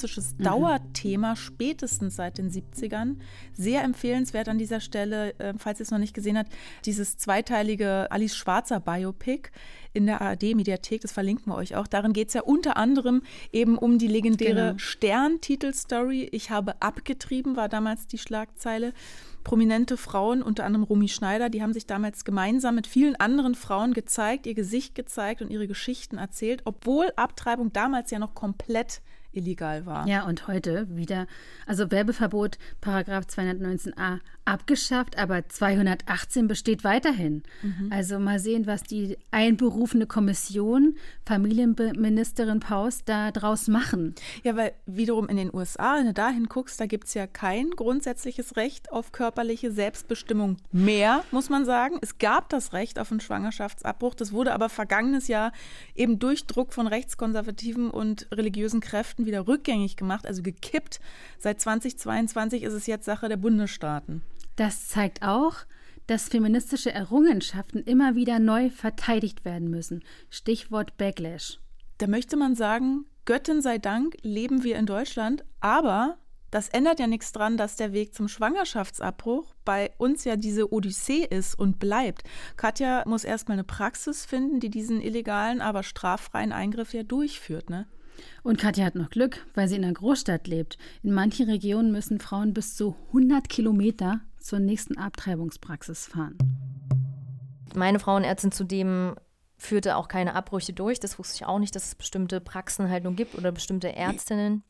feministisches 0.00 0.36
Dauerthema, 0.38 1.36
spätestens 1.36 2.16
seit 2.16 2.38
den 2.38 2.50
70ern. 2.50 3.16
Sehr 3.52 3.82
empfehlenswert 3.82 4.48
an 4.48 4.58
dieser 4.58 4.80
Stelle, 4.80 5.38
äh, 5.38 5.54
falls 5.58 5.80
ihr 5.80 5.84
es 5.84 5.90
noch 5.90 5.98
nicht 5.98 6.14
gesehen 6.14 6.38
habt, 6.38 6.52
dieses 6.84 7.18
zweiteilige 7.18 8.10
Alice 8.10 8.36
Schwarzer 8.36 8.80
Biopic 8.80 9.50
in 9.92 10.06
der 10.06 10.20
ARD-Mediathek, 10.20 11.00
das 11.00 11.12
verlinken 11.12 11.52
wir 11.52 11.56
euch 11.56 11.74
auch. 11.74 11.86
Darin 11.86 12.12
geht 12.12 12.28
es 12.28 12.34
ja 12.34 12.42
unter 12.42 12.76
anderem 12.76 13.22
eben 13.52 13.76
um 13.76 13.98
die 13.98 14.06
legendäre 14.06 14.50
Genau. 14.50 14.78
Stern-Titelstory. 14.78 16.28
Ich 16.32 16.50
habe 16.50 16.80
abgetrieben, 16.80 17.56
war 17.56 17.68
damals 17.68 18.06
die 18.06 18.18
Schlagzeile. 18.18 18.92
Prominente 19.42 19.96
Frauen, 19.96 20.42
unter 20.42 20.64
anderem 20.64 20.84
Romy 20.84 21.08
Schneider, 21.08 21.48
die 21.48 21.62
haben 21.62 21.72
sich 21.72 21.86
damals 21.86 22.24
gemeinsam 22.24 22.74
mit 22.74 22.86
vielen 22.86 23.16
anderen 23.16 23.54
Frauen 23.54 23.94
gezeigt, 23.94 24.46
ihr 24.46 24.54
Gesicht 24.54 24.94
gezeigt 24.94 25.40
und 25.40 25.50
ihre 25.50 25.66
Geschichten 25.66 26.18
erzählt, 26.18 26.62
obwohl 26.66 27.10
Abtreibung 27.16 27.72
damals 27.72 28.10
ja 28.10 28.18
noch 28.18 28.34
komplett 28.34 29.00
illegal 29.32 29.86
war. 29.86 30.06
Ja, 30.06 30.26
und 30.26 30.48
heute 30.48 30.86
wieder, 30.90 31.26
also 31.66 31.90
Werbeverbot, 31.90 32.58
Paragraph 32.80 33.26
219a 33.26 34.18
abgeschafft, 34.44 35.16
aber 35.16 35.48
218 35.48 36.48
besteht 36.48 36.82
weiterhin. 36.82 37.42
Also 37.90 38.18
mal 38.18 38.40
sehen, 38.40 38.66
was 38.66 38.82
die 38.82 39.16
einberufene 39.30 40.06
Kommission, 40.06 40.96
Familienministerin 41.24 42.58
Paus, 42.58 43.04
da 43.04 43.30
draus 43.30 43.68
machen. 43.68 44.14
Ja, 44.42 44.56
weil 44.56 44.72
wiederum 44.86 45.28
in 45.28 45.36
den 45.36 45.54
USA, 45.54 45.96
wenn 45.96 46.06
du 46.06 46.12
da 46.12 46.30
hinguckst, 46.30 46.80
da 46.80 46.86
gibt 46.86 47.06
es 47.06 47.14
ja 47.14 47.26
kein 47.28 47.70
grundsätzliches 47.70 48.56
Recht 48.56 48.90
auf 48.90 49.12
körperliche 49.12 49.70
Selbstbestimmung 49.70 50.56
mehr, 50.72 51.22
muss 51.30 51.48
man 51.48 51.64
sagen. 51.64 51.98
Es 52.00 52.18
gab 52.18 52.48
das 52.48 52.72
Recht 52.72 52.98
auf 52.98 53.12
einen 53.12 53.20
Schwangerschaftsabbruch, 53.20 54.14
das 54.14 54.32
wurde 54.32 54.52
aber 54.52 54.68
vergangenes 54.68 55.28
Jahr 55.28 55.52
eben 55.94 56.18
durch 56.18 56.46
Druck 56.46 56.72
von 56.72 56.88
rechtskonservativen 56.88 57.90
und 57.90 58.26
religiösen 58.32 58.80
Kräften 58.80 59.19
wieder 59.26 59.46
rückgängig 59.46 59.96
gemacht, 59.96 60.26
also 60.26 60.42
gekippt. 60.42 61.00
Seit 61.38 61.60
2022 61.60 62.62
ist 62.62 62.72
es 62.72 62.86
jetzt 62.86 63.04
Sache 63.04 63.28
der 63.28 63.36
Bundesstaaten. 63.36 64.22
Das 64.56 64.88
zeigt 64.88 65.22
auch, 65.22 65.56
dass 66.06 66.28
feministische 66.28 66.92
Errungenschaften 66.92 67.84
immer 67.84 68.16
wieder 68.16 68.38
neu 68.38 68.70
verteidigt 68.70 69.44
werden 69.44 69.70
müssen. 69.70 70.02
Stichwort 70.28 70.96
Backlash. 70.96 71.60
Da 71.98 72.06
möchte 72.06 72.36
man 72.36 72.56
sagen, 72.56 73.04
Göttin 73.26 73.62
sei 73.62 73.78
Dank 73.78 74.16
leben 74.22 74.64
wir 74.64 74.76
in 74.76 74.86
Deutschland, 74.86 75.44
aber 75.60 76.18
das 76.50 76.68
ändert 76.68 76.98
ja 76.98 77.06
nichts 77.06 77.30
dran, 77.30 77.56
dass 77.56 77.76
der 77.76 77.92
Weg 77.92 78.12
zum 78.12 78.26
Schwangerschaftsabbruch 78.26 79.54
bei 79.64 79.92
uns 79.98 80.24
ja 80.24 80.34
diese 80.34 80.72
Odyssee 80.72 81.24
ist 81.24 81.56
und 81.56 81.78
bleibt. 81.78 82.24
Katja 82.56 83.04
muss 83.06 83.22
erstmal 83.22 83.54
eine 83.54 83.64
Praxis 83.64 84.26
finden, 84.26 84.58
die 84.58 84.70
diesen 84.70 85.00
illegalen, 85.00 85.60
aber 85.60 85.84
straffreien 85.84 86.52
Eingriff 86.52 86.92
ja 86.92 87.04
durchführt, 87.04 87.70
ne? 87.70 87.86
Und 88.42 88.58
Katja 88.58 88.84
hat 88.84 88.94
noch 88.94 89.10
Glück, 89.10 89.46
weil 89.54 89.68
sie 89.68 89.76
in 89.76 89.84
einer 89.84 89.92
Großstadt 89.92 90.46
lebt. 90.46 90.78
In 91.02 91.12
manchen 91.12 91.48
Regionen 91.48 91.92
müssen 91.92 92.20
Frauen 92.20 92.54
bis 92.54 92.76
zu 92.76 92.96
100 93.08 93.48
Kilometer 93.48 94.20
zur 94.38 94.58
nächsten 94.58 94.96
Abtreibungspraxis 94.96 96.06
fahren. 96.06 96.36
Meine 97.74 97.98
Frauenärztin 97.98 98.52
zudem 98.52 99.14
führte 99.56 99.96
auch 99.96 100.08
keine 100.08 100.34
Abbrüche 100.34 100.72
durch. 100.72 101.00
Das 101.00 101.18
wusste 101.18 101.36
ich 101.36 101.46
auch 101.46 101.58
nicht, 101.58 101.76
dass 101.76 101.86
es 101.86 101.94
bestimmte 101.94 102.40
Praxen 102.40 102.88
halt 102.88 103.04
nur 103.04 103.12
gibt 103.12 103.36
oder 103.36 103.52
bestimmte 103.52 103.94
Ärztinnen, 103.94 104.64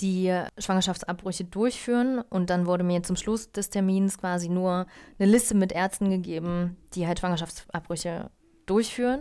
die 0.00 0.34
Schwangerschaftsabbrüche 0.58 1.44
durchführen. 1.44 2.20
Und 2.30 2.50
dann 2.50 2.66
wurde 2.66 2.82
mir 2.82 3.02
zum 3.02 3.16
Schluss 3.16 3.52
des 3.52 3.70
Termins 3.70 4.18
quasi 4.18 4.48
nur 4.48 4.86
eine 5.18 5.30
Liste 5.30 5.54
mit 5.54 5.72
Ärzten 5.72 6.10
gegeben, 6.10 6.76
die 6.94 7.06
halt 7.06 7.20
Schwangerschaftsabbrüche 7.20 8.30
durchführen. 8.66 9.20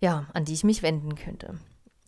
Ja, 0.00 0.26
an 0.32 0.46
die 0.46 0.54
ich 0.54 0.64
mich 0.64 0.82
wenden 0.82 1.14
könnte. 1.14 1.58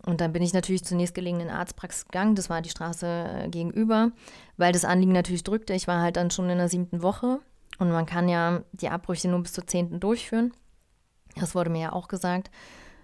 Und 0.04 0.20
dann 0.20 0.32
bin 0.32 0.42
ich 0.42 0.52
natürlich 0.52 0.84
zur 0.84 0.96
nächstgelegenen 0.96 1.48
Arztpraxis 1.48 2.06
gegangen. 2.06 2.34
Das 2.34 2.50
war 2.50 2.60
die 2.60 2.70
Straße 2.70 3.06
äh, 3.06 3.48
gegenüber, 3.48 4.10
weil 4.56 4.72
das 4.72 4.84
Anliegen 4.84 5.12
natürlich 5.12 5.44
drückte. 5.44 5.74
Ich 5.74 5.86
war 5.86 6.00
halt 6.00 6.16
dann 6.16 6.30
schon 6.30 6.50
in 6.50 6.58
der 6.58 6.68
siebten 6.68 7.02
Woche 7.02 7.38
und 7.78 7.90
man 7.90 8.06
kann 8.06 8.28
ja 8.28 8.62
die 8.72 8.88
Abbrüche 8.88 9.28
nur 9.28 9.42
bis 9.42 9.52
zur 9.52 9.66
zehnten 9.66 10.00
durchführen. 10.00 10.52
Das 11.36 11.54
wurde 11.54 11.70
mir 11.70 11.80
ja 11.80 11.92
auch 11.92 12.08
gesagt. 12.08 12.50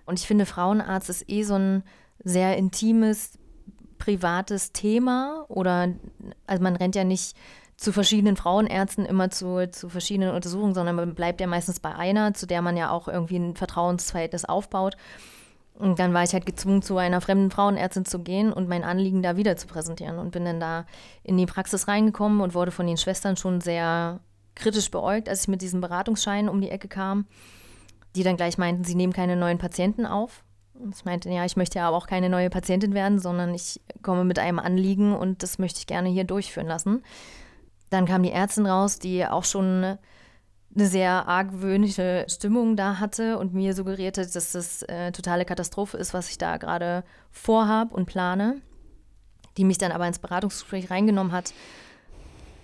Und 0.07 0.19
ich 0.19 0.27
finde, 0.27 0.47
Frauenarzt 0.47 1.09
ist 1.09 1.29
eh 1.31 1.43
so 1.45 1.55
ein 1.55 1.85
sehr 2.23 2.57
intimes, 2.57 3.39
privates 3.99 4.73
Thema. 4.73 5.45
Oder, 5.49 5.95
also 6.47 6.63
man 6.63 6.77
rennt 6.77 6.95
ja 6.95 7.05
nicht 7.05 7.37
zu 7.77 7.93
verschiedenen 7.93 8.37
Frauenärzten 8.37 9.07
immer 9.07 9.31
zu, 9.31 9.71
zu 9.71 9.89
verschiedenen 9.89 10.35
Untersuchungen, 10.35 10.75
sondern 10.75 10.97
man 10.97 11.15
bleibt 11.15 11.41
ja 11.41 11.47
meistens 11.47 11.79
bei 11.79 11.95
einer, 11.95 12.35
zu 12.35 12.47
der 12.47 12.61
man 12.61 12.77
ja 12.77 12.91
auch 12.91 13.07
irgendwie 13.07 13.37
ein 13.37 13.55
Vertrauensverhältnis 13.55 14.45
aufbaut. 14.45 14.97
Und 15.79 16.01
dann 16.01 16.13
war 16.13 16.25
ich 16.25 16.33
halt 16.33 16.45
gezwungen, 16.45 16.83
zu 16.83 16.99
einer 16.99 17.21
fremden 17.21 17.53
Frauenärztin 17.53 18.05
zu 18.05 18.19
gehen 18.19 18.53
und 18.53 18.69
mein 18.69 18.83
Anliegen 18.83 19.23
da 19.23 19.37
wieder 19.37 19.57
zu 19.57 19.69
präsentieren. 19.69 20.19
Und 20.19 20.33
bin 20.33 20.45
dann 20.45 20.59
da 20.59 20.87
in 21.23 21.37
die 21.37 21.47
Praxis 21.47 21.87
reingekommen 21.87 22.41
und 22.41 22.55
wurde 22.55 22.73
von 22.73 22.87
den 22.87 22.97
Schwestern 22.97 23.37
schon 23.37 23.61
sehr 23.61 24.21
kritisch 24.57 24.91
beäugt, 24.91 25.29
als 25.29 25.43
ich 25.43 25.49
mit 25.49 25.63
diesem 25.63 25.81
Beratungsschein 25.81 26.49
um 26.49 26.61
die 26.61 26.71
Ecke 26.71 26.89
kam, 26.89 27.27
die 28.17 28.25
dann 28.25 28.37
gleich 28.37 28.59
meinten, 28.59 28.83
sie 28.83 28.97
nehmen 28.97 29.13
keine 29.13 29.37
neuen 29.37 29.59
Patienten 29.59 30.05
auf. 30.05 30.43
Und 30.75 30.97
ich 30.97 31.05
meinte, 31.05 31.31
ja, 31.31 31.45
ich 31.45 31.57
möchte 31.57 31.79
ja 31.79 31.87
aber 31.87 31.97
auch 31.97 32.09
keine 32.09 32.29
neue 32.29 32.51
Patientin 32.51 32.93
werden, 32.93 33.21
sondern 33.21 33.55
ich 33.55 33.81
komme 34.03 34.25
mit 34.25 34.41
einem 34.41 34.59
Anliegen 34.59 35.15
und 35.15 35.45
das 35.45 35.59
möchte 35.59 35.79
ich 35.79 35.87
gerne 35.87 36.09
hier 36.09 36.25
durchführen 36.25 36.67
lassen. 36.67 37.05
Dann 37.91 38.05
kam 38.05 38.25
die 38.25 38.33
Ärztin 38.33 38.67
raus, 38.67 38.99
die 38.99 39.25
auch 39.27 39.45
schon 39.45 39.97
eine 40.75 40.87
sehr 40.87 41.27
argwöhnische 41.27 42.27
Stimmung 42.29 42.77
da 42.77 42.99
hatte 42.99 43.39
und 43.39 43.55
mir 43.55 43.75
suggerierte, 43.75 44.27
dass 44.27 44.53
das 44.53 44.83
äh, 44.83 45.13
totale 45.13 45.45
Katastrophe 45.45 45.97
ist, 45.97 46.15
was 46.15 46.31
ich 46.31 46.39
da 46.39 46.57
gerade 46.57 47.05
vorhabe 47.31 47.95
und 47.95 48.07
plane, 48.07 48.61
die 49.57 49.65
mich 49.65 49.79
dann 49.79 49.93
aber 49.93 50.07
ins 50.07 50.19
Beratungsgespräch 50.19 50.91
reingenommen 50.91 51.33
hat 51.33 51.53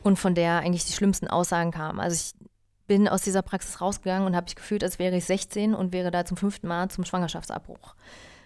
und 0.02 0.18
von 0.18 0.34
der 0.34 0.58
eigentlich 0.58 0.84
die 0.84 0.92
schlimmsten 0.92 1.28
Aussagen 1.28 1.70
kamen. 1.70 1.98
Also 1.98 2.14
ich 2.14 2.48
bin 2.86 3.08
aus 3.08 3.22
dieser 3.22 3.42
Praxis 3.42 3.80
rausgegangen 3.80 4.26
und 4.26 4.36
habe 4.36 4.44
mich 4.44 4.56
gefühlt, 4.56 4.84
als 4.84 4.98
wäre 4.98 5.16
ich 5.16 5.24
16 5.24 5.74
und 5.74 5.92
wäre 5.92 6.10
da 6.10 6.24
zum 6.24 6.36
fünften 6.36 6.68
Mal 6.68 6.90
zum 6.90 7.04
Schwangerschaftsabbruch. 7.04 7.94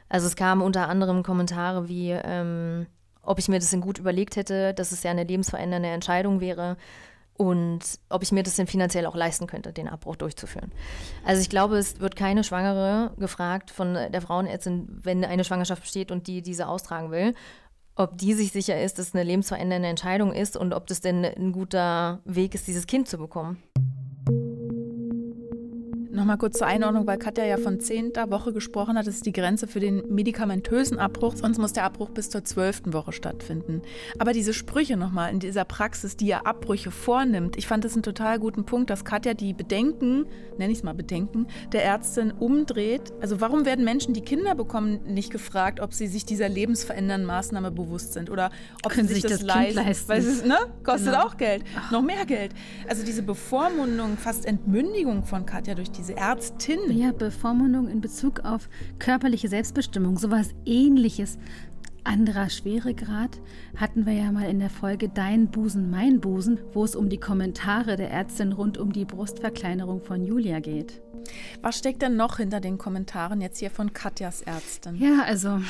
Also 0.09 0.27
es 0.27 0.37
kamen 0.37 0.62
unter 0.62 0.88
anderem 0.88 1.23
Kommentare 1.23 1.88
wie, 1.88 2.11
ähm, 2.11 2.87
ob 3.23 3.38
ich 3.38 3.49
mir 3.49 3.59
das 3.59 3.71
denn 3.71 3.81
gut 3.81 3.99
überlegt 3.99 4.37
hätte, 4.37 4.73
dass 4.73 4.92
es 4.92 5.03
ja 5.03 5.11
eine 5.11 5.25
lebensverändernde 5.25 5.88
Entscheidung 5.88 6.40
wäre 6.40 6.77
und 7.38 8.01
ob 8.09 8.24
ich 8.24 8.33
mir 8.33 8.42
das 8.42 8.57
denn 8.57 8.66
finanziell 8.66 9.07
auch 9.07 9.14
leisten 9.14 9.46
könnte, 9.46 9.72
den 9.72 9.88
Abbruch 9.88 10.16
durchzuführen. 10.16 10.72
Also 11.24 11.40
ich 11.40 11.48
glaube, 11.48 11.79
es 11.79 12.01
wird 12.01 12.16
keine 12.16 12.42
Schwangere 12.42 13.12
gefragt 13.16 13.70
von 13.70 13.94
der 13.94 14.20
Frauenärztin, 14.20 15.01
wenn 15.05 15.24
eine 15.24 15.44
Schwangerschaft 15.44 15.83
besteht 15.83 16.11
und 16.11 16.27
die 16.27 16.42
diese 16.42 16.66
austragen 16.66 17.12
will, 17.12 17.35
ob 17.94 18.18
die 18.18 18.35
sich 18.35 18.51
sicher 18.51 18.81
ist, 18.81 18.98
dass 18.98 19.09
es 19.09 19.14
eine 19.14 19.22
lebensverändernde 19.22 19.88
Entscheidung 19.88 20.33
ist 20.33 20.57
und 20.57 20.74
ob 20.74 20.88
das 20.88 21.01
denn 21.01 21.24
ein 21.24 21.53
guter 21.53 22.20
Weg 22.24 22.57
ist, 22.57 22.66
dieses 22.66 22.88
Kind 22.88 23.09
zu 23.09 23.18
bekommen. 23.18 23.62
Nochmal 26.18 26.37
kurz 26.37 26.59
zur 26.59 26.66
Einordnung, 26.66 27.07
weil 27.07 27.16
Katja 27.16 27.44
ja 27.44 27.59
von 27.59 27.78
zehnter 27.78 28.28
Woche 28.28 28.52
gesprochen 28.52 28.98
hat, 28.98 29.07
das 29.07 29.14
ist 29.14 29.26
die 29.26 29.33
Grenze 29.33 29.68
für 29.68 29.78
den 29.78 30.02
medikamentösen 30.12 30.98
Abbruch. 30.98 31.37
Sonst 31.37 31.59
muss 31.59 31.72
der 31.74 31.85
Abbruch 31.85 32.11
bis 32.11 32.28
zur 32.28 32.42
zwölften 32.44 32.92
Woche 32.92 33.12
stattfinden. 33.12 33.83
Aber 34.18 34.33
diese 34.33 34.52
Sprüche 34.52 34.96
nochmal 34.96 35.33
in 35.33 35.38
dieser 35.38 35.64
Praxis, 35.64 36.16
die 36.16 36.26
ja 36.26 36.40
Abbrüche 36.40 36.90
vornimmt, 36.90 37.57
ich 37.57 37.68
fand 37.68 37.85
das 37.85 37.92
einen 37.92 38.02
total 38.02 38.40
guten 38.40 38.64
Punkt, 38.64 38.90
dass 38.90 39.04
Katja 39.04 39.33
die 39.35 39.52
Bedenken, 39.52 40.26
nenne 40.59 40.72
ich 40.72 40.78
es 40.78 40.83
mal 40.83 40.92
Bedenken, 40.92 41.46
der 41.70 41.85
Ärztin 41.85 42.33
umdreht. 42.33 43.12
Also 43.20 43.40
warum 43.40 43.64
werden 43.64 43.85
Menschen, 43.85 44.12
die 44.12 44.22
Kinder 44.22 44.57
bekommen, 44.57 44.98
nicht 45.07 45.31
gefragt, 45.31 45.78
ob 45.78 45.94
sie 45.94 46.09
sich 46.09 46.26
dieser 46.26 46.48
lebensverändernden 46.48 47.28
Maßnahme 47.28 47.70
bewusst 47.70 48.14
sind 48.14 48.28
oder 48.28 48.50
ob 48.85 48.90
Können 48.90 49.07
sie 49.07 49.14
sich, 49.14 49.22
das, 49.22 49.35
das 49.35 49.42
leisten. 49.42 49.76
leisten. 49.76 50.09
Weil 50.09 50.18
es 50.18 50.44
ne, 50.44 50.57
kostet 50.83 51.12
Genau. 51.12 51.26
auch 51.26 51.37
Geld, 51.37 51.62
noch 51.92 52.02
mehr 52.02 52.26
Geld. 52.26 52.52
Also 52.88 53.04
diese 53.04 53.22
Bevormundung, 53.22 54.16
fast 54.16 54.44
Entmündigung 54.46 55.22
von 55.22 55.46
Katja 55.46 55.76
durch 55.76 55.92
diese 55.92 56.08
Ärztin. 56.09 56.79
Ja, 56.90 57.12
Bevormundung 57.12 57.88
in 57.88 58.01
Bezug 58.01 58.40
auf 58.40 58.68
körperliche 58.99 59.49
Selbstbestimmung, 59.49 60.18
sowas 60.18 60.55
ähnliches. 60.64 61.38
Anderer 62.05 62.49
Schweregrad 62.49 63.38
hatten 63.77 64.07
wir 64.07 64.14
ja 64.14 64.33
mal 64.33 64.49
in 64.49 64.61
der 64.61 64.71
Folge 64.71 65.11
Dein 65.11 65.51
Busen, 65.51 65.90
mein 65.90 66.21
Busen, 66.21 66.59
wo 66.73 66.85
es 66.85 66.97
um 66.97 67.11
die 67.11 67.21
Kommentare 67.21 67.97
der 67.97 68.11
Ärztin 68.11 68.53
rund 68.53 68.79
um 68.79 68.92
die 68.92 69.05
Brustverkleinerung 69.05 70.01
von 70.01 70.25
Julia 70.25 70.61
geht. 70.61 71.03
Was 71.61 71.79
steckt 71.79 72.01
denn 72.01 72.16
noch 72.16 72.38
hinter 72.38 72.61
den 72.61 72.79
Kommentaren 72.79 73.40
jetzt 73.42 73.59
hier 73.59 73.71
von 73.71 73.92
Katjas 73.92 74.40
Ärztin? 74.40 74.97
Ja, 74.97 75.23
also 75.25 75.61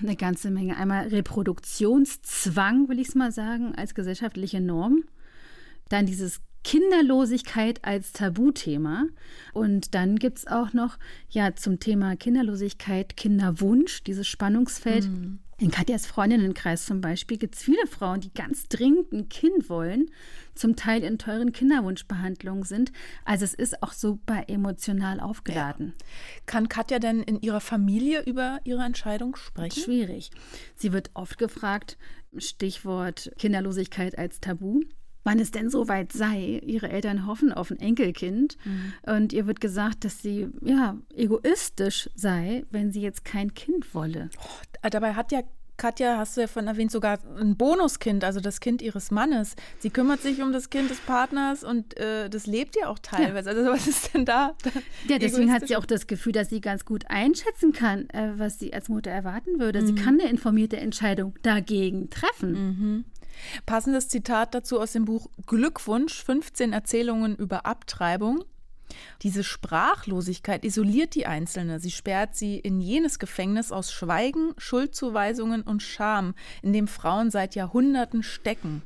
eine 0.00 0.14
ganze 0.14 0.50
Menge. 0.50 0.76
Einmal 0.76 1.08
Reproduktionszwang, 1.08 2.88
will 2.88 3.00
ich 3.00 3.08
es 3.08 3.14
mal 3.16 3.32
sagen, 3.32 3.74
als 3.74 3.94
gesellschaftliche 3.94 4.60
Norm. 4.60 5.02
Dann 5.88 6.06
dieses 6.06 6.40
Kinderlosigkeit 6.64 7.84
als 7.84 8.12
Tabuthema. 8.12 9.06
Und 9.52 9.94
dann 9.94 10.16
gibt 10.16 10.38
es 10.38 10.46
auch 10.46 10.72
noch, 10.72 10.98
ja, 11.30 11.54
zum 11.54 11.80
Thema 11.80 12.16
Kinderlosigkeit, 12.16 13.16
Kinderwunsch, 13.16 14.02
dieses 14.04 14.26
Spannungsfeld. 14.26 15.08
In 15.60 15.72
Katjas 15.72 16.06
Freundinnenkreis 16.06 16.86
zum 16.86 17.00
Beispiel 17.00 17.36
gibt 17.36 17.56
es 17.56 17.62
viele 17.64 17.84
Frauen, 17.88 18.20
die 18.20 18.32
ganz 18.32 18.68
dringend 18.68 19.12
ein 19.12 19.28
Kind 19.28 19.68
wollen, 19.68 20.08
zum 20.54 20.76
Teil 20.76 21.02
in 21.02 21.18
teuren 21.18 21.50
Kinderwunschbehandlungen 21.50 22.62
sind. 22.62 22.92
Also 23.24 23.44
es 23.44 23.54
ist 23.54 23.82
auch 23.82 23.92
super 23.92 24.44
emotional 24.48 25.18
aufgeladen. 25.18 25.94
Kann 26.46 26.68
Katja 26.68 27.00
denn 27.00 27.24
in 27.24 27.40
ihrer 27.40 27.60
Familie 27.60 28.22
über 28.24 28.60
ihre 28.62 28.84
Entscheidung 28.84 29.34
sprechen? 29.34 29.82
Schwierig. 29.82 30.30
Sie 30.76 30.92
wird 30.92 31.10
oft 31.14 31.38
gefragt, 31.38 31.98
Stichwort 32.36 33.32
Kinderlosigkeit 33.36 34.16
als 34.16 34.40
Tabu. 34.40 34.82
Wann 35.28 35.38
es 35.38 35.50
denn 35.50 35.70
soweit 35.70 36.12
sei, 36.12 36.60
ihre 36.64 36.88
Eltern 36.88 37.26
hoffen 37.26 37.52
auf 37.52 37.70
ein 37.70 37.78
Enkelkind 37.78 38.56
und 39.02 39.32
ihr 39.32 39.46
wird 39.46 39.60
gesagt, 39.60 40.04
dass 40.04 40.22
sie 40.22 40.48
ja 40.62 40.96
egoistisch 41.14 42.08
sei, 42.14 42.64
wenn 42.70 42.92
sie 42.92 43.00
jetzt 43.00 43.24
kein 43.24 43.54
Kind 43.54 43.94
wolle. 43.94 44.30
Äh, 44.82 44.90
Dabei 44.90 45.14
hat 45.14 45.32
ja 45.32 45.42
Katja, 45.76 46.18
hast 46.18 46.36
du 46.36 46.40
ja 46.40 46.48
von 46.48 46.66
erwähnt, 46.66 46.90
sogar 46.90 47.20
ein 47.38 47.56
Bonuskind, 47.56 48.24
also 48.24 48.40
das 48.40 48.58
Kind 48.58 48.82
ihres 48.82 49.12
Mannes. 49.12 49.54
Sie 49.78 49.90
kümmert 49.90 50.20
sich 50.20 50.42
um 50.42 50.52
das 50.52 50.70
Kind 50.70 50.90
des 50.90 50.98
Partners 50.98 51.62
und 51.62 51.96
äh, 51.96 52.28
das 52.28 52.48
lebt 52.48 52.74
ja 52.74 52.88
auch 52.88 52.98
teilweise. 52.98 53.50
Also 53.50 53.64
was 53.70 53.86
ist 53.86 54.12
denn 54.12 54.24
da? 54.24 54.56
Ja, 55.06 55.18
deswegen 55.18 55.52
hat 55.52 55.68
sie 55.68 55.76
auch 55.76 55.86
das 55.86 56.08
Gefühl, 56.08 56.32
dass 56.32 56.48
sie 56.48 56.60
ganz 56.60 56.84
gut 56.84 57.04
einschätzen 57.08 57.72
kann, 57.72 58.10
äh, 58.10 58.32
was 58.36 58.58
sie 58.58 58.72
als 58.74 58.88
Mutter 58.88 59.12
erwarten 59.12 59.60
würde. 59.60 59.86
Sie 59.86 59.94
kann 59.94 60.20
eine 60.20 60.28
informierte 60.28 60.78
Entscheidung 60.78 61.34
dagegen 61.42 62.10
treffen. 62.10 63.04
Passendes 63.66 64.08
Zitat 64.08 64.54
dazu 64.54 64.80
aus 64.80 64.92
dem 64.92 65.04
Buch 65.04 65.28
Glückwunsch, 65.46 66.22
15 66.24 66.72
Erzählungen 66.72 67.36
über 67.36 67.66
Abtreibung. 67.66 68.44
Diese 69.22 69.44
Sprachlosigkeit 69.44 70.64
isoliert 70.64 71.14
die 71.14 71.26
Einzelne. 71.26 71.80
Sie 71.80 71.90
sperrt 71.90 72.36
sie 72.36 72.58
in 72.58 72.80
jenes 72.80 73.18
Gefängnis 73.18 73.72
aus 73.72 73.92
Schweigen, 73.92 74.52
Schuldzuweisungen 74.56 75.62
und 75.62 75.82
Scham, 75.82 76.34
in 76.62 76.72
dem 76.72 76.88
Frauen 76.88 77.30
seit 77.30 77.54
Jahrhunderten 77.54 78.22
stecken. 78.22 78.82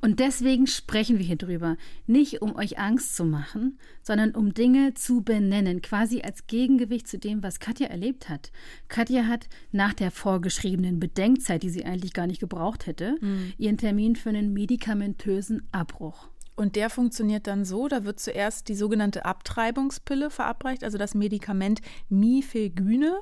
Und 0.00 0.20
deswegen 0.20 0.66
sprechen 0.66 1.18
wir 1.18 1.24
hier 1.24 1.36
drüber. 1.36 1.76
Nicht 2.06 2.42
um 2.42 2.54
euch 2.56 2.78
Angst 2.78 3.16
zu 3.16 3.24
machen, 3.24 3.78
sondern 4.02 4.34
um 4.34 4.54
Dinge 4.54 4.94
zu 4.94 5.22
benennen, 5.22 5.82
quasi 5.82 6.20
als 6.22 6.46
Gegengewicht 6.46 7.08
zu 7.08 7.18
dem, 7.18 7.42
was 7.42 7.60
Katja 7.60 7.88
erlebt 7.88 8.28
hat. 8.28 8.52
Katja 8.88 9.26
hat 9.26 9.48
nach 9.72 9.94
der 9.94 10.10
vorgeschriebenen 10.10 11.00
Bedenkzeit, 11.00 11.62
die 11.62 11.70
sie 11.70 11.84
eigentlich 11.84 12.12
gar 12.12 12.26
nicht 12.26 12.40
gebraucht 12.40 12.86
hätte, 12.86 13.16
ihren 13.58 13.78
Termin 13.78 14.16
für 14.16 14.28
einen 14.28 14.52
medikamentösen 14.52 15.66
Abbruch. 15.72 16.28
Und 16.56 16.74
der 16.74 16.88
funktioniert 16.88 17.46
dann 17.46 17.66
so, 17.66 17.86
da 17.86 18.04
wird 18.04 18.18
zuerst 18.18 18.68
die 18.68 18.74
sogenannte 18.74 19.26
Abtreibungspille 19.26 20.30
verabreicht, 20.30 20.84
also 20.84 20.96
das 20.96 21.14
Medikament 21.14 21.82
Mifegyne, 22.08 23.18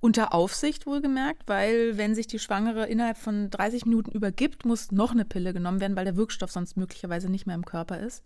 unter 0.00 0.32
Aufsicht 0.32 0.86
wohlgemerkt, 0.86 1.42
weil 1.46 1.98
wenn 1.98 2.14
sich 2.14 2.28
die 2.28 2.38
Schwangere 2.38 2.86
innerhalb 2.86 3.18
von 3.18 3.50
30 3.50 3.86
Minuten 3.86 4.12
übergibt, 4.12 4.64
muss 4.64 4.92
noch 4.92 5.10
eine 5.10 5.24
Pille 5.24 5.52
genommen 5.52 5.80
werden, 5.80 5.96
weil 5.96 6.04
der 6.04 6.16
Wirkstoff 6.16 6.52
sonst 6.52 6.76
möglicherweise 6.76 7.28
nicht 7.28 7.44
mehr 7.44 7.56
im 7.56 7.64
Körper 7.64 7.98
ist. 7.98 8.22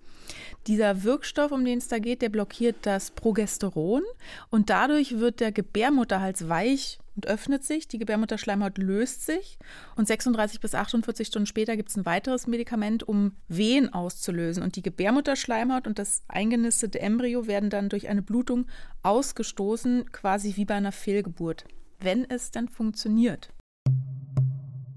Dieser 0.66 1.04
Wirkstoff, 1.04 1.52
um 1.52 1.64
den 1.64 1.78
es 1.78 1.88
da 1.88 1.98
geht, 1.98 2.20
der 2.20 2.28
blockiert 2.28 2.76
das 2.82 3.12
Progesteron 3.12 4.02
und 4.50 4.68
dadurch 4.68 5.18
wird 5.18 5.40
der 5.40 5.52
Gebärmutterhals 5.52 6.50
weich 6.50 6.98
und 7.16 7.26
öffnet 7.26 7.64
sich, 7.64 7.88
die 7.88 7.98
Gebärmutterschleimhaut 7.98 8.78
löst 8.78 9.26
sich 9.26 9.58
und 9.96 10.06
36 10.06 10.60
bis 10.60 10.74
48 10.74 11.26
Stunden 11.26 11.46
später 11.46 11.76
gibt 11.76 11.90
es 11.90 11.96
ein 11.96 12.06
weiteres 12.06 12.46
Medikament, 12.46 13.02
um 13.02 13.36
Wehen 13.48 13.92
auszulösen. 13.92 14.62
Und 14.62 14.76
die 14.76 14.82
Gebärmutterschleimhaut 14.82 15.86
und 15.86 15.98
das 15.98 16.22
eingenistete 16.28 17.00
Embryo 17.00 17.46
werden 17.46 17.70
dann 17.70 17.88
durch 17.88 18.08
eine 18.08 18.22
Blutung 18.22 18.66
ausgestoßen, 19.02 20.12
quasi 20.12 20.56
wie 20.56 20.64
bei 20.64 20.74
einer 20.74 20.92
Fehlgeburt, 20.92 21.64
wenn 21.98 22.28
es 22.28 22.50
dann 22.50 22.68
funktioniert. 22.68 23.50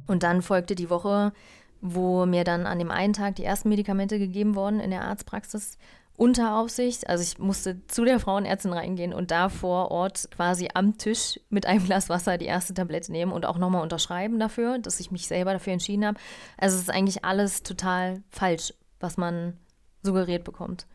Und 0.06 0.24
dann 0.24 0.42
folgte 0.42 0.76
die 0.76 0.90
Woche, 0.90 1.34
wo 1.82 2.26
mir 2.26 2.44
dann 2.44 2.66
an 2.66 2.80
dem 2.80 2.92
einen 2.92 3.14
Tag 3.14 3.36
die 3.36 3.44
ersten 3.44 3.70
Medikamente 3.70 4.18
gegeben 4.18 4.56
wurden 4.56 4.80
in 4.80 4.90
der 4.90 5.04
Arztpraxis 5.04 5.78
unter 6.16 6.58
Aufsicht. 6.58 7.10
Also 7.10 7.24
ich 7.24 7.40
musste 7.40 7.86
zu 7.88 8.06
der 8.06 8.20
Frauenärztin 8.20 8.74
reingehen 8.74 9.14
und 9.14 9.32
da 9.32 9.50
vor 9.50 9.92
Ort 9.92 10.30
quasi 10.32 10.70
am 10.74 10.98
Tisch 10.98 11.40
mit 11.50 11.66
einem 11.66 11.84
Glas 11.86 12.10
Wasser 12.10 12.38
die 12.38 12.46
erste 12.46 12.74
Tablette 12.74 13.12
nehmen 13.12 13.32
und 13.32 13.46
auch 13.46 13.58
nochmal 13.58 13.82
unterschreiben 13.82 14.40
dafür, 14.40 14.80
dass 14.80 15.00
ich 15.00 15.12
mich 15.12 15.28
selber 15.28 15.54
dafür 15.54 15.74
entschieden 15.74 16.06
habe. 16.06 16.20
Also 16.58 16.76
es 16.76 16.84
ist 16.84 16.92
eigentlich 16.92 17.26
alles 17.26 17.64
total 17.64 18.24
falsch, 18.30 18.74
was 19.00 19.18
man 19.18 19.58
suggeriert 20.04 20.44
bekommt. 20.44 20.86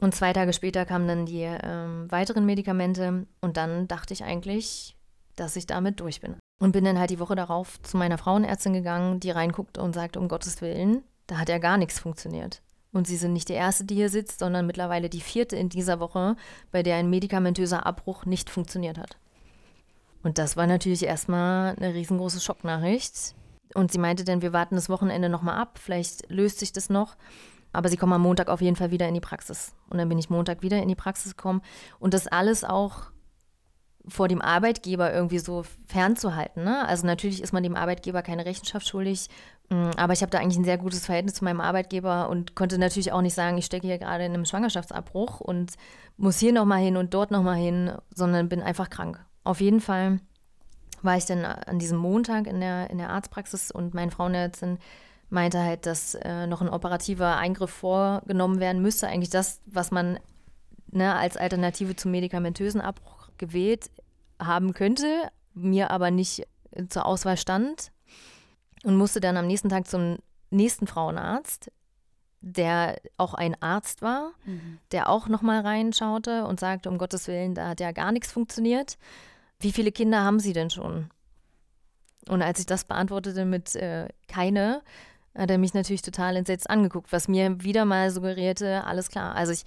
Und 0.00 0.14
zwei 0.14 0.32
Tage 0.32 0.52
später 0.52 0.84
kamen 0.84 1.06
dann 1.06 1.26
die 1.26 1.42
ähm, 1.42 2.10
weiteren 2.10 2.44
Medikamente 2.44 3.26
und 3.40 3.56
dann 3.56 3.88
dachte 3.88 4.12
ich 4.12 4.24
eigentlich, 4.24 4.96
dass 5.36 5.56
ich 5.56 5.66
damit 5.66 6.00
durch 6.00 6.20
bin. 6.20 6.36
Und 6.60 6.72
bin 6.72 6.84
dann 6.84 6.98
halt 6.98 7.10
die 7.10 7.18
Woche 7.18 7.34
darauf 7.34 7.80
zu 7.82 7.96
meiner 7.96 8.18
Frauenärztin 8.18 8.72
gegangen, 8.72 9.20
die 9.20 9.30
reinguckt 9.30 9.78
und 9.78 9.92
sagt, 9.94 10.16
um 10.16 10.28
Gottes 10.28 10.60
Willen, 10.62 11.02
Da 11.26 11.38
hat 11.38 11.48
ja 11.48 11.58
gar 11.58 11.78
nichts 11.78 11.98
funktioniert. 11.98 12.60
Und 12.94 13.08
Sie 13.08 13.16
sind 13.16 13.32
nicht 13.32 13.48
die 13.48 13.54
erste, 13.54 13.84
die 13.84 13.96
hier 13.96 14.08
sitzt, 14.08 14.38
sondern 14.38 14.66
mittlerweile 14.66 15.10
die 15.10 15.20
vierte 15.20 15.56
in 15.56 15.68
dieser 15.68 15.98
Woche, 15.98 16.36
bei 16.70 16.84
der 16.84 16.96
ein 16.96 17.10
medikamentöser 17.10 17.84
Abbruch 17.84 18.24
nicht 18.24 18.48
funktioniert 18.48 18.98
hat. 18.98 19.18
Und 20.22 20.38
das 20.38 20.56
war 20.56 20.68
natürlich 20.68 21.02
erstmal 21.02 21.74
eine 21.74 21.92
riesengroße 21.92 22.40
Schocknachricht. 22.40 23.34
Und 23.74 23.90
sie 23.90 23.98
meinte 23.98 24.24
dann, 24.24 24.42
wir 24.42 24.52
warten 24.52 24.76
das 24.76 24.88
Wochenende 24.88 25.28
nochmal 25.28 25.58
ab, 25.58 25.80
vielleicht 25.82 26.30
löst 26.30 26.60
sich 26.60 26.72
das 26.72 26.88
noch. 26.88 27.16
Aber 27.72 27.88
sie 27.88 27.96
kommen 27.96 28.12
am 28.12 28.22
Montag 28.22 28.48
auf 28.48 28.60
jeden 28.60 28.76
Fall 28.76 28.92
wieder 28.92 29.08
in 29.08 29.14
die 29.14 29.20
Praxis. 29.20 29.74
Und 29.90 29.98
dann 29.98 30.08
bin 30.08 30.18
ich 30.18 30.30
Montag 30.30 30.62
wieder 30.62 30.80
in 30.80 30.88
die 30.88 30.94
Praxis 30.94 31.36
gekommen. 31.36 31.62
Und 31.98 32.14
das 32.14 32.28
alles 32.28 32.62
auch 32.62 33.10
vor 34.06 34.28
dem 34.28 34.40
Arbeitgeber 34.40 35.12
irgendwie 35.12 35.38
so 35.38 35.64
fernzuhalten. 35.86 36.62
Ne? 36.62 36.86
Also 36.86 37.06
natürlich 37.06 37.42
ist 37.42 37.52
man 37.52 37.62
dem 37.62 37.74
Arbeitgeber 37.74 38.22
keine 38.22 38.44
Rechenschaft 38.44 38.86
schuldig, 38.86 39.28
aber 39.70 40.12
ich 40.12 40.22
habe 40.22 40.30
da 40.30 40.38
eigentlich 40.38 40.58
ein 40.58 40.64
sehr 40.64 40.78
gutes 40.78 41.06
Verhältnis 41.06 41.34
zu 41.34 41.44
meinem 41.44 41.60
Arbeitgeber 41.60 42.28
und 42.28 42.54
konnte 42.54 42.78
natürlich 42.78 43.12
auch 43.12 43.22
nicht 43.22 43.34
sagen, 43.34 43.56
ich 43.56 43.64
stecke 43.64 43.86
hier 43.86 43.98
gerade 43.98 44.24
in 44.24 44.34
einem 44.34 44.44
Schwangerschaftsabbruch 44.44 45.40
und 45.40 45.72
muss 46.16 46.38
hier 46.38 46.52
nochmal 46.52 46.82
hin 46.82 46.96
und 46.96 47.14
dort 47.14 47.30
nochmal 47.30 47.56
hin, 47.56 47.92
sondern 48.14 48.48
bin 48.48 48.62
einfach 48.62 48.90
krank. 48.90 49.24
Auf 49.42 49.60
jeden 49.60 49.80
Fall 49.80 50.20
war 51.02 51.16
ich 51.16 51.26
dann 51.26 51.44
an 51.44 51.78
diesem 51.78 51.98
Montag 51.98 52.46
in 52.46 52.60
der, 52.60 52.90
in 52.90 52.98
der 52.98 53.10
Arztpraxis 53.10 53.70
und 53.70 53.94
meine 53.94 54.10
Frauenärztin 54.10 54.78
meinte 55.30 55.60
halt, 55.60 55.86
dass 55.86 56.14
äh, 56.14 56.46
noch 56.46 56.60
ein 56.60 56.68
operativer 56.68 57.36
Eingriff 57.36 57.70
vorgenommen 57.70 58.60
werden 58.60 58.82
müsste. 58.82 59.08
Eigentlich 59.08 59.30
das, 59.30 59.60
was 59.66 59.90
man 59.90 60.18
ne, 60.90 61.14
als 61.14 61.36
Alternative 61.36 61.96
zum 61.96 62.10
medikamentösen 62.10 62.80
Abbruch 62.80 63.28
gewählt 63.38 63.90
haben 64.38 64.72
könnte, 64.74 65.30
mir 65.54 65.90
aber 65.90 66.10
nicht 66.10 66.46
zur 66.88 67.06
Auswahl 67.06 67.36
stand 67.36 67.90
und 68.84 68.96
musste 68.96 69.20
dann 69.20 69.36
am 69.36 69.46
nächsten 69.46 69.68
Tag 69.68 69.88
zum 69.88 70.18
nächsten 70.50 70.86
Frauenarzt, 70.86 71.70
der 72.40 73.00
auch 73.16 73.34
ein 73.34 73.60
Arzt 73.62 74.02
war, 74.02 74.32
mhm. 74.44 74.78
der 74.92 75.08
auch 75.08 75.28
nochmal 75.28 75.60
reinschaute 75.60 76.44
und 76.44 76.60
sagte, 76.60 76.90
um 76.90 76.98
Gottes 76.98 77.26
Willen, 77.26 77.54
da 77.54 77.68
hat 77.68 77.80
ja 77.80 77.92
gar 77.92 78.12
nichts 78.12 78.30
funktioniert. 78.30 78.98
Wie 79.58 79.72
viele 79.72 79.92
Kinder 79.92 80.22
haben 80.22 80.40
Sie 80.40 80.52
denn 80.52 80.70
schon? 80.70 81.08
Und 82.28 82.42
als 82.42 82.58
ich 82.60 82.66
das 82.66 82.84
beantwortete 82.84 83.44
mit 83.44 83.74
äh, 83.76 84.08
keine, 84.28 84.82
hat 85.34 85.50
er 85.50 85.58
mich 85.58 85.74
natürlich 85.74 86.02
total 86.02 86.36
entsetzt 86.36 86.68
angeguckt, 86.68 87.12
was 87.12 87.28
mir 87.28 87.62
wieder 87.62 87.84
mal 87.84 88.10
suggerierte, 88.10 88.84
alles 88.84 89.08
klar. 89.08 89.34
Also 89.34 89.52
ich 89.52 89.64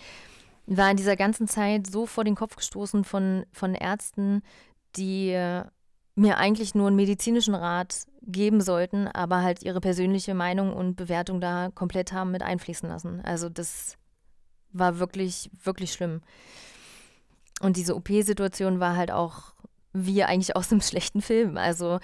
war 0.65 0.91
in 0.91 0.97
dieser 0.97 1.15
ganzen 1.15 1.47
Zeit 1.47 1.87
so 1.87 2.05
vor 2.05 2.23
den 2.23 2.35
Kopf 2.35 2.55
gestoßen 2.55 3.03
von, 3.03 3.45
von 3.51 3.73
Ärzten, 3.73 4.43
die 4.95 5.31
äh, 5.31 5.63
mir 6.17 6.37
eigentlich 6.37 6.73
nur 6.73 6.87
einen 6.87 6.95
medizinischen 6.95 7.53
Rat 7.53 8.07
geben 8.23 8.59
sollten, 8.59 9.07
aber 9.07 9.43
halt 9.43 9.63
ihre 9.63 9.79
persönliche 9.79 10.33
Meinung 10.33 10.73
und 10.73 10.95
Bewertung 10.95 11.39
da 11.39 11.69
komplett 11.73 12.11
haben 12.11 12.31
mit 12.31 12.41
einfließen 12.41 12.89
lassen. 12.89 13.21
Also 13.21 13.49
das 13.49 13.97
war 14.73 14.97
wirklich, 14.97 15.51
wirklich 15.63 15.93
schlimm. 15.93 16.21
Und 17.61 17.77
diese 17.77 17.95
OP-Situation 17.95 18.79
war 18.79 18.95
halt 18.95 19.11
auch 19.11 19.53
wie 19.93 20.23
eigentlich 20.23 20.55
aus 20.55 20.71
einem 20.71 20.81
schlechten 20.81 21.21
Film. 21.21 21.55
Also 21.55 21.99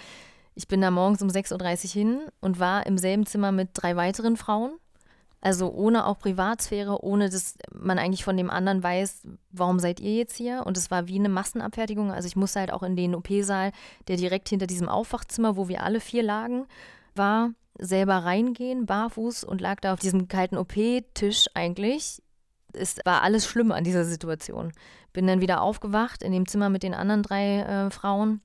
ich 0.53 0.67
bin 0.67 0.79
da 0.81 0.91
morgens 0.91 1.23
um 1.23 1.29
6.30 1.29 1.83
Uhr 1.85 1.91
hin 1.91 2.21
und 2.39 2.59
war 2.59 2.85
im 2.85 2.99
selben 2.99 3.25
Zimmer 3.25 3.51
mit 3.51 3.69
drei 3.73 3.95
weiteren 3.95 4.37
Frauen. 4.37 4.77
Also 5.43 5.73
ohne 5.73 6.05
auch 6.05 6.19
Privatsphäre, 6.19 7.03
ohne 7.03 7.29
dass 7.29 7.57
man 7.73 7.99
eigentlich 7.99 8.23
von 8.23 8.37
dem 8.37 8.49
anderen 8.49 8.81
weiß, 8.81 9.23
warum 9.51 9.77
seid 9.77 9.99
ihr 9.99 10.15
jetzt 10.15 10.37
hier? 10.37 10.63
Und 10.65 10.77
es 10.77 10.89
war 10.89 11.09
wie 11.09 11.19
eine 11.19 11.27
Massenabfertigung. 11.27 12.13
Also 12.13 12.27
ich 12.27 12.37
musste 12.37 12.61
halt 12.61 12.71
auch 12.71 12.81
in 12.81 12.95
den 12.95 13.13
OP-Saal, 13.13 13.73
der 14.07 14.15
direkt 14.15 14.47
hinter 14.47 14.67
diesem 14.67 14.87
Aufwachzimmer, 14.87 15.57
wo 15.57 15.67
wir 15.67 15.83
alle 15.83 15.99
vier 15.99 16.23
lagen, 16.23 16.65
war, 17.13 17.49
selber 17.77 18.19
reingehen, 18.19 18.85
barfuß 18.85 19.43
und 19.43 19.59
lag 19.59 19.81
da 19.81 19.91
auf 19.91 19.99
diesem 19.99 20.29
kalten 20.29 20.55
OP-Tisch 20.55 21.47
eigentlich. 21.53 22.23
Es 22.71 22.95
war 23.03 23.21
alles 23.21 23.45
schlimm 23.45 23.73
an 23.73 23.83
dieser 23.83 24.05
Situation. 24.05 24.71
Bin 25.11 25.27
dann 25.27 25.41
wieder 25.41 25.61
aufgewacht 25.61 26.23
in 26.23 26.31
dem 26.31 26.47
Zimmer 26.47 26.69
mit 26.69 26.83
den 26.83 26.93
anderen 26.93 27.21
drei 27.21 27.59
äh, 27.59 27.89
Frauen 27.91 28.39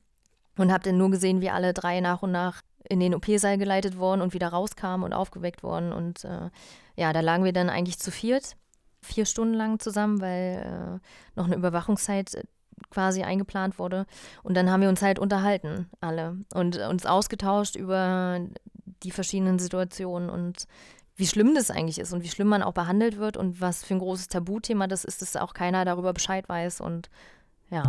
und 0.57 0.73
habe 0.73 0.83
dann 0.83 0.99
nur 0.99 1.13
gesehen, 1.13 1.43
wie 1.43 1.51
alle 1.51 1.75
drei 1.75 2.01
nach 2.01 2.23
und 2.23 2.33
nach 2.33 2.61
in 2.88 3.01
den 3.01 3.14
OP-Saal 3.14 3.59
geleitet 3.59 3.98
worden 3.98 4.20
und 4.20 4.35
wieder 4.35 4.48
rauskamen 4.48 5.05
und 5.05 5.12
aufgeweckt 5.12 5.62
worden. 5.62 5.92
Und 5.92 6.24
äh, 6.24 6.51
ja, 6.96 7.12
da 7.12 7.20
lagen 7.20 7.44
wir 7.44 7.53
dann 7.53 7.70
eigentlich 7.70 7.98
zu 7.98 8.11
viert, 8.11 8.57
vier 9.03 9.27
Stunden 9.27 9.55
lang 9.55 9.79
zusammen, 9.79 10.20
weil 10.20 11.01
äh, 11.01 11.38
noch 11.38 11.46
eine 11.46 11.57
Überwachungszeit 11.57 12.35
äh, 12.35 12.44
quasi 12.90 13.22
eingeplant 13.22 13.79
wurde. 13.79 14.07
Und 14.42 14.57
dann 14.57 14.70
haben 14.70 14.83
wir 14.83 14.88
uns 14.88 15.03
halt 15.03 15.18
unterhalten, 15.18 15.88
alle, 16.01 16.37
und 16.55 16.79
uns 16.79 17.07
ausgetauscht 17.07 17.77
über 17.77 18.40
die 19.03 19.11
verschiedenen 19.11 19.59
Situationen 19.59 20.31
und 20.31 20.66
wie 21.16 21.27
schlimm 21.27 21.55
das 21.55 21.70
eigentlich 21.70 21.98
ist 21.98 22.12
und 22.12 22.22
wie 22.22 22.29
schlimm 22.29 22.46
man 22.46 22.62
auch 22.62 22.72
behandelt 22.72 23.18
wird 23.18 23.37
und 23.37 23.61
was 23.61 23.85
für 23.85 23.94
ein 23.94 23.98
großes 23.98 24.29
Tabuthema 24.29 24.87
das 24.87 25.05
ist, 25.05 25.20
dass 25.20 25.37
auch 25.37 25.53
keiner 25.53 25.85
darüber 25.85 26.12
Bescheid 26.12 26.48
weiß 26.48 26.81
und 26.81 27.11
ja. 27.70 27.83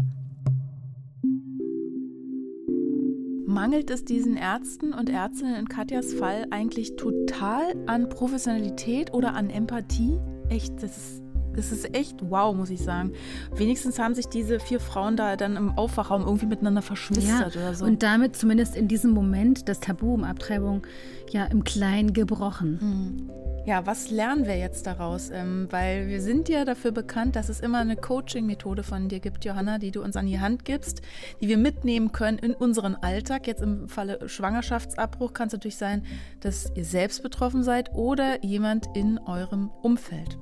Mangelt 3.49 3.89
es 3.89 4.05
diesen 4.05 4.37
Ärzten 4.37 4.93
und 4.93 5.09
Ärztinnen 5.09 5.55
in 5.55 5.67
Katjas 5.67 6.13
Fall 6.13 6.45
eigentlich 6.51 6.95
total 6.97 7.73
an 7.87 8.07
Professionalität 8.07 9.11
oder 9.11 9.33
an 9.33 9.49
Empathie? 9.49 10.19
Echt, 10.49 10.75
das 10.83 10.95
ist 10.95 11.23
das 11.55 11.71
ist 11.71 11.95
echt 11.95 12.17
wow, 12.21 12.55
muss 12.55 12.69
ich 12.69 12.79
sagen. 12.79 13.11
Wenigstens 13.55 13.97
haben 13.97 14.13
sich 14.13 14.27
diese 14.27 14.59
vier 14.59 14.79
Frauen 14.79 15.17
da 15.17 15.35
dann 15.35 15.55
im 15.55 15.71
Aufwachraum 15.71 16.21
irgendwie 16.21 16.45
miteinander 16.45 16.83
verschwistert 16.83 17.55
ja, 17.55 17.61
oder 17.61 17.73
so. 17.73 17.85
Und 17.85 18.03
damit 18.03 18.35
zumindest 18.35 18.75
in 18.77 18.87
diesem 18.87 19.11
Moment 19.11 19.67
das 19.67 19.79
Tabu 19.79 20.13
um 20.13 20.23
Abtreibung 20.23 20.85
ja 21.31 21.45
im 21.45 21.63
Kleinen 21.63 22.13
gebrochen. 22.13 22.79
Mhm. 22.79 23.48
Ja, 23.65 23.85
was 23.85 24.09
lernen 24.09 24.45
wir 24.45 24.57
jetzt 24.57 24.87
daraus? 24.87 25.29
Ähm, 25.29 25.67
weil 25.69 26.07
wir 26.07 26.21
sind 26.21 26.49
ja 26.49 26.65
dafür 26.65 26.91
bekannt, 26.91 27.35
dass 27.35 27.49
es 27.49 27.59
immer 27.59 27.79
eine 27.79 27.95
Coaching-Methode 27.95 28.83
von 28.83 29.09
dir 29.09 29.19
gibt, 29.19 29.45
Johanna, 29.45 29.77
die 29.77 29.91
du 29.91 30.01
uns 30.03 30.15
an 30.15 30.25
die 30.25 30.39
Hand 30.39 30.65
gibst, 30.65 31.01
die 31.41 31.47
wir 31.47 31.57
mitnehmen 31.57 32.11
können 32.11 32.39
in 32.39 32.53
unseren 32.53 32.95
Alltag. 32.95 33.47
Jetzt 33.47 33.61
im 33.61 33.87
Falle 33.87 34.27
Schwangerschaftsabbruch 34.27 35.33
kann 35.33 35.47
es 35.47 35.53
natürlich 35.53 35.77
sein, 35.77 36.03
dass 36.39 36.71
ihr 36.75 36.85
selbst 36.85 37.21
betroffen 37.21 37.63
seid 37.63 37.93
oder 37.93 38.43
jemand 38.43 38.87
in 38.95 39.19
eurem 39.19 39.69
Umfeld. 39.81 40.37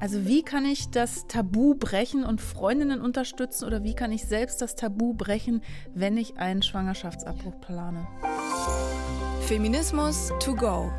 Also 0.00 0.26
wie 0.26 0.42
kann 0.42 0.64
ich 0.64 0.90
das 0.90 1.26
Tabu 1.26 1.74
brechen 1.74 2.22
und 2.22 2.40
Freundinnen 2.40 3.00
unterstützen 3.00 3.64
oder 3.64 3.82
wie 3.82 3.94
kann 3.94 4.12
ich 4.12 4.26
selbst 4.26 4.62
das 4.62 4.76
Tabu 4.76 5.12
brechen, 5.14 5.62
wenn 5.92 6.16
ich 6.16 6.36
einen 6.36 6.62
Schwangerschaftsabbruch 6.62 7.60
plane? 7.60 8.06
Feminismus 9.40 10.30
to 10.38 10.54
go. 10.54 10.92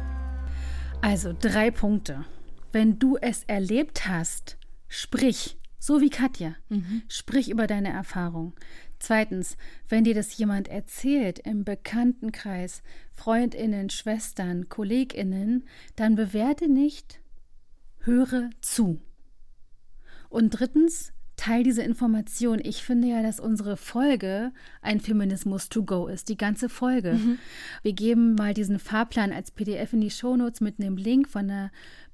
Also 1.01 1.33
drei 1.37 1.71
Punkte. 1.71 2.25
Wenn 2.71 2.99
du 2.99 3.17
es 3.17 3.43
erlebt 3.45 4.07
hast, 4.07 4.57
sprich, 4.87 5.57
so 5.79 6.01
wie 6.01 6.09
Katja. 6.09 6.55
Mhm. 6.67 7.03
Sprich 7.07 7.49
über 7.49 7.67
deine 7.67 7.89
Erfahrung. 7.89 8.53
Zweitens, 8.99 9.55
wenn 9.87 10.03
dir 10.03 10.13
das 10.13 10.37
jemand 10.37 10.67
erzählt 10.67 11.39
im 11.39 11.63
Bekanntenkreis, 11.63 12.83
Freundinnen, 13.13 13.89
Schwestern, 13.89 14.67
Kolleginnen, 14.67 15.65
dann 15.95 16.15
bewerte 16.15 16.67
nicht, 16.67 17.21
höre 17.99 18.49
zu. 18.59 19.01
Und 20.29 20.49
drittens, 20.49 21.13
teil 21.39 21.63
diese 21.63 21.81
Information. 21.81 22.59
Ich 22.61 22.83
finde 22.83 23.07
ja, 23.07 23.23
dass 23.23 23.39
unsere 23.39 23.77
Folge 23.77 24.51
ein 24.81 24.99
Feminismus 24.99 25.69
to 25.69 25.83
go 25.83 26.07
ist, 26.07 26.27
die 26.27 26.37
ganze 26.37 26.67
Folge. 26.67 27.13
Mhm. 27.13 27.39
Wir 27.81 27.93
geben 27.93 28.35
mal 28.35 28.53
diesen 28.53 28.77
Fahrplan 28.77 29.31
als 29.31 29.51
PDF 29.51 29.93
in 29.93 30.01
die 30.01 30.11
Shownotes 30.11 30.59
mit 30.59 30.79
einem 30.79 30.97
Link 30.97 31.29
von 31.29 31.49
einer 31.49 31.71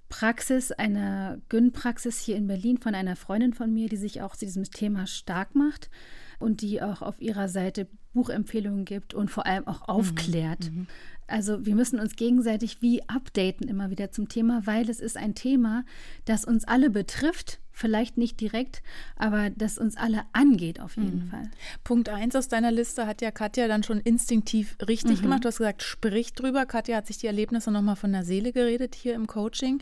Praxis, 0.10 0.72
einer 0.72 1.40
Gyn-Praxis 1.50 2.20
hier 2.20 2.36
in 2.36 2.46
Berlin 2.46 2.78
von 2.78 2.94
einer 2.94 3.16
Freundin 3.16 3.54
von 3.54 3.74
mir, 3.74 3.90
die 3.90 3.98
sich 3.98 4.22
auch 4.22 4.36
zu 4.36 4.46
diesem 4.46 4.64
Thema 4.66 5.08
stark 5.08 5.56
macht 5.56 5.90
und 6.38 6.62
die 6.62 6.84
auch 6.84 7.02
auf 7.02 7.20
ihrer 7.20 7.50
Seite 7.50 7.88
Buchempfehlungen 8.14 8.86
gibt 8.86 9.16
und 9.16 9.32
vor 9.32 9.48
allem 9.48 9.66
auch 9.66 9.88
aufklärt. 9.88 10.72
Mhm. 10.72 10.86
Also 11.26 11.66
wir 11.66 11.74
müssen 11.74 12.00
uns 12.00 12.16
gegenseitig 12.16 12.84
wie 12.84 13.02
updaten 13.10 13.68
immer 13.68 13.90
wieder 13.90 14.12
zum 14.12 14.30
Thema, 14.30 14.68
weil 14.68 14.88
es 14.88 15.00
ist 15.00 15.18
ein 15.18 15.34
Thema, 15.34 15.84
das 16.26 16.46
uns 16.46 16.66
alle 16.66 16.92
betrifft, 16.92 17.60
vielleicht 17.76 18.18
nicht 18.18 18.40
direkt, 18.40 18.82
aber 19.18 19.50
das 19.50 19.78
uns 19.78 19.98
alle 19.98 20.24
angeht 20.34 20.80
auf 20.80 20.96
jeden 20.96 21.26
mhm. 21.26 21.30
Fall. 21.30 21.52
Punkt 21.84 22.10
1 22.10 22.36
aus 22.36 22.48
deiner 22.48 22.72
Liste 22.72 23.06
hat 23.06 23.22
ja 23.22 23.32
Katja 23.32 23.68
dann 23.68 23.84
schon 23.84 24.00
instinktiv 24.00 24.78
richtig 24.88 25.20
mhm. 25.20 25.24
gemacht. 25.24 25.44
Du 25.44 25.50
hast 25.50 25.58
gesagt, 25.58 25.84
sprich 25.84 26.34
drüber. 26.34 26.66
Katja 26.66 26.98
hat 26.98 27.08
sich 27.08 27.18
die 27.18 27.28
Erlebnisse 27.28 27.72
nochmal 27.72 27.98
von 27.98 28.12
der 28.12 28.24
Seele 28.24 28.54
geredet 28.54 28.96
hier 28.96 29.14
im 29.14 29.28
Coaching. 29.28 29.82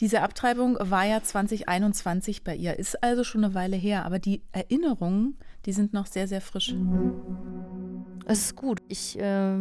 Diese 0.00 0.20
Abtreibung 0.20 0.76
war 0.78 1.06
ja 1.06 1.22
2021 1.22 2.44
bei 2.44 2.54
ihr, 2.54 2.78
ist 2.78 3.02
also 3.02 3.24
schon 3.24 3.44
eine 3.44 3.54
Weile 3.54 3.76
her, 3.76 4.04
aber 4.04 4.18
die 4.18 4.42
Erinnerungen, 4.52 5.36
die 5.66 5.72
sind 5.72 5.92
noch 5.92 6.06
sehr, 6.06 6.28
sehr 6.28 6.40
frisch. 6.40 6.74
Es 8.26 8.40
ist 8.40 8.56
gut. 8.56 8.80
Ich 8.88 9.18
äh 9.18 9.56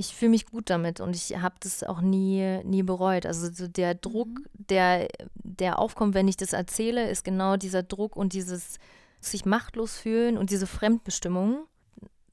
ich 0.00 0.16
fühle 0.16 0.30
mich 0.30 0.46
gut 0.46 0.70
damit 0.70 0.98
und 1.00 1.14
ich 1.14 1.36
habe 1.40 1.54
das 1.60 1.84
auch 1.84 2.00
nie, 2.00 2.60
nie 2.64 2.82
bereut. 2.82 3.26
Also 3.26 3.52
so 3.52 3.68
der 3.68 3.94
Druck, 3.94 4.28
mhm. 4.28 4.44
der, 4.70 5.08
der 5.34 5.78
aufkommt, 5.78 6.14
wenn 6.14 6.26
ich 6.26 6.38
das 6.38 6.54
erzähle, 6.54 7.08
ist 7.08 7.22
genau 7.22 7.56
dieser 7.56 7.82
Druck 7.82 8.16
und 8.16 8.32
dieses 8.32 8.78
sich 9.20 9.44
machtlos 9.44 9.98
fühlen 9.98 10.38
und 10.38 10.50
diese 10.50 10.66
Fremdbestimmung. 10.66 11.66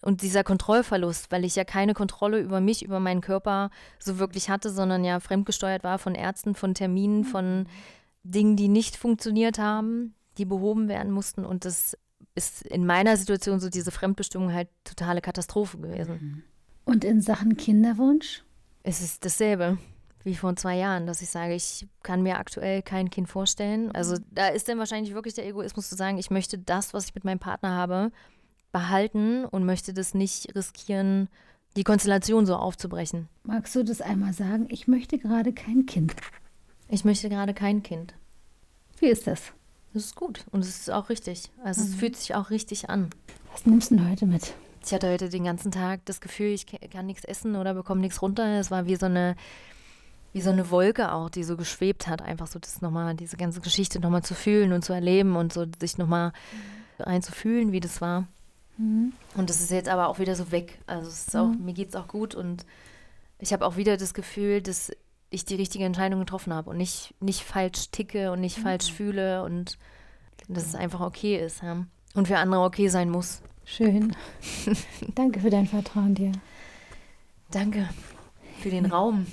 Und 0.01 0.21
dieser 0.21 0.43
Kontrollverlust, 0.43 1.31
weil 1.31 1.43
ich 1.43 1.55
ja 1.55 1.65
keine 1.65 1.93
Kontrolle 1.93 2.39
über 2.39 2.61
mich, 2.61 2.85
über 2.85 2.99
meinen 2.99 3.19
Körper 3.19 3.71
so 3.99 4.19
wirklich 4.19 4.49
hatte, 4.49 4.69
sondern 4.69 5.03
ja 5.03 5.19
fremdgesteuert 5.19 5.83
war 5.83 5.97
von 5.97 6.15
Ärzten, 6.15 6.55
von 6.55 6.75
Terminen, 6.75 7.25
von 7.25 7.65
Dingen, 8.23 8.55
die 8.55 8.67
nicht 8.69 8.95
funktioniert 8.95 9.57
haben, 9.57 10.13
die 10.37 10.45
behoben 10.45 10.87
werden 10.87 11.11
mussten. 11.11 11.43
Und 11.43 11.65
das 11.65 11.97
ist 12.35 12.61
in 12.61 12.85
meiner 12.85 13.17
Situation 13.17 13.59
so 13.59 13.69
diese 13.69 13.91
Fremdbestimmung 13.91 14.53
halt 14.53 14.69
totale 14.85 15.19
Katastrophe 15.19 15.79
gewesen. 15.79 16.43
Und 16.87 17.03
in 17.03 17.21
Sachen 17.21 17.57
Kinderwunsch? 17.57 18.43
Es 18.81 19.01
ist 19.01 19.25
dasselbe 19.25 19.77
wie 20.23 20.35
vor 20.35 20.55
zwei 20.55 20.77
Jahren, 20.77 21.05
dass 21.05 21.21
ich 21.21 21.29
sage, 21.29 21.53
ich 21.53 21.85
kann 22.01 22.23
mir 22.23 22.37
aktuell 22.37 22.81
kein 22.81 23.09
Kind 23.09 23.27
vorstellen. 23.27 23.91
Also 23.91 24.15
da 24.31 24.47
ist 24.47 24.69
dann 24.69 24.79
wahrscheinlich 24.79 25.13
wirklich 25.13 25.33
der 25.33 25.45
Egoismus 25.45 25.89
zu 25.89 25.95
sagen, 25.95 26.17
ich 26.17 26.31
möchte 26.31 26.57
das, 26.57 26.93
was 26.93 27.05
ich 27.05 27.15
mit 27.15 27.25
meinem 27.25 27.39
Partner 27.39 27.71
habe, 27.71 28.11
behalten 28.71 29.43
und 29.45 29.65
möchte 29.65 29.93
das 29.93 30.13
nicht 30.13 30.55
riskieren, 30.55 31.27
die 31.75 31.83
Konstellation 31.83 32.45
so 32.45 32.55
aufzubrechen. 32.55 33.27
Magst 33.43 33.75
du 33.75 33.83
das 33.83 33.99
einmal 34.01 34.33
sagen? 34.33 34.67
Ich 34.69 34.87
möchte 34.87 35.17
gerade 35.17 35.51
kein 35.51 35.85
Kind. 35.85 36.15
Ich 36.87 37.03
möchte 37.03 37.27
gerade 37.27 37.53
kein 37.53 37.83
Kind. 37.83 38.13
Wie 38.99 39.07
ist 39.07 39.27
das? 39.27 39.51
Das 39.93 40.05
ist 40.05 40.15
gut 40.15 40.45
und 40.51 40.61
es 40.61 40.69
ist 40.69 40.89
auch 40.89 41.09
richtig. 41.09 41.51
Also 41.65 41.81
mhm. 41.81 41.87
es 41.87 41.95
fühlt 41.95 42.15
sich 42.15 42.33
auch 42.33 42.49
richtig 42.49 42.89
an. 42.89 43.09
Was 43.51 43.65
nimmst 43.65 43.91
du 43.91 43.97
denn 43.97 44.09
heute 44.09 44.25
mit? 44.25 44.53
Ich 44.87 44.93
hatte 44.93 45.11
heute 45.11 45.27
den 45.27 45.43
ganzen 45.43 45.69
Tag 45.69 46.05
das 46.05 46.21
Gefühl, 46.21 46.47
ich 46.47 46.65
kann 46.65 47.05
nichts 47.05 47.25
essen 47.25 47.57
oder 47.57 47.73
bekomme 47.73 47.99
nichts 47.99 48.21
runter. 48.21 48.57
Es 48.57 48.71
war 48.71 48.85
wie 48.85 48.95
so 48.95 49.05
eine 49.05 49.35
wie 50.31 50.39
so 50.39 50.49
eine 50.49 50.69
Wolke 50.69 51.11
auch, 51.11 51.29
die 51.29 51.43
so 51.43 51.57
geschwebt 51.57 52.07
hat, 52.07 52.21
einfach 52.21 52.47
so 52.47 52.57
das 52.57 52.81
nochmal, 52.81 53.13
diese 53.15 53.35
ganze 53.35 53.59
Geschichte 53.59 53.99
nochmal 53.99 54.23
zu 54.23 54.33
fühlen 54.33 54.71
und 54.71 54.85
zu 54.85 54.93
erleben 54.93 55.35
und 55.35 55.51
so 55.51 55.65
sich 55.79 55.97
nochmal 55.97 56.31
mhm. 56.99 57.05
einzufühlen, 57.05 57.73
wie 57.73 57.81
das 57.81 57.99
war. 57.99 58.27
Mhm. 58.77 59.11
Und 59.35 59.49
das 59.49 59.59
ist 59.59 59.71
jetzt 59.71 59.89
aber 59.89 60.07
auch 60.07 60.19
wieder 60.19 60.35
so 60.35 60.51
weg. 60.51 60.79
Also 60.87 61.09
es 61.09 61.27
ist 61.27 61.35
auch, 61.35 61.47
mhm. 61.47 61.65
mir 61.65 61.73
geht 61.73 61.89
es 61.89 61.95
auch 61.95 62.07
gut 62.07 62.33
und 62.33 62.65
ich 63.39 63.51
habe 63.51 63.65
auch 63.65 63.75
wieder 63.75 63.97
das 63.97 64.13
Gefühl, 64.13 64.61
dass 64.61 64.91
ich 65.31 65.43
die 65.43 65.55
richtige 65.55 65.83
Entscheidung 65.83 66.21
getroffen 66.21 66.53
habe 66.53 66.69
und 66.69 66.77
nicht, 66.77 67.13
nicht 67.19 67.43
falsch 67.43 67.91
ticke 67.91 68.31
und 68.31 68.39
nicht 68.39 68.59
mhm. 68.59 68.63
falsch 68.63 68.93
fühle 68.93 69.43
und 69.43 69.77
dass 70.47 70.65
es 70.65 70.75
einfach 70.75 71.01
okay 71.01 71.35
ist. 71.35 71.61
Ja? 71.61 71.85
Und 72.13 72.29
für 72.29 72.37
andere 72.37 72.63
okay 72.63 72.87
sein 72.87 73.09
muss. 73.09 73.41
Schön. 73.69 74.15
Danke 75.15 75.41
für 75.41 75.49
dein 75.49 75.67
Vertrauen 75.67 76.15
dir. 76.15 76.31
Danke 77.51 77.89
für 78.59 78.69
den 78.69 78.85
Raum. 78.85 79.27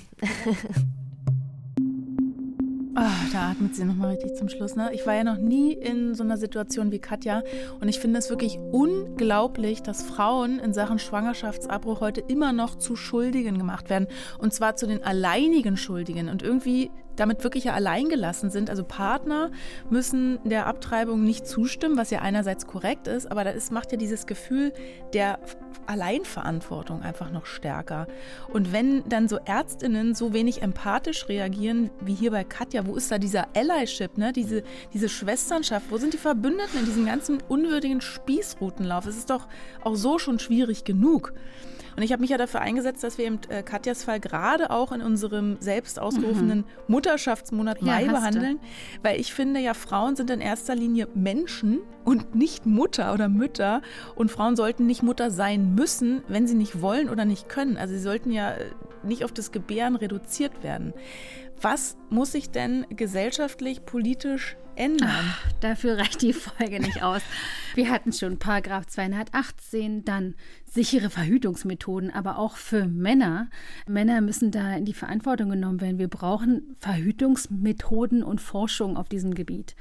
Oh, 2.97 3.31
da 3.33 3.51
atmet 3.51 3.75
sie 3.75 3.83
nochmal 3.83 4.11
richtig 4.11 4.35
zum 4.35 4.47
Schluss. 4.47 4.77
Ne? 4.77 4.89
Ich 4.93 5.05
war 5.05 5.15
ja 5.15 5.25
noch 5.25 5.37
nie 5.37 5.73
in 5.73 6.15
so 6.15 6.23
einer 6.23 6.37
Situation 6.37 6.93
wie 6.93 6.99
Katja 6.99 7.43
und 7.81 7.89
ich 7.89 7.99
finde 7.99 8.19
es 8.19 8.29
wirklich 8.29 8.57
unglaublich, 8.71 9.83
dass 9.83 10.01
Frauen 10.01 10.59
in 10.59 10.73
Sachen 10.73 10.97
Schwangerschaftsabbruch 10.99 11.99
heute 11.99 12.21
immer 12.21 12.53
noch 12.53 12.75
zu 12.75 12.95
Schuldigen 12.95 13.57
gemacht 13.57 13.89
werden. 13.89 14.07
Und 14.37 14.53
zwar 14.53 14.77
zu 14.77 14.87
den 14.87 15.03
alleinigen 15.03 15.75
Schuldigen. 15.75 16.29
Und 16.29 16.41
irgendwie 16.41 16.89
damit 17.15 17.43
wirklich 17.43 17.65
ja 17.65 17.73
alleingelassen 17.73 18.49
sind. 18.49 18.69
Also 18.69 18.83
Partner 18.83 19.51
müssen 19.89 20.39
der 20.43 20.67
Abtreibung 20.67 21.23
nicht 21.23 21.47
zustimmen, 21.47 21.97
was 21.97 22.09
ja 22.09 22.19
einerseits 22.19 22.67
korrekt 22.67 23.07
ist, 23.07 23.31
aber 23.31 23.43
das 23.43 23.71
macht 23.71 23.91
ja 23.91 23.97
dieses 23.97 24.25
Gefühl 24.25 24.73
der 25.13 25.39
Alleinverantwortung 25.87 27.01
einfach 27.01 27.31
noch 27.31 27.45
stärker. 27.45 28.07
Und 28.51 28.71
wenn 28.71 29.07
dann 29.07 29.27
so 29.27 29.37
Ärztinnen 29.45 30.15
so 30.15 30.33
wenig 30.33 30.61
empathisch 30.61 31.29
reagieren, 31.29 31.91
wie 32.01 32.13
hier 32.13 32.31
bei 32.31 32.43
Katja, 32.43 32.85
wo 32.85 32.95
ist 32.95 33.11
da 33.11 33.17
dieser 33.17 33.47
Allyship, 33.55 34.17
ne? 34.17 34.33
diese, 34.33 34.63
diese 34.93 35.09
Schwesternschaft, 35.09 35.91
wo 35.91 35.97
sind 35.97 36.13
die 36.13 36.17
Verbündeten 36.17 36.79
in 36.79 36.85
diesem 36.85 37.05
ganzen 37.05 37.37
unwürdigen 37.47 38.01
Spießrutenlauf? 38.01 39.05
Es 39.05 39.17
ist 39.17 39.29
doch 39.29 39.47
auch 39.83 39.95
so 39.95 40.17
schon 40.17 40.39
schwierig 40.39 40.83
genug. 40.83 41.33
Und 41.95 42.03
ich 42.03 42.11
habe 42.11 42.21
mich 42.21 42.29
ja 42.29 42.37
dafür 42.37 42.61
eingesetzt, 42.61 43.03
dass 43.03 43.17
wir 43.17 43.25
eben 43.25 43.39
äh, 43.49 43.63
Katjas 43.63 44.03
Fall 44.03 44.19
gerade 44.19 44.69
auch 44.69 44.91
in 44.91 45.01
unserem 45.01 45.57
selbst 45.59 45.99
ausgerufenen 45.99 46.59
mhm. 46.59 46.63
Mutterschaftsmonat 46.87 47.81
ja, 47.81 47.85
Mai 47.85 48.05
behandeln, 48.05 48.59
weil 49.01 49.19
ich 49.19 49.33
finde 49.33 49.59
ja, 49.59 49.73
Frauen 49.73 50.15
sind 50.15 50.29
in 50.29 50.41
erster 50.41 50.75
Linie 50.75 51.07
Menschen 51.13 51.79
und 52.03 52.35
nicht 52.35 52.65
Mutter 52.65 53.13
oder 53.13 53.29
Mütter. 53.29 53.81
Und 54.15 54.31
Frauen 54.31 54.55
sollten 54.55 54.85
nicht 54.85 55.03
Mutter 55.03 55.31
sein 55.31 55.73
müssen, 55.75 56.23
wenn 56.27 56.47
sie 56.47 56.55
nicht 56.55 56.81
wollen 56.81 57.09
oder 57.09 57.25
nicht 57.25 57.49
können. 57.49 57.77
Also 57.77 57.93
sie 57.93 58.01
sollten 58.01 58.31
ja 58.31 58.51
äh, 58.51 58.65
nicht 59.03 59.23
auf 59.23 59.31
das 59.31 59.51
Gebären 59.51 59.95
reduziert 59.95 60.63
werden. 60.63 60.93
Was 61.61 61.95
muss 62.09 62.33
sich 62.33 62.51
denn 62.51 62.85
gesellschaftlich, 62.89 63.85
politisch 63.85 64.57
ändern? 64.75 65.09
Ach, 65.09 65.51
dafür 65.61 65.97
reicht 65.97 66.21
die 66.21 66.33
Folge 66.33 66.79
nicht 66.79 67.03
aus. 67.03 67.21
Wir 67.75 67.89
hatten 67.89 68.13
schon 68.13 68.39
Paragraph 68.39 68.87
218, 68.87 70.05
dann 70.05 70.35
sichere 70.65 71.09
Verhütungsmethoden, 71.09 72.11
aber 72.11 72.37
auch 72.37 72.57
für 72.57 72.85
Männer. 72.85 73.49
Männer 73.87 74.21
müssen 74.21 74.51
da 74.51 74.75
in 74.75 74.85
die 74.85 74.93
Verantwortung 74.93 75.49
genommen 75.49 75.81
werden. 75.81 75.99
Wir 75.99 76.07
brauchen 76.07 76.75
Verhütungsmethoden 76.79 78.23
und 78.23 78.41
Forschung 78.41 78.97
auf 78.97 79.09
diesem 79.09 79.33
Gebiet. 79.33 79.75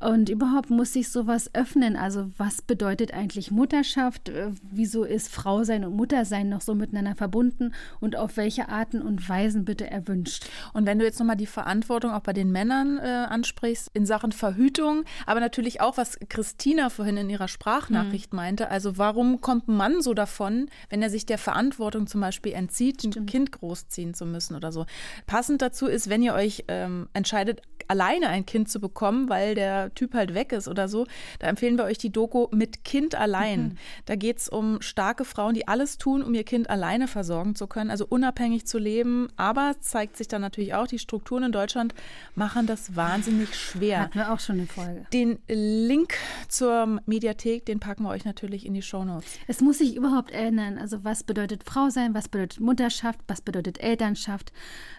Und 0.00 0.30
überhaupt 0.30 0.70
muss 0.70 0.94
sich 0.94 1.10
sowas 1.10 1.50
öffnen. 1.54 1.94
Also 1.94 2.30
was 2.38 2.62
bedeutet 2.62 3.12
eigentlich 3.12 3.50
Mutterschaft? 3.50 4.30
Äh, 4.30 4.52
wieso 4.62 5.04
ist 5.04 5.28
Frau 5.28 5.62
sein 5.62 5.84
und 5.84 5.94
Muttersein 5.94 6.48
noch 6.48 6.62
so 6.62 6.74
miteinander 6.74 7.14
verbunden? 7.14 7.74
Und 8.00 8.16
auf 8.16 8.38
welche 8.38 8.70
Arten 8.70 9.02
und 9.02 9.28
Weisen 9.28 9.66
bitte 9.66 9.90
erwünscht? 9.90 10.46
Und 10.72 10.86
wenn 10.86 10.98
du 10.98 11.04
jetzt 11.04 11.18
nochmal 11.18 11.36
die 11.36 11.46
Verantwortung 11.46 12.12
auch 12.12 12.20
bei 12.20 12.32
den 12.32 12.50
Männern 12.50 12.98
äh, 12.98 13.26
ansprichst 13.28 13.90
in 13.92 14.06
Sachen 14.06 14.32
Verhütung, 14.32 15.04
aber 15.26 15.40
natürlich 15.40 15.82
auch, 15.82 15.98
was 15.98 16.18
Christina 16.30 16.88
vorhin 16.88 17.18
in 17.18 17.28
ihrer 17.28 17.48
Sprachnachricht 17.48 18.32
mhm. 18.32 18.36
meinte, 18.36 18.70
also 18.70 18.96
warum 18.96 19.42
kommt 19.42 19.68
ein 19.68 19.76
Mann 19.76 20.00
so 20.00 20.14
davon, 20.14 20.70
wenn 20.88 21.02
er 21.02 21.10
sich 21.10 21.26
der 21.26 21.38
Verantwortung 21.38 22.06
zum 22.06 22.22
Beispiel 22.22 22.52
entzieht, 22.52 23.00
Stimmt. 23.00 23.16
ein 23.16 23.26
Kind 23.26 23.52
großziehen 23.52 24.14
zu 24.14 24.24
müssen 24.24 24.56
oder 24.56 24.72
so? 24.72 24.86
Passend 25.26 25.60
dazu 25.60 25.86
ist, 25.86 26.08
wenn 26.08 26.22
ihr 26.22 26.32
euch 26.32 26.64
ähm, 26.68 27.08
entscheidet, 27.12 27.60
alleine 27.90 28.28
ein 28.28 28.46
Kind 28.46 28.70
zu 28.70 28.80
bekommen, 28.80 29.28
weil 29.28 29.54
der 29.54 29.89
Typ 29.94 30.14
halt 30.14 30.34
weg 30.34 30.52
ist 30.52 30.68
oder 30.68 30.88
so, 30.88 31.06
da 31.38 31.48
empfehlen 31.48 31.76
wir 31.76 31.84
euch 31.84 31.98
die 31.98 32.10
Doku 32.10 32.46
mit 32.52 32.84
Kind 32.84 33.14
allein. 33.14 33.62
Mhm. 33.62 33.74
Da 34.06 34.16
geht 34.16 34.38
es 34.38 34.48
um 34.48 34.80
starke 34.80 35.24
Frauen, 35.24 35.54
die 35.54 35.66
alles 35.68 35.98
tun, 35.98 36.22
um 36.22 36.34
ihr 36.34 36.44
Kind 36.44 36.70
alleine 36.70 37.08
versorgen 37.08 37.54
zu 37.54 37.66
können, 37.66 37.90
also 37.90 38.06
unabhängig 38.08 38.66
zu 38.66 38.78
leben. 38.78 39.28
Aber 39.36 39.74
zeigt 39.80 40.16
sich 40.16 40.28
dann 40.28 40.40
natürlich 40.40 40.74
auch, 40.74 40.86
die 40.86 40.98
Strukturen 40.98 41.44
in 41.44 41.52
Deutschland 41.52 41.94
machen 42.34 42.66
das 42.66 42.94
wahnsinnig 42.96 43.54
schwer. 43.54 44.00
Hatten 44.02 44.18
wir 44.18 44.32
auch 44.32 44.40
schon 44.40 44.56
eine 44.56 44.66
Folge. 44.66 45.06
Den 45.12 45.38
Link 45.48 46.14
zur 46.48 47.00
Mediathek, 47.06 47.66
den 47.66 47.80
packen 47.80 48.04
wir 48.04 48.10
euch 48.10 48.24
natürlich 48.24 48.66
in 48.66 48.74
die 48.74 48.82
Shownotes. 48.82 49.38
Es 49.46 49.60
muss 49.60 49.78
sich 49.78 49.96
überhaupt 49.96 50.30
ändern. 50.30 50.78
Also 50.78 51.04
was 51.04 51.24
bedeutet 51.24 51.64
Frau 51.64 51.90
sein, 51.90 52.14
was 52.14 52.28
bedeutet 52.28 52.60
Mutterschaft, 52.60 53.20
was 53.26 53.40
bedeutet 53.40 53.80
Elternschaft 53.80 54.52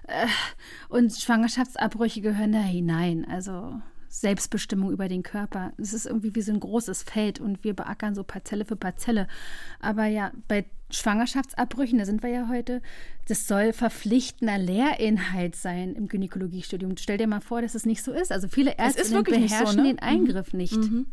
äh, 0.08 0.28
und 0.90 1.14
Schwangerschaftsabbrüche 1.14 2.22
gehören 2.22 2.52
dahin 2.52 2.82
hinein. 2.82 3.28
Also 3.30 3.82
Selbstbestimmung 4.12 4.92
über 4.92 5.08
den 5.08 5.24
Körper. 5.24 5.72
Es 5.78 5.94
ist 5.94 6.06
irgendwie 6.06 6.36
wie 6.36 6.42
so 6.42 6.52
ein 6.52 6.60
großes 6.60 7.02
Feld 7.02 7.40
und 7.40 7.64
wir 7.64 7.74
beackern 7.74 8.14
so 8.14 8.24
Parzelle 8.24 8.66
für 8.66 8.76
Parzelle. 8.76 9.28
Aber 9.80 10.06
ja, 10.06 10.34
bei 10.50 10.66
Schwangerschaftsabbrüchen, 10.90 11.98
da 11.98 12.06
sind 12.06 12.22
wir 12.22 12.30
ja 12.30 12.50
heute, 12.50 12.82
das 13.30 13.48
soll 13.48 13.72
verpflichtender 13.72 14.58
Lehrinhalt 14.58 15.56
sein 15.56 15.94
im 15.94 16.10
Gynäkologiestudium. 16.10 16.98
Stell 16.98 17.18
dir 17.18 17.28
mal 17.28 17.40
vor, 17.40 17.62
dass 17.62 17.74
es 17.74 17.86
nicht 17.86 18.04
so 18.04 18.12
ist. 18.12 18.34
Also 18.34 18.50
viele 18.50 18.78
Ärzte 18.78 19.24
beherrschen 19.24 19.68
so, 19.68 19.82
ne? 19.82 19.84
den 19.84 20.00
Eingriff 20.00 20.52
mhm. 20.52 20.60
nicht. 20.60 20.76
Mhm. 20.76 21.06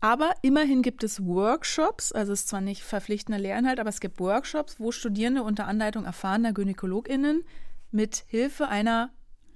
Aber 0.00 0.32
immerhin 0.42 0.82
gibt 0.82 1.04
es 1.04 1.24
Workshops, 1.24 2.10
also 2.10 2.32
es 2.32 2.40
ist 2.40 2.48
zwar 2.48 2.60
nicht 2.60 2.82
verpflichtender 2.82 3.38
Lehrinhalt, 3.38 3.78
aber 3.78 3.88
es 3.88 4.00
gibt 4.00 4.18
Workshops, 4.18 4.80
wo 4.80 4.90
Studierende 4.90 5.42
unter 5.44 5.66
Anleitung 5.66 6.04
erfahrener 6.04 6.52
GynäkologInnen 6.52 7.44
mit 7.92 8.24
Hilfe 8.26 8.68
einer 8.68 9.10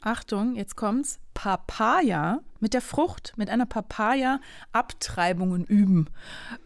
Achtung, 0.04 0.54
jetzt 0.54 0.76
kommt's, 0.76 1.18
Papaya 1.32 2.40
mit 2.60 2.74
der 2.74 2.82
Frucht, 2.82 3.32
mit 3.36 3.48
einer 3.48 3.64
Papaya 3.64 4.38
Abtreibungen 4.72 5.64
üben. 5.64 6.10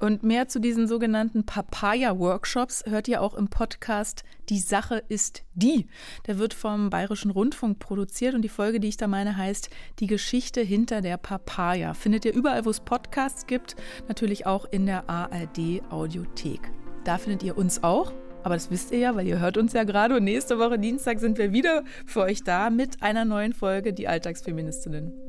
Und 0.00 0.24
mehr 0.24 0.48
zu 0.48 0.60
diesen 0.60 0.88
sogenannten 0.88 1.46
Papaya-Workshops 1.46 2.84
hört 2.86 3.06
ihr 3.06 3.22
auch 3.22 3.34
im 3.34 3.46
Podcast 3.46 4.24
Die 4.48 4.58
Sache 4.58 5.02
ist 5.08 5.44
die. 5.54 5.86
Der 6.26 6.38
wird 6.38 6.52
vom 6.52 6.90
Bayerischen 6.90 7.30
Rundfunk 7.30 7.78
produziert 7.78 8.34
und 8.34 8.42
die 8.42 8.48
Folge, 8.48 8.80
die 8.80 8.88
ich 8.88 8.96
da 8.96 9.06
meine, 9.06 9.36
heißt 9.36 9.70
Die 10.00 10.08
Geschichte 10.08 10.60
hinter 10.60 11.00
der 11.00 11.16
Papaya. 11.16 11.94
Findet 11.94 12.24
ihr 12.24 12.34
überall, 12.34 12.64
wo 12.64 12.70
es 12.70 12.80
Podcasts 12.80 13.46
gibt, 13.46 13.76
natürlich 14.08 14.46
auch 14.46 14.64
in 14.64 14.86
der 14.86 15.08
ARD 15.08 15.82
Audiothek. 15.90 16.72
Da 17.04 17.18
findet 17.18 17.44
ihr 17.44 17.56
uns 17.56 17.84
auch 17.84 18.12
aber 18.42 18.54
das 18.54 18.70
wisst 18.70 18.92
ihr 18.92 18.98
ja, 18.98 19.16
weil 19.16 19.26
ihr 19.26 19.40
hört 19.40 19.56
uns 19.56 19.72
ja 19.72 19.84
gerade. 19.84 20.16
Und 20.16 20.24
nächste 20.24 20.58
Woche 20.58 20.78
Dienstag 20.78 21.20
sind 21.20 21.38
wir 21.38 21.52
wieder 21.52 21.84
für 22.06 22.22
euch 22.22 22.42
da 22.44 22.70
mit 22.70 23.02
einer 23.02 23.24
neuen 23.24 23.52
Folge 23.52 23.92
Die 23.92 24.08
Alltagsfeministinnen. 24.08 25.27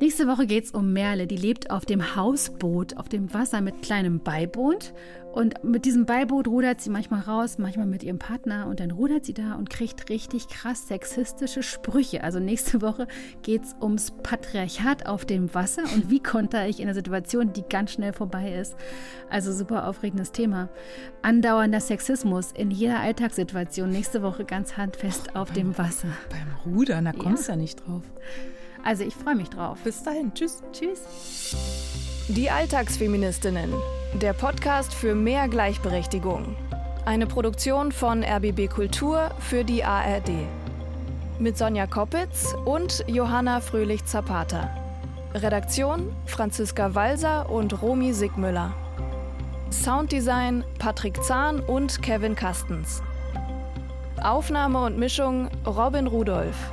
Nächste 0.00 0.26
Woche 0.26 0.46
geht 0.46 0.64
es 0.64 0.70
um 0.70 0.94
Merle. 0.94 1.26
Die 1.26 1.36
lebt 1.36 1.70
auf 1.70 1.84
dem 1.84 2.16
Hausboot, 2.16 2.96
auf 2.96 3.10
dem 3.10 3.34
Wasser 3.34 3.60
mit 3.60 3.82
kleinem 3.82 4.20
Beiboot. 4.20 4.94
Und 5.34 5.62
mit 5.62 5.84
diesem 5.84 6.06
Beiboot 6.06 6.48
rudert 6.48 6.80
sie 6.80 6.88
manchmal 6.88 7.20
raus, 7.20 7.58
manchmal 7.58 7.84
mit 7.84 8.02
ihrem 8.02 8.18
Partner. 8.18 8.66
Und 8.66 8.80
dann 8.80 8.92
rudert 8.92 9.26
sie 9.26 9.34
da 9.34 9.56
und 9.56 9.68
kriegt 9.68 10.08
richtig 10.08 10.48
krass 10.48 10.88
sexistische 10.88 11.62
Sprüche. 11.62 12.24
Also 12.24 12.40
nächste 12.40 12.80
Woche 12.80 13.08
geht 13.42 13.62
es 13.62 13.76
ums 13.82 14.10
Patriarchat 14.22 15.04
auf 15.04 15.26
dem 15.26 15.52
Wasser 15.54 15.82
und 15.94 16.08
wie 16.08 16.22
konnte 16.22 16.64
ich 16.66 16.80
in 16.80 16.86
einer 16.86 16.94
Situation, 16.94 17.52
die 17.52 17.64
ganz 17.68 17.92
schnell 17.92 18.14
vorbei 18.14 18.54
ist. 18.54 18.76
Also 19.28 19.52
super 19.52 19.86
aufregendes 19.86 20.32
Thema. 20.32 20.70
Andauernder 21.20 21.80
Sexismus 21.80 22.52
in 22.52 22.70
jeder 22.70 23.00
Alltagssituation. 23.00 23.90
Nächste 23.90 24.22
Woche 24.22 24.46
ganz 24.46 24.78
handfest 24.78 25.36
auf 25.36 25.52
dem 25.52 25.76
Wasser. 25.76 26.08
Beim 26.30 26.72
Rudern, 26.74 27.04
da 27.04 27.12
kommst 27.12 27.48
du 27.48 27.52
ja. 27.52 27.56
ja 27.56 27.60
nicht 27.60 27.86
drauf. 27.86 28.02
Also 28.84 29.04
ich 29.04 29.14
freue 29.14 29.36
mich 29.36 29.50
drauf. 29.50 29.78
Bis 29.84 30.02
dahin. 30.02 30.32
Tschüss. 30.34 30.62
Tschüss. 30.72 31.54
Die 32.28 32.50
Alltagsfeministinnen. 32.50 33.72
Der 34.14 34.32
Podcast 34.32 34.94
für 34.94 35.14
mehr 35.14 35.48
Gleichberechtigung. 35.48 36.56
Eine 37.04 37.26
Produktion 37.26 37.92
von 37.92 38.22
RBB 38.22 38.68
Kultur 38.68 39.30
für 39.38 39.64
die 39.64 39.84
ARD. 39.84 40.30
Mit 41.38 41.56
Sonja 41.56 41.86
Koppitz 41.86 42.54
und 42.64 43.04
Johanna 43.06 43.60
Fröhlich-Zapata. 43.60 44.70
Redaktion 45.34 46.12
Franziska 46.26 46.94
Walser 46.94 47.48
und 47.48 47.80
Romy 47.82 48.12
Sigmüller. 48.12 48.74
Sounddesign 49.70 50.64
Patrick 50.78 51.22
Zahn 51.22 51.60
und 51.60 52.02
Kevin 52.02 52.34
Kastens. 52.34 53.02
Aufnahme 54.22 54.84
und 54.84 54.98
Mischung 54.98 55.48
Robin 55.64 56.06
Rudolph. 56.06 56.72